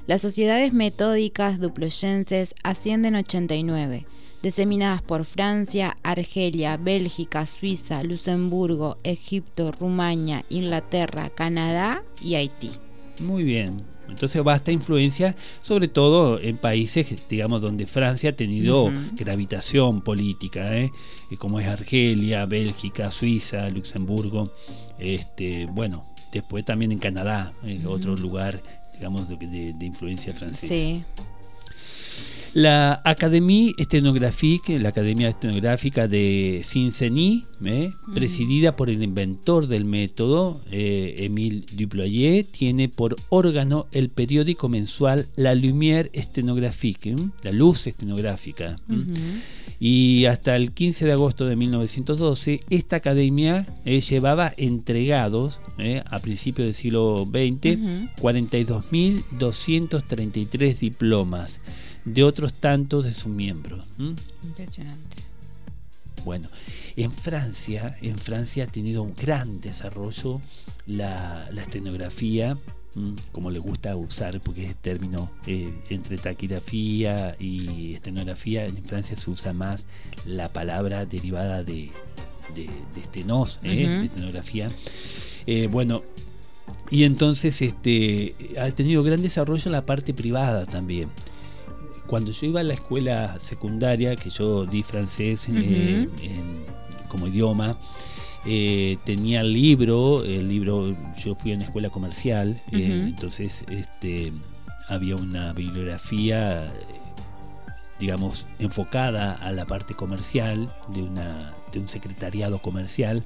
Las 0.08 0.22
sociedades 0.22 0.74
metódicas 0.74 1.60
duployenses 1.60 2.56
ascienden 2.64 3.16
89, 3.16 4.08
diseminadas 4.42 5.02
por 5.02 5.26
Francia, 5.26 5.98
Argelia, 6.02 6.78
Bélgica, 6.78 7.46
Suiza, 7.46 8.02
Luxemburgo, 8.04 8.98
Egipto, 9.04 9.72
Rumania, 9.72 10.46
Inglaterra, 10.50 11.30
Canadá 11.30 12.04
y 12.22 12.36
Haití. 12.36 12.72
Muy 13.20 13.44
bien. 13.44 13.99
Entonces 14.12 14.42
va 14.46 14.56
esta 14.56 14.72
influencia, 14.72 15.36
sobre 15.62 15.88
todo 15.88 16.40
en 16.40 16.58
países, 16.58 17.08
digamos, 17.30 17.62
donde 17.62 17.86
Francia 17.88 18.32
ha 18.32 18.34
tenido 18.34 18.92
gravitación 19.16 20.02
política, 20.02 20.78
¿eh? 20.78 20.92
Eh, 21.32 21.38
como 21.38 21.60
es 21.60 21.68
Argelia, 21.68 22.46
Bélgica, 22.46 23.12
Suiza, 23.12 23.70
Luxemburgo, 23.70 24.52
este, 24.98 25.66
bueno, 25.68 26.06
después 26.32 26.66
también 26.66 26.92
en 26.92 27.00
Canadá, 27.00 27.54
eh, 27.64 27.82
otro 27.88 28.16
lugar, 28.16 28.62
digamos, 28.94 29.30
de, 29.30 29.38
de- 29.38 29.74
de 29.74 29.86
influencia 29.86 30.34
francesa. 30.34 30.74
Sí. 30.74 31.04
La 32.56 33.00
Académie 33.06 33.76
Stenographique, 33.78 34.80
la 34.80 34.90
Academia 34.90 35.30
Estenográfica 35.30 36.08
de 36.08 36.62
Cincinnati, 36.64 37.46
¿eh? 37.64 37.92
presidida 38.16 38.76
por 38.76 38.90
el 38.90 39.04
inventor 39.04 39.68
del 39.68 39.86
método, 39.86 40.60
eh, 40.72 41.14
Émile 41.20 41.66
Duployer, 41.74 42.46
tiene 42.46 42.90
por 42.90 43.18
órgano 43.30 43.86
el 43.92 44.10
periódico 44.10 44.68
mensual 44.68 45.28
La 45.36 45.54
Lumière 45.54 46.10
Stenographique, 46.20 47.12
¿m? 47.12 47.30
la 47.44 47.52
luz 47.52 47.86
estenográfica. 47.86 48.80
¿m? 48.90 49.04
Ujú. 49.04 49.14
Y 49.80 50.26
hasta 50.26 50.56
el 50.56 50.72
15 50.72 51.06
de 51.06 51.12
agosto 51.12 51.46
de 51.46 51.56
1912, 51.56 52.62
esta 52.72 52.96
academia 52.96 53.68
eh, 53.86 54.02
llevaba 54.02 54.56
entregados, 54.58 55.62
eh, 55.78 56.02
a 56.10 56.18
principios 56.20 56.66
del 56.66 56.74
siglo 56.74 57.28
XX, 57.32 57.78
Ujú. 57.78 58.10
42.233 58.22 60.80
diplomas 60.80 61.62
de 62.14 62.24
otros 62.24 62.54
tantos 62.54 63.06
de 63.06 63.14
sus 63.14 63.28
miembros. 63.32 63.86
Impresionante. 64.44 65.18
Bueno, 66.26 66.50
en 66.96 67.12
Francia, 67.12 67.98
en 68.02 68.18
Francia 68.18 68.66
ha 68.66 68.68
tenido 68.68 69.04
un 69.04 69.16
gran 69.16 69.62
desarrollo 69.62 70.42
la, 70.86 71.48
la 71.52 71.62
estenografía, 71.62 72.58
¿m? 72.96 73.16
como 73.32 73.52
le 73.52 73.60
gusta 73.60 73.96
usar, 73.96 74.42
porque 74.42 74.64
es 74.64 74.70
el 74.70 74.76
término 74.76 75.32
eh, 75.48 75.74
entre 75.90 76.18
taquigrafía 76.18 77.36
y 77.40 77.94
estenografía, 77.94 78.66
en 78.66 78.84
Francia 78.84 79.16
se 79.16 79.30
usa 79.30 79.54
más 79.54 79.88
la 80.26 80.52
palabra 80.52 81.06
derivada 81.06 81.64
de, 81.64 81.92
de, 82.54 82.70
de 82.94 83.02
estenos, 83.02 83.60
¿eh? 83.64 83.88
De 83.88 84.06
estenografía. 84.06 84.72
Eh, 85.46 85.68
bueno, 85.68 86.04
y 86.92 87.04
entonces 87.04 87.62
este, 87.62 88.36
ha 88.60 88.70
tenido 88.72 89.04
gran 89.04 89.22
desarrollo 89.22 89.64
en 89.66 89.72
la 89.72 89.86
parte 89.86 90.14
privada 90.14 90.66
también. 90.66 91.10
Cuando 92.10 92.32
yo 92.32 92.48
iba 92.48 92.60
a 92.62 92.64
la 92.64 92.74
escuela 92.74 93.38
secundaria, 93.40 94.16
que 94.16 94.30
yo 94.32 94.66
di 94.66 94.82
francés 94.84 95.48
eh, 95.50 96.10
en- 96.24 96.66
como 97.08 97.28
idioma, 97.28 97.78
eh, 98.46 98.98
tenía 99.04 99.42
el 99.42 99.54
libro, 99.54 100.24
el 100.24 100.48
libro, 100.50 100.96
yo 101.18 101.36
fui 101.36 101.52
a 101.52 101.56
una 101.56 101.66
escuela 101.66 101.90
comercial, 101.90 102.62
eh, 102.72 102.78
entonces 103.10 103.64
este, 103.70 104.32
había 104.88 105.16
una 105.18 105.54
bibliografía, 105.54 106.72
digamos, 108.00 108.46
enfocada 108.60 109.34
a 109.34 109.52
la 109.52 109.66
parte 109.66 109.94
comercial 109.94 110.74
de, 110.88 111.04
una, 111.04 111.54
de 111.72 111.80
un 111.80 111.88
secretariado 111.88 112.60
comercial. 112.60 113.26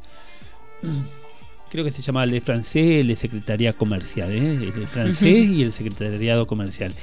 Creo 1.74 1.84
que 1.84 1.90
se 1.90 2.04
llama 2.04 2.24
Le 2.28 2.40
Francés, 2.40 3.04
Le 3.04 3.16
Secretariado 3.16 3.76
Comercial, 3.76 4.32
¿eh? 4.32 4.54
el 4.64 4.88
francés 4.88 5.50
y 5.50 5.64
el 5.64 5.72
secretariado 5.72 6.46
comercial. 6.46 6.94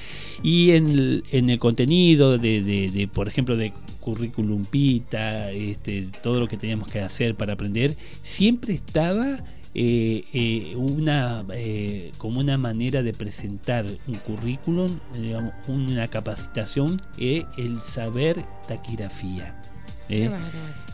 Y 0.44 0.70
en 0.70 0.88
el, 0.88 1.24
en 1.32 1.50
el 1.50 1.58
contenido 1.58 2.38
de, 2.38 2.62
de- 2.62 2.88
de, 2.88 3.08
por 3.08 3.26
ejemplo, 3.26 3.56
de 3.56 3.72
currículum 3.98 4.64
pita, 4.64 5.50
este, 5.50 6.06
todo 6.22 6.38
lo 6.38 6.46
que 6.46 6.56
teníamos 6.56 6.86
que 6.86 7.00
hacer 7.00 7.34
para 7.34 7.54
aprender, 7.54 7.96
siempre 8.22 8.72
estaba 8.72 9.42
eh, 9.74 10.22
eh, 10.32 10.74
una 10.76 11.44
eh, 11.52 12.12
como 12.18 12.38
una 12.38 12.56
manera 12.56 13.02
de 13.02 13.12
presentar 13.12 13.86
un 14.06 14.14
currículum, 14.18 15.00
digamos, 15.20 15.52
una 15.66 16.06
capacitación, 16.06 16.96
el 17.18 17.80
saber 17.80 18.44
taquigrafía. 18.68 19.60
Qué. 20.08 20.28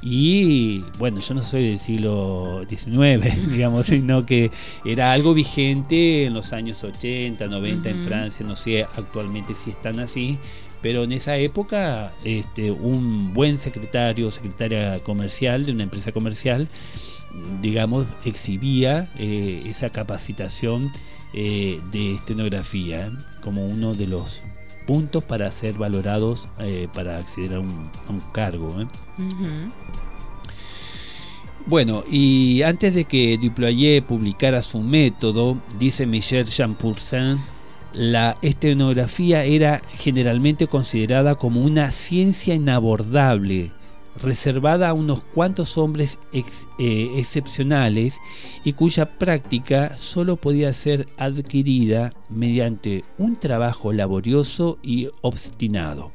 Y 0.08 0.84
bueno, 0.98 1.18
yo 1.18 1.34
no 1.34 1.42
soy 1.42 1.66
del 1.66 1.80
siglo 1.80 2.64
XIX, 2.68 3.48
digamos, 3.50 3.86
sino 3.86 4.24
que 4.24 4.52
era 4.84 5.10
algo 5.10 5.34
vigente 5.34 6.26
en 6.26 6.32
los 6.34 6.52
años 6.52 6.84
80, 6.84 7.44
90 7.48 7.90
en. 7.90 8.00
Francia, 8.00 8.46
no 8.46 8.54
sé 8.54 8.84
actualmente 8.84 9.56
si 9.56 9.70
están 9.70 9.98
así, 9.98 10.38
pero 10.80 11.02
en 11.02 11.10
esa 11.10 11.36
época 11.38 12.12
este, 12.22 12.70
un 12.70 13.34
buen 13.34 13.58
secretario, 13.58 14.30
secretaria 14.30 15.00
comercial 15.00 15.66
de 15.66 15.72
una 15.72 15.82
empresa 15.82 16.12
comercial, 16.12 16.68
digamos, 17.60 18.06
exhibía 18.24 19.10
eh, 19.18 19.64
esa 19.66 19.88
capacitación 19.88 20.92
eh, 21.34 21.80
de 21.90 22.14
estenografía 22.14 23.10
como 23.42 23.66
uno 23.66 23.94
de 23.94 24.06
los 24.06 24.44
puntos 24.86 25.24
para 25.24 25.50
ser 25.50 25.74
valorados 25.74 26.48
eh, 26.58 26.88
para 26.94 27.18
acceder 27.18 27.54
a 27.54 27.60
un, 27.60 27.90
a 28.08 28.12
un 28.12 28.20
cargo. 28.32 28.80
¿eh? 28.80 28.86
Bueno, 31.66 32.04
y 32.08 32.62
antes 32.62 32.94
de 32.94 33.04
que 33.04 33.36
Duployer 33.38 34.02
publicara 34.04 34.62
su 34.62 34.78
método, 34.80 35.58
dice 35.78 36.06
Michel 36.06 36.46
Champoursin, 36.46 37.38
la 37.92 38.36
estenografía 38.42 39.44
era 39.44 39.82
generalmente 39.94 40.66
considerada 40.66 41.34
como 41.34 41.62
una 41.62 41.90
ciencia 41.90 42.54
inabordable, 42.54 43.72
reservada 44.20 44.88
a 44.88 44.94
unos 44.94 45.22
cuantos 45.22 45.78
hombres 45.78 46.18
eh, 46.32 47.12
excepcionales 47.16 48.20
y 48.64 48.72
cuya 48.72 49.18
práctica 49.18 49.96
solo 49.98 50.36
podía 50.36 50.72
ser 50.72 51.06
adquirida 51.16 52.14
mediante 52.28 53.04
un 53.18 53.36
trabajo 53.36 53.92
laborioso 53.92 54.78
y 54.82 55.08
obstinado. 55.22 56.12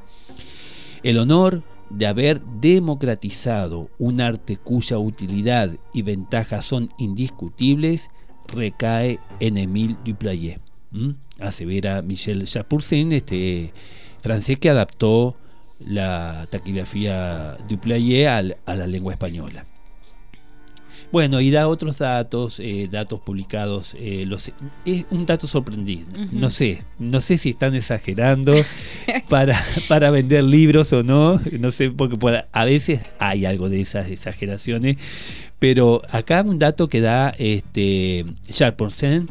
El 1.03 1.17
honor 1.17 1.63
de 1.89 2.07
haber 2.07 2.41
democratizado 2.41 3.89
un 3.99 4.21
arte 4.21 4.57
cuya 4.57 4.97
utilidad 4.97 5.71
y 5.93 6.01
ventajas 6.03 6.65
son 6.65 6.89
indiscutibles 6.97 8.09
recae 8.47 9.19
en 9.39 9.57
Émile 9.57 9.97
Duployer. 10.05 10.59
¿m? 10.93 11.15
Asevera 11.39 12.01
Michel 12.01 12.45
Chapoursin, 12.45 13.11
este 13.11 13.73
francés 14.21 14.59
que 14.59 14.69
adaptó 14.69 15.35
la 15.85 16.47
taquigrafía 16.49 17.57
Duployer 17.67 18.27
al- 18.27 18.57
a 18.65 18.75
la 18.75 18.87
lengua 18.87 19.13
española. 19.13 19.65
Bueno, 21.11 21.41
y 21.41 21.51
da 21.51 21.67
otros 21.67 21.97
datos, 21.97 22.59
eh, 22.61 22.87
datos 22.89 23.19
publicados. 23.19 23.95
eh, 23.99 24.23
los, 24.25 24.49
es 24.85 25.05
un 25.11 25.25
dato 25.25 25.45
sorprendente. 25.45 26.05
Ujú. 26.17 26.29
No 26.39 26.49
sé, 26.49 26.83
no 26.99 27.19
sé 27.19 27.37
si 27.37 27.49
están 27.49 27.75
exagerando 27.75 28.53
para, 29.29 29.59
para 29.89 30.09
vender 30.09 30.43
libros 30.45 30.93
o 30.93 31.03
no. 31.03 31.41
No 31.59 31.71
sé, 31.71 31.89
porque 31.91 32.15
por- 32.15 32.45
a 32.49 32.65
veces 32.65 33.01
hay 33.19 33.45
algo 33.45 33.67
de 33.69 33.81
esas 33.81 34.09
exageraciones. 34.09 34.95
Pero 35.59 36.01
acá 36.09 36.43
un 36.43 36.59
dato 36.59 36.87
que 36.87 37.01
da 37.01 37.31
este, 37.37 38.25
Charles 38.49 38.75
Pourcin, 38.77 39.27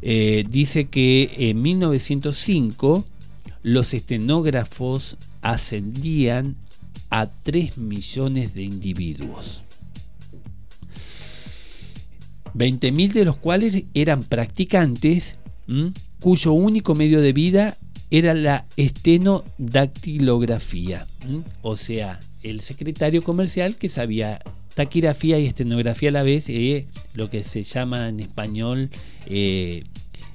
eh, 0.00 0.44
dice 0.48 0.86
que 0.86 1.30
en 1.36 1.60
1905 1.60 3.04
los 3.62 3.92
estenógrafos 3.92 5.18
ascendían 5.42 6.56
a 7.10 7.26
3 7.26 7.78
millones 7.78 8.54
de 8.54 8.62
individuos. 8.62 9.62
20.000 12.54 13.12
de 13.12 13.24
los 13.24 13.36
cuales 13.36 13.82
eran 13.94 14.22
practicantes, 14.22 15.36
cuyo 16.20 16.52
único 16.52 16.94
medio 16.94 17.20
de 17.20 17.32
vida 17.32 17.76
era 18.10 18.34
la 18.34 18.66
estenodactilografía, 18.76 21.08
o 21.62 21.76
sea, 21.76 22.20
el 22.42 22.60
secretario 22.62 23.22
comercial 23.22 23.76
que 23.76 23.88
sabía 23.88 24.40
taquigrafía 24.74 25.38
y 25.38 25.46
estenografía 25.46 26.10
a 26.10 26.12
la 26.12 26.22
vez, 26.22 26.48
eh, 26.48 26.86
lo 27.12 27.30
que 27.30 27.44
se 27.44 27.62
llama 27.64 28.08
en 28.08 28.20
español 28.20 28.90
eh, 29.26 29.84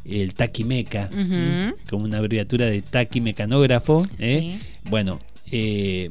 el 0.05 0.33
taquimeca. 0.33 1.09
¿m? 1.11 1.75
como 1.89 2.05
una 2.05 2.17
abreviatura 2.17 2.65
de 2.65 2.81
taquimecanógrafo. 2.81 4.05
¿eh? 4.19 4.59
Sí. 4.59 4.89
Bueno, 4.89 5.19
eh, 5.51 6.09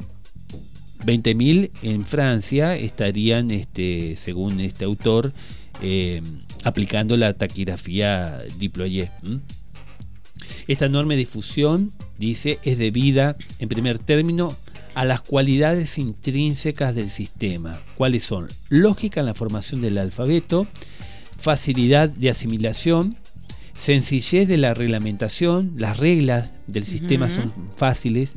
20.000 1.04 1.70
en 1.82 2.04
Francia 2.04 2.76
estarían, 2.76 3.50
este, 3.50 4.16
según 4.16 4.60
este 4.60 4.84
autor, 4.84 5.32
eh, 5.82 6.22
aplicando 6.64 7.16
la 7.16 7.34
taquigrafía 7.34 8.42
Diployer. 8.58 9.10
¿m? 9.24 9.40
Esta 10.68 10.86
enorme 10.86 11.16
difusión, 11.16 11.92
dice, 12.18 12.58
es 12.62 12.78
debida, 12.78 13.36
en 13.58 13.68
primer 13.68 13.98
término, 13.98 14.56
a 14.94 15.04
las 15.04 15.22
cualidades 15.22 15.98
intrínsecas 15.98 16.94
del 16.94 17.10
sistema. 17.10 17.80
¿Cuáles 17.96 18.24
son? 18.24 18.48
Lógica 18.68 19.20
en 19.20 19.26
la 19.26 19.34
formación 19.34 19.80
del 19.80 19.98
alfabeto, 19.98 20.66
facilidad 21.38 22.08
de 22.10 22.30
asimilación, 22.30 23.16
sencillez 23.82 24.46
de 24.46 24.58
la 24.58 24.74
reglamentación, 24.74 25.72
las 25.76 25.96
reglas 25.98 26.54
del 26.68 26.84
sistema 26.84 27.28
son 27.28 27.52
fáciles, 27.76 28.36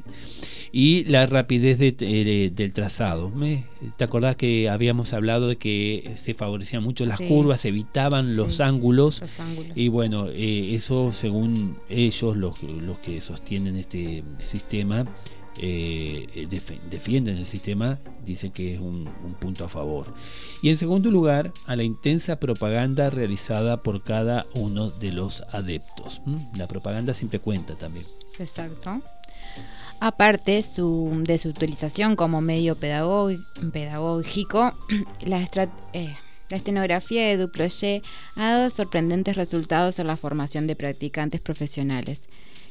y 0.71 1.03
la 1.05 1.25
rapidez 1.27 1.77
de- 1.77 1.91
de- 1.91 2.51
del 2.53 2.73
trazado. 2.73 3.29
¿Me- 3.29 3.65
¿Te 3.95 4.03
acordás 4.03 4.35
que 4.35 4.67
habíamos 4.69 5.13
hablado 5.13 5.47
de 5.47 5.55
que 5.57 6.11
se 6.15 6.33
favorecían 6.33 6.83
mucho 6.83 7.05
las 7.05 7.19
Sí. 7.19 7.27
curvas, 7.27 7.61
se 7.61 7.69
evitaban 7.69 8.35
los 8.35 8.55
Sí. 8.55 8.63
ángulos? 8.63 9.21
Los 9.21 9.39
ángulos. 9.39 9.71
Y 9.75 9.87
bueno, 9.87 10.27
eh, 10.29 10.73
eso 10.75 11.11
según 11.13 11.77
ellos, 11.89 12.35
los, 12.35 12.61
los 12.63 12.97
que 12.99 13.21
sostienen 13.21 13.75
este 13.77 14.23
sistema, 14.39 15.05
eh, 15.57 16.47
def- 16.49 16.79
defienden 16.89 17.37
el 17.37 17.45
sistema, 17.45 17.99
dicen 18.23 18.51
que 18.51 18.73
es 18.73 18.79
un, 18.79 19.07
un 19.23 19.33
punto 19.35 19.63
a 19.65 19.69
favor. 19.69 20.13
Y 20.61 20.69
en 20.69 20.77
segundo 20.77 21.09
lugar, 21.11 21.51
a 21.65 21.75
la 21.75 21.83
intensa 21.83 22.39
propaganda 22.39 23.09
realizada 23.09 23.81
por 23.83 24.03
cada 24.03 24.45
uno 24.53 24.89
de 24.89 25.11
los 25.11 25.41
adeptos. 25.51 26.21
¿m? 26.27 26.47
La 26.55 26.67
propaganda 26.67 27.13
siempre 27.13 27.39
cuenta 27.39 27.75
también. 27.75 28.05
Exacto. 28.39 29.01
Aparte 29.99 30.61
su- 30.61 31.23
de 31.25 31.37
su 31.37 31.49
utilización 31.49 32.15
como 32.15 32.41
medio 32.41 32.75
pedagógi- 32.77 33.43
pedagógico, 33.71 34.73
la, 35.25 35.41
eh, 35.93 36.15
la 36.49 36.57
estenografía 36.57 37.25
de 37.27 37.37
Duployé 37.37 38.01
ha 38.35 38.51
dado 38.51 38.69
sorprendentes 38.69 39.35
resultados 39.35 39.97
en 39.99 40.07
la 40.07 40.17
formación 40.17 40.67
de 40.67 40.75
practicantes 40.75 41.39
profesionales. 41.41 42.27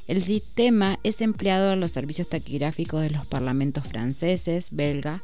El 0.07 0.22
sistema 0.22 0.98
es 1.02 1.22
empleado 1.22 1.72
en 1.72 1.80
los 1.80 1.92
servicios 1.92 2.28
taquigráficos 2.28 3.00
de 3.00 3.09
los 3.09 3.24
parlamentos 3.24 3.86
franceses, 3.86 4.68
belga, 4.70 5.22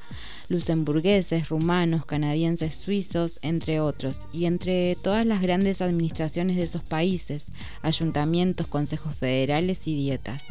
luxemburgueses, 0.49 1.51
rumanos, 1.51 2.07
canadienses, 2.07 2.77
suizos, 2.77 3.41
entre 3.43 3.81
otros, 3.81 4.27
y 4.33 4.47
entre 4.47 4.97
todas 5.03 5.27
las 5.27 5.43
grandes 5.43 5.83
administraciones 5.83 6.57
de 6.57 6.63
esos 6.63 6.83
países, 6.83 7.45
ayuntamientos, 7.83 8.69
consejos 8.69 9.15
federales 9.15 9.87
y 9.87 9.95
dietas. 9.95 10.43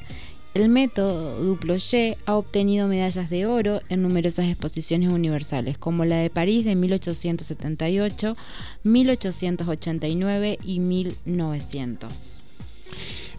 El 0.53 0.69
método 0.69 1.43
Duployé 1.43 2.17
ha 2.27 2.35
obtenido 2.35 2.87
medallas 2.87 3.31
de 3.31 3.47
oro 3.47 3.81
en 3.89 4.03
numerosas 4.03 4.45
exposiciones 4.45 5.09
universales, 5.09 5.79
como 5.79 6.05
la 6.05 6.17
de 6.17 6.29
París 6.29 6.65
de 6.65 6.75
1878, 6.75 8.37
1889 8.83 10.59
y 10.63 10.79
1900. 10.79 12.28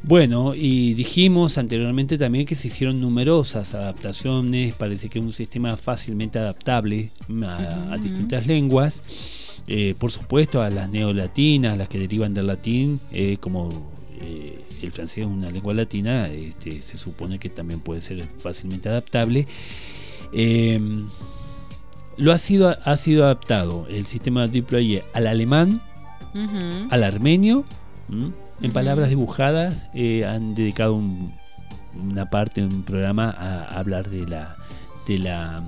Bueno, 0.02 0.54
y 0.54 0.94
dijimos 0.94 1.58
anteriormente 1.58 2.16
también 2.16 2.46
que 2.46 2.54
se 2.54 2.68
hicieron 2.68 3.00
numerosas 3.00 3.74
adaptaciones, 3.74 4.74
parece 4.74 5.10
que 5.10 5.18
es 5.18 5.24
un 5.24 5.32
sistema 5.32 5.76
fácilmente 5.76 6.38
adaptable 6.38 7.10
a, 7.44 7.92
a 7.92 7.98
distintas 7.98 8.46
lenguas, 8.46 9.02
eh, 9.68 9.94
por 9.98 10.10
supuesto 10.10 10.62
a 10.62 10.70
las 10.70 10.88
neolatinas, 10.88 11.76
las 11.76 11.88
que 11.88 11.98
derivan 11.98 12.32
del 12.32 12.46
latín, 12.46 12.98
eh, 13.12 13.36
como 13.40 13.90
eh, 14.20 14.64
el 14.82 14.90
francés 14.90 15.18
es 15.18 15.26
una 15.26 15.50
lengua 15.50 15.74
latina, 15.74 16.28
este, 16.28 16.80
se 16.80 16.96
supone 16.96 17.38
que 17.38 17.50
también 17.50 17.80
puede 17.80 18.00
ser 18.00 18.26
fácilmente 18.38 18.88
adaptable. 18.88 19.46
Eh, 20.32 20.80
lo 22.16 22.32
ha 22.32 22.38
sido, 22.38 22.76
ha 22.84 22.96
sido 22.96 23.24
adaptado 23.24 23.86
el 23.88 24.06
sistema 24.06 24.42
de 24.46 24.60
deployé 24.60 25.04
al 25.12 25.26
alemán, 25.26 25.82
al 26.90 27.04
armenio. 27.04 27.64
¿m? 28.10 28.32
En 28.62 28.72
palabras 28.72 29.08
dibujadas 29.08 29.88
eh, 29.94 30.24
han 30.26 30.54
dedicado 30.54 30.94
un- 30.94 31.32
una 32.10 32.28
parte 32.30 32.60
de 32.60 32.66
un 32.68 32.82
programa 32.82 33.30
a, 33.30 33.78
hablar 33.78 34.10
de 34.10 34.26
la, 34.26 34.56
de 35.06 35.18
la 35.18 35.62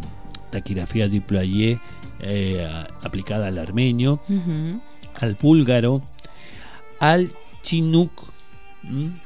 taquigrafía 0.50 1.08
deployé 1.08 1.80
eh, 2.20 2.66
aplicada 3.02 3.48
al 3.48 3.58
armenio, 3.58 4.20
al 5.14 5.34
búlgaro, 5.40 6.02
al 7.00 7.32
chinook. 7.62 8.12
¿m? 8.84 9.20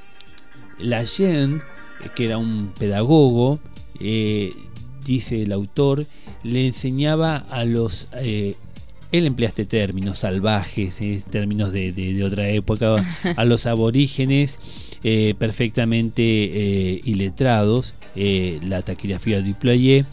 Lajen, 0.79 1.63
eh, 2.03 2.09
que 2.15 2.27
era 2.27 2.39
un 2.39 2.69
pedagogo, 2.79 3.59
eh, 4.01 4.53
dice 5.05 5.43
el 5.43 5.53
autor, 5.53 6.07
le 6.43 6.67
enseñaba 6.67 7.37
a 7.51 7.65
los... 7.65 8.09
eh, 8.15 8.55
él 9.19 9.27
emplea 9.27 9.49
este 9.49 9.65
término, 9.65 10.15
salvajes, 10.15 11.01
eh, 11.01 11.23
términos 11.31 11.73
de, 11.73 11.93
de- 11.93 12.15
de 12.15 12.25
otra 12.25 12.49
época, 12.49 13.05
a 13.37 13.45
los 13.45 13.67
aborígenes 13.67 14.59
eh, 15.05 15.35
perfectamente 15.39 16.23
eh, 16.23 17.01
iletrados, 17.05 17.95
la 18.15 18.83
taquigrafía 18.83 19.41
deployé, 19.43 20.05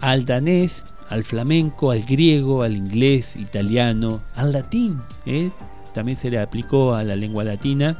al 0.00 0.24
danés, 0.24 0.84
al 1.08 1.24
flamenco, 1.24 1.90
al 1.90 2.02
griego, 2.04 2.62
al 2.62 2.76
inglés, 2.76 3.36
italiano, 3.36 4.22
al 4.34 4.52
latín, 4.52 4.98
también 5.92 6.16
se 6.16 6.30
le 6.30 6.38
aplicó 6.38 6.94
a 6.94 7.02
la 7.02 7.16
lengua 7.16 7.42
latina, 7.44 7.98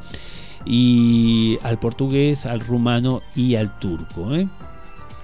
y 0.64 1.58
al 1.62 1.78
portugués, 1.80 2.46
al 2.46 2.60
rumano 2.60 3.22
y 3.34 3.54
al 3.56 3.78
turco. 3.80 4.30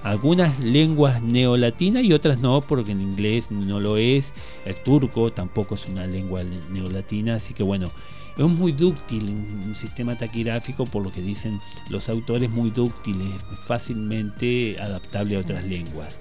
Algunas 0.07 0.65
lenguas 0.65 1.21
neolatinas 1.21 2.05
y 2.05 2.13
otras 2.13 2.41
no, 2.41 2.61
porque 2.61 2.93
en 2.93 3.01
inglés 3.01 3.51
no 3.51 3.81
lo 3.81 3.97
es, 3.97 4.35
el 4.65 4.77
turco 4.85 5.33
tampoco 5.33 5.75
es 5.75 5.89
una 5.89 6.07
lengua 6.07 6.45
ne- 6.45 6.61
neolatina, 6.71 7.35
así 7.35 7.55
que 7.55 7.65
bueno, 7.65 7.91
es 8.39 8.45
muy 8.45 8.71
dúctil 8.71 9.31
un 9.31 9.75
sistema 9.75 10.17
taquigráfico, 10.17 10.87
por 10.87 11.03
lo 11.03 11.11
que 11.11 11.21
dicen 11.23 11.61
los 11.91 12.09
autores, 12.09 12.49
muy 12.49 12.71
dúctil, 12.71 13.21
es 13.21 13.59
fácilmente 13.67 14.79
adaptable 14.81 15.39
a 15.39 15.41
otras 15.41 15.65
lenguas. 15.65 16.21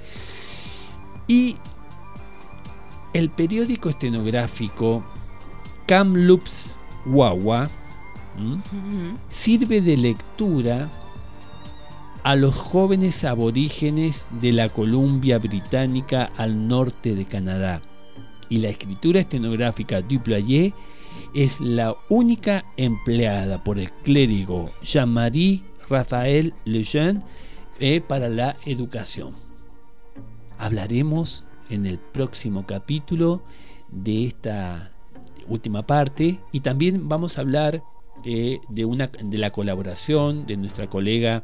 Y 1.27 1.55
el 3.13 3.29
periódico 3.29 3.89
estenográfico 3.89 5.03
Kamloops 5.85 6.79
Wawa 7.05 7.69
sirve 9.29 9.79
de 9.79 9.95
lectura 9.95 10.89
a 12.25 12.35
los 12.35 12.57
jóvenes 12.57 13.23
aborígenes 13.23 14.25
de 14.41 14.51
la 14.51 14.69
Columbia 14.69 15.37
Británica 15.37 16.31
al 16.37 16.67
norte 16.67 17.13
de 17.13 17.25
Canadá. 17.25 17.83
Y 18.49 18.57
la 18.57 18.69
escritura 18.69 19.19
estenográfica 19.19 20.01
Duployé 20.01 20.73
es 21.35 21.61
la 21.61 21.95
única 22.09 22.65
empleada 22.77 23.63
por 23.63 23.77
el 23.77 23.91
clérigo 23.91 24.71
Jean-Marie 24.81 25.61
Raphaël 25.87 26.55
Lejeune 26.65 27.21
eh, 27.77 28.01
para 28.01 28.27
la 28.27 28.57
educación. 28.65 29.35
Hablaremos 30.57 31.43
en 31.69 31.85
el 31.85 31.99
próximo 31.99 32.65
capítulo 32.65 33.43
de 33.91 34.25
esta 34.25 34.89
última 35.47 35.85
parte 35.85 36.39
y 36.51 36.61
también 36.61 37.07
vamos 37.07 37.37
a 37.37 37.41
hablar 37.41 37.83
eh, 38.25 38.59
de, 38.69 38.85
una, 38.85 39.07
de 39.07 39.37
la 39.37 39.51
colaboración 39.51 40.45
de 40.45 40.57
nuestra 40.57 40.89
colega 40.89 41.43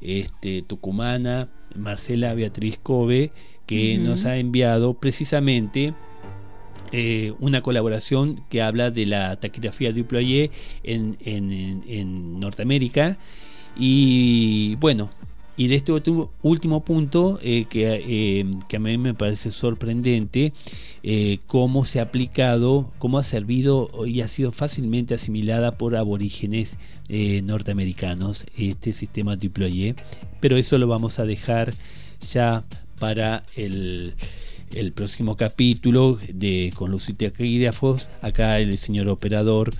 este, 0.00 0.62
tucumana 0.62 1.48
Marcela 1.76 2.34
Beatriz 2.34 2.78
Cove 2.82 3.30
que 3.66 3.98
nos 3.98 4.24
ha 4.26 4.36
enviado 4.38 4.94
precisamente 4.94 5.94
eh, 6.90 7.32
una 7.40 7.62
colaboración 7.62 8.44
que 8.50 8.60
habla 8.60 8.90
de 8.90 9.06
la 9.06 9.36
taquigrafía 9.36 9.92
deployé 9.92 10.50
en, 10.82 11.16
en, 11.20 11.50
en- 11.52 11.84
en 11.86 12.40
Norteamérica. 12.40 13.16
Y 13.76 14.74
bueno 14.76 15.10
y 15.56 15.68
de 15.68 15.74
este 15.76 15.92
último 16.42 16.84
punto 16.84 17.38
eh, 17.42 17.66
que, 17.68 18.02
eh, 18.06 18.46
que 18.68 18.76
a 18.76 18.80
mí 18.80 18.96
me 18.98 19.14
parece 19.14 19.50
sorprendente 19.50 20.52
eh, 21.02 21.40
cómo 21.46 21.84
se 21.84 22.00
ha 22.00 22.04
aplicado, 22.04 22.90
cómo 22.98 23.18
ha 23.18 23.22
servido 23.22 24.06
y 24.06 24.22
ha 24.22 24.28
sido 24.28 24.50
fácilmente 24.52 25.14
asimilada 25.14 25.76
por 25.76 25.96
aborígenes 25.96 26.78
norteamericanos 27.44 28.46
este 28.56 28.94
sistema 28.94 29.36
deployé 29.36 29.96
pero 30.40 30.56
eso 30.56 30.78
lo 30.78 30.88
vamos 30.88 31.18
a 31.18 31.26
dejar 31.26 31.74
ya 32.20 32.64
para 32.98 33.44
el, 33.56 34.14
próximo 34.94 35.36
capítulo 35.36 36.18
de 36.32 36.72
con 36.74 36.90
los 36.90 37.06
taquígrafos. 37.16 38.08
Acá 38.22 38.58
el 38.58 38.76
señor 38.78 39.08
operador 39.08 39.72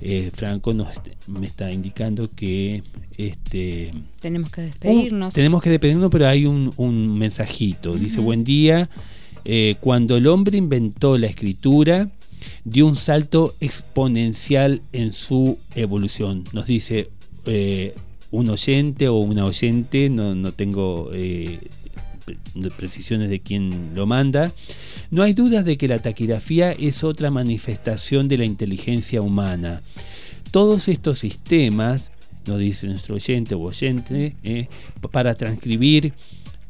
eh, 0.00 0.30
Franco 0.34 0.72
nos, 0.72 0.88
me 1.26 1.46
está 1.46 1.70
indicando 1.72 2.30
que 2.34 2.82
este 3.16 3.92
Tenemos 4.20 4.50
que 4.50 4.60
despedirnos. 4.62 5.34
Tenemos 5.34 5.62
que 5.62 5.70
despedirnos, 5.70 6.10
pero 6.10 6.26
hay 6.28 6.46
un, 6.46 6.72
un 6.76 7.16
mensajito. 7.18 7.94
Dice, 7.96 8.20
buen 8.20 8.44
día. 8.44 8.88
eh, 9.44 9.76
cuando 9.80 10.16
el 10.16 10.26
hombre 10.26 10.58
inventó 10.58 11.16
la 11.16 11.26
escritura, 11.28 12.10
dio 12.64 12.86
un 12.86 12.96
salto 12.96 13.54
exponencial 13.60 14.82
en 14.92 15.12
su 15.12 15.58
evolución. 15.74 16.44
Nos 16.52 16.66
dice 16.66 17.08
eh, 17.46 17.94
un 18.30 18.50
oyente 18.50 19.08
o 19.08 19.16
una 19.18 19.44
oyente, 19.44 20.10
no, 20.10 20.34
no 20.34 20.52
tengo 20.52 21.10
eh, 21.14 21.60
pre- 22.24 22.70
precisiones 22.76 23.30
de 23.30 23.38
quién 23.40 23.92
lo 23.94 24.06
manda. 24.06 24.52
No 25.10 25.22
hay 25.22 25.32
duda 25.34 25.62
de 25.62 25.76
que 25.76 25.88
la 25.88 26.00
taquigrafía 26.02 26.72
es 26.72 27.04
otra 27.04 27.30
manifestación 27.30 28.28
de 28.28 28.38
la 28.38 28.44
inteligencia 28.44 29.22
humana. 29.22 29.82
Todos 30.50 30.88
estos 30.88 31.18
sistemas, 31.18 32.12
nos 32.46 32.58
dice 32.58 32.86
nuestro 32.86 33.16
oyente 33.16 33.54
o 33.54 33.60
oyente, 33.60 34.36
eh, 34.42 34.68
para 35.10 35.34
transcribir 35.34 36.12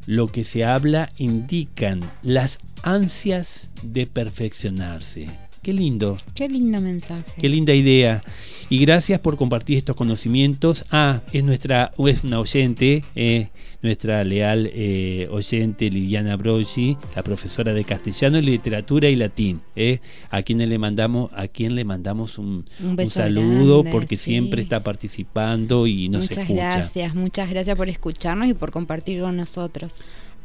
lo 0.05 0.27
que 0.27 0.43
se 0.43 0.63
habla 0.65 1.09
indican 1.17 1.99
las 2.23 2.59
ansias 2.83 3.71
de 3.83 4.07
perfeccionarse. 4.07 5.27
Qué 5.61 5.73
lindo, 5.73 6.17
Qué 6.33 6.47
lindo 6.47 6.79
mensaje. 6.79 7.29
qué 7.37 7.49
linda 7.49 7.73
idea. 7.73 8.23
Y 8.69 8.79
gracias 8.79 9.19
por 9.19 9.35
compartir 9.35 9.77
estos 9.77 9.97
conocimientos. 9.97 10.85
Ah, 10.91 11.21
es 11.33 11.43
nuestra, 11.43 11.91
es 12.07 12.23
una 12.23 12.39
oyente, 12.39 13.03
eh, 13.15 13.49
nuestra 13.81 14.23
leal 14.23 14.69
eh, 14.73 15.27
oyente 15.31 15.89
Liliana 15.89 16.35
Brogi, 16.35 16.97
la 17.15 17.23
profesora 17.23 17.73
de 17.73 17.83
castellano, 17.83 18.39
literatura 18.41 19.09
y 19.09 19.15
latín, 19.15 19.61
¿eh? 19.75 19.99
a 20.29 20.41
quien 20.41 20.67
le 20.67 20.77
mandamos, 20.77 21.31
a 21.33 21.47
quien 21.47 21.75
le 21.75 21.85
mandamos 21.85 22.37
un, 22.37 22.65
saludo 23.07 23.83
porque 23.83 24.17
siempre 24.17 24.61
está 24.61 24.83
participando 24.83 25.87
y 25.87 26.09
nos 26.09 26.23
muchas 26.23 26.37
escucha. 26.37 26.53
Muchas 26.53 26.75
gracias, 26.75 27.15
muchas 27.15 27.49
gracias 27.49 27.77
por 27.77 27.89
escucharnos 27.89 28.49
y 28.49 28.53
por 28.53 28.71
compartir 28.71 29.21
con 29.21 29.37
nosotros 29.37 29.93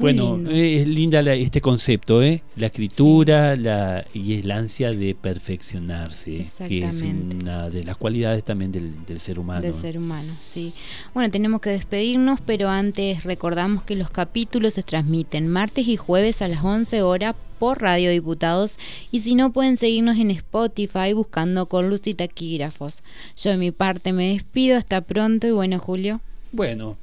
bueno, 0.03 0.39
es 0.51 0.89
linda 0.89 1.21
este 1.33 1.61
concepto, 1.61 2.23
¿eh? 2.23 2.43
La 2.57 2.67
escritura 2.67 3.57
la, 3.57 4.05
y 4.13 4.35
el 4.35 4.51
ansia 4.51 4.93
de 4.93 5.15
perfeccionarse, 5.15 6.47
que 6.69 6.81
es 6.81 7.03
una 7.03 7.71
de 7.71 7.85
las 7.85 7.97
cualidades 7.97 8.45
también 8.45 8.73
del, 8.73 9.21
ser 9.21 9.39
humano. 9.39 9.63
Del 9.63 9.75
ser 9.75 9.97
humano, 9.97 10.37
sí. 10.41 10.75
Bueno, 11.15 11.31
tenemos 11.31 11.61
que 11.61 11.71
despedirnos, 11.71 12.41
pero 12.45 12.69
antes 12.69 13.25
recordamos 13.25 13.85
que 13.85 13.97
los 13.97 14.11
capítulos 14.11 14.75
se 14.75 14.83
transmiten 14.83 15.49
martes 15.49 15.89
y 15.89 15.97
jueves 15.97 16.43
a 16.43 16.49
las 16.49 16.65
11 16.65 17.03
horas 17.03 17.35
por 17.59 17.81
Radio 17.81 18.11
Diputados 18.11 18.79
y 19.13 19.21
si 19.21 19.37
no 19.37 19.53
pueden 19.53 19.77
seguirnos 19.77 20.19
en 20.19 20.33
Spotify 20.33 21.13
buscando 21.15 21.67
con 21.67 21.89
luz 21.89 22.07
y 22.07 22.15
taquígrafos. 22.15 23.05
Yo 23.37 23.53
de 23.53 23.57
mi 23.57 23.71
parte 23.71 24.13
me 24.13 24.33
despido, 24.33 24.77
hasta 24.77 25.01
pronto 25.01 25.47
y 25.47 25.53
bueno 25.53 25.79
Julio. 25.79 26.21
Bueno, 26.51 26.97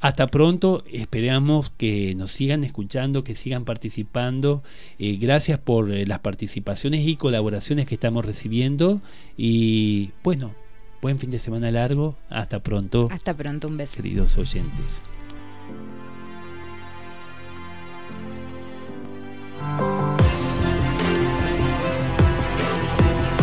hasta 0.00 0.28
pronto, 0.28 0.84
esperamos 0.92 1.70
que 1.70 2.14
nos 2.14 2.30
sigan 2.30 2.62
escuchando, 2.62 3.24
que 3.24 3.34
sigan 3.34 3.64
participando. 3.64 4.62
Eh, 4.98 5.16
gracias 5.16 5.58
por 5.58 5.90
eh, 5.90 6.06
las 6.06 6.20
participaciones 6.20 7.06
y 7.06 7.16
colaboraciones 7.16 7.86
que 7.86 7.94
estamos 7.94 8.24
recibiendo. 8.24 9.00
Y 9.36 10.12
bueno, 10.22 10.54
buen 11.02 11.18
fin 11.18 11.30
de 11.30 11.40
semana 11.40 11.72
largo. 11.72 12.16
Hasta 12.30 12.62
pronto. 12.62 13.08
Hasta 13.10 13.36
pronto, 13.36 13.66
un 13.66 13.76
beso. 13.76 13.96
Queridos 13.96 14.38
oyentes. 14.38 15.02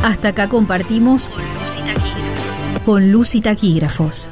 Hasta 0.04 0.30
acá 0.30 0.48
compartimos 0.48 1.28
con 2.86 3.12
luz 3.12 3.36
y 3.36 3.42
taquígrafos. 3.42 4.30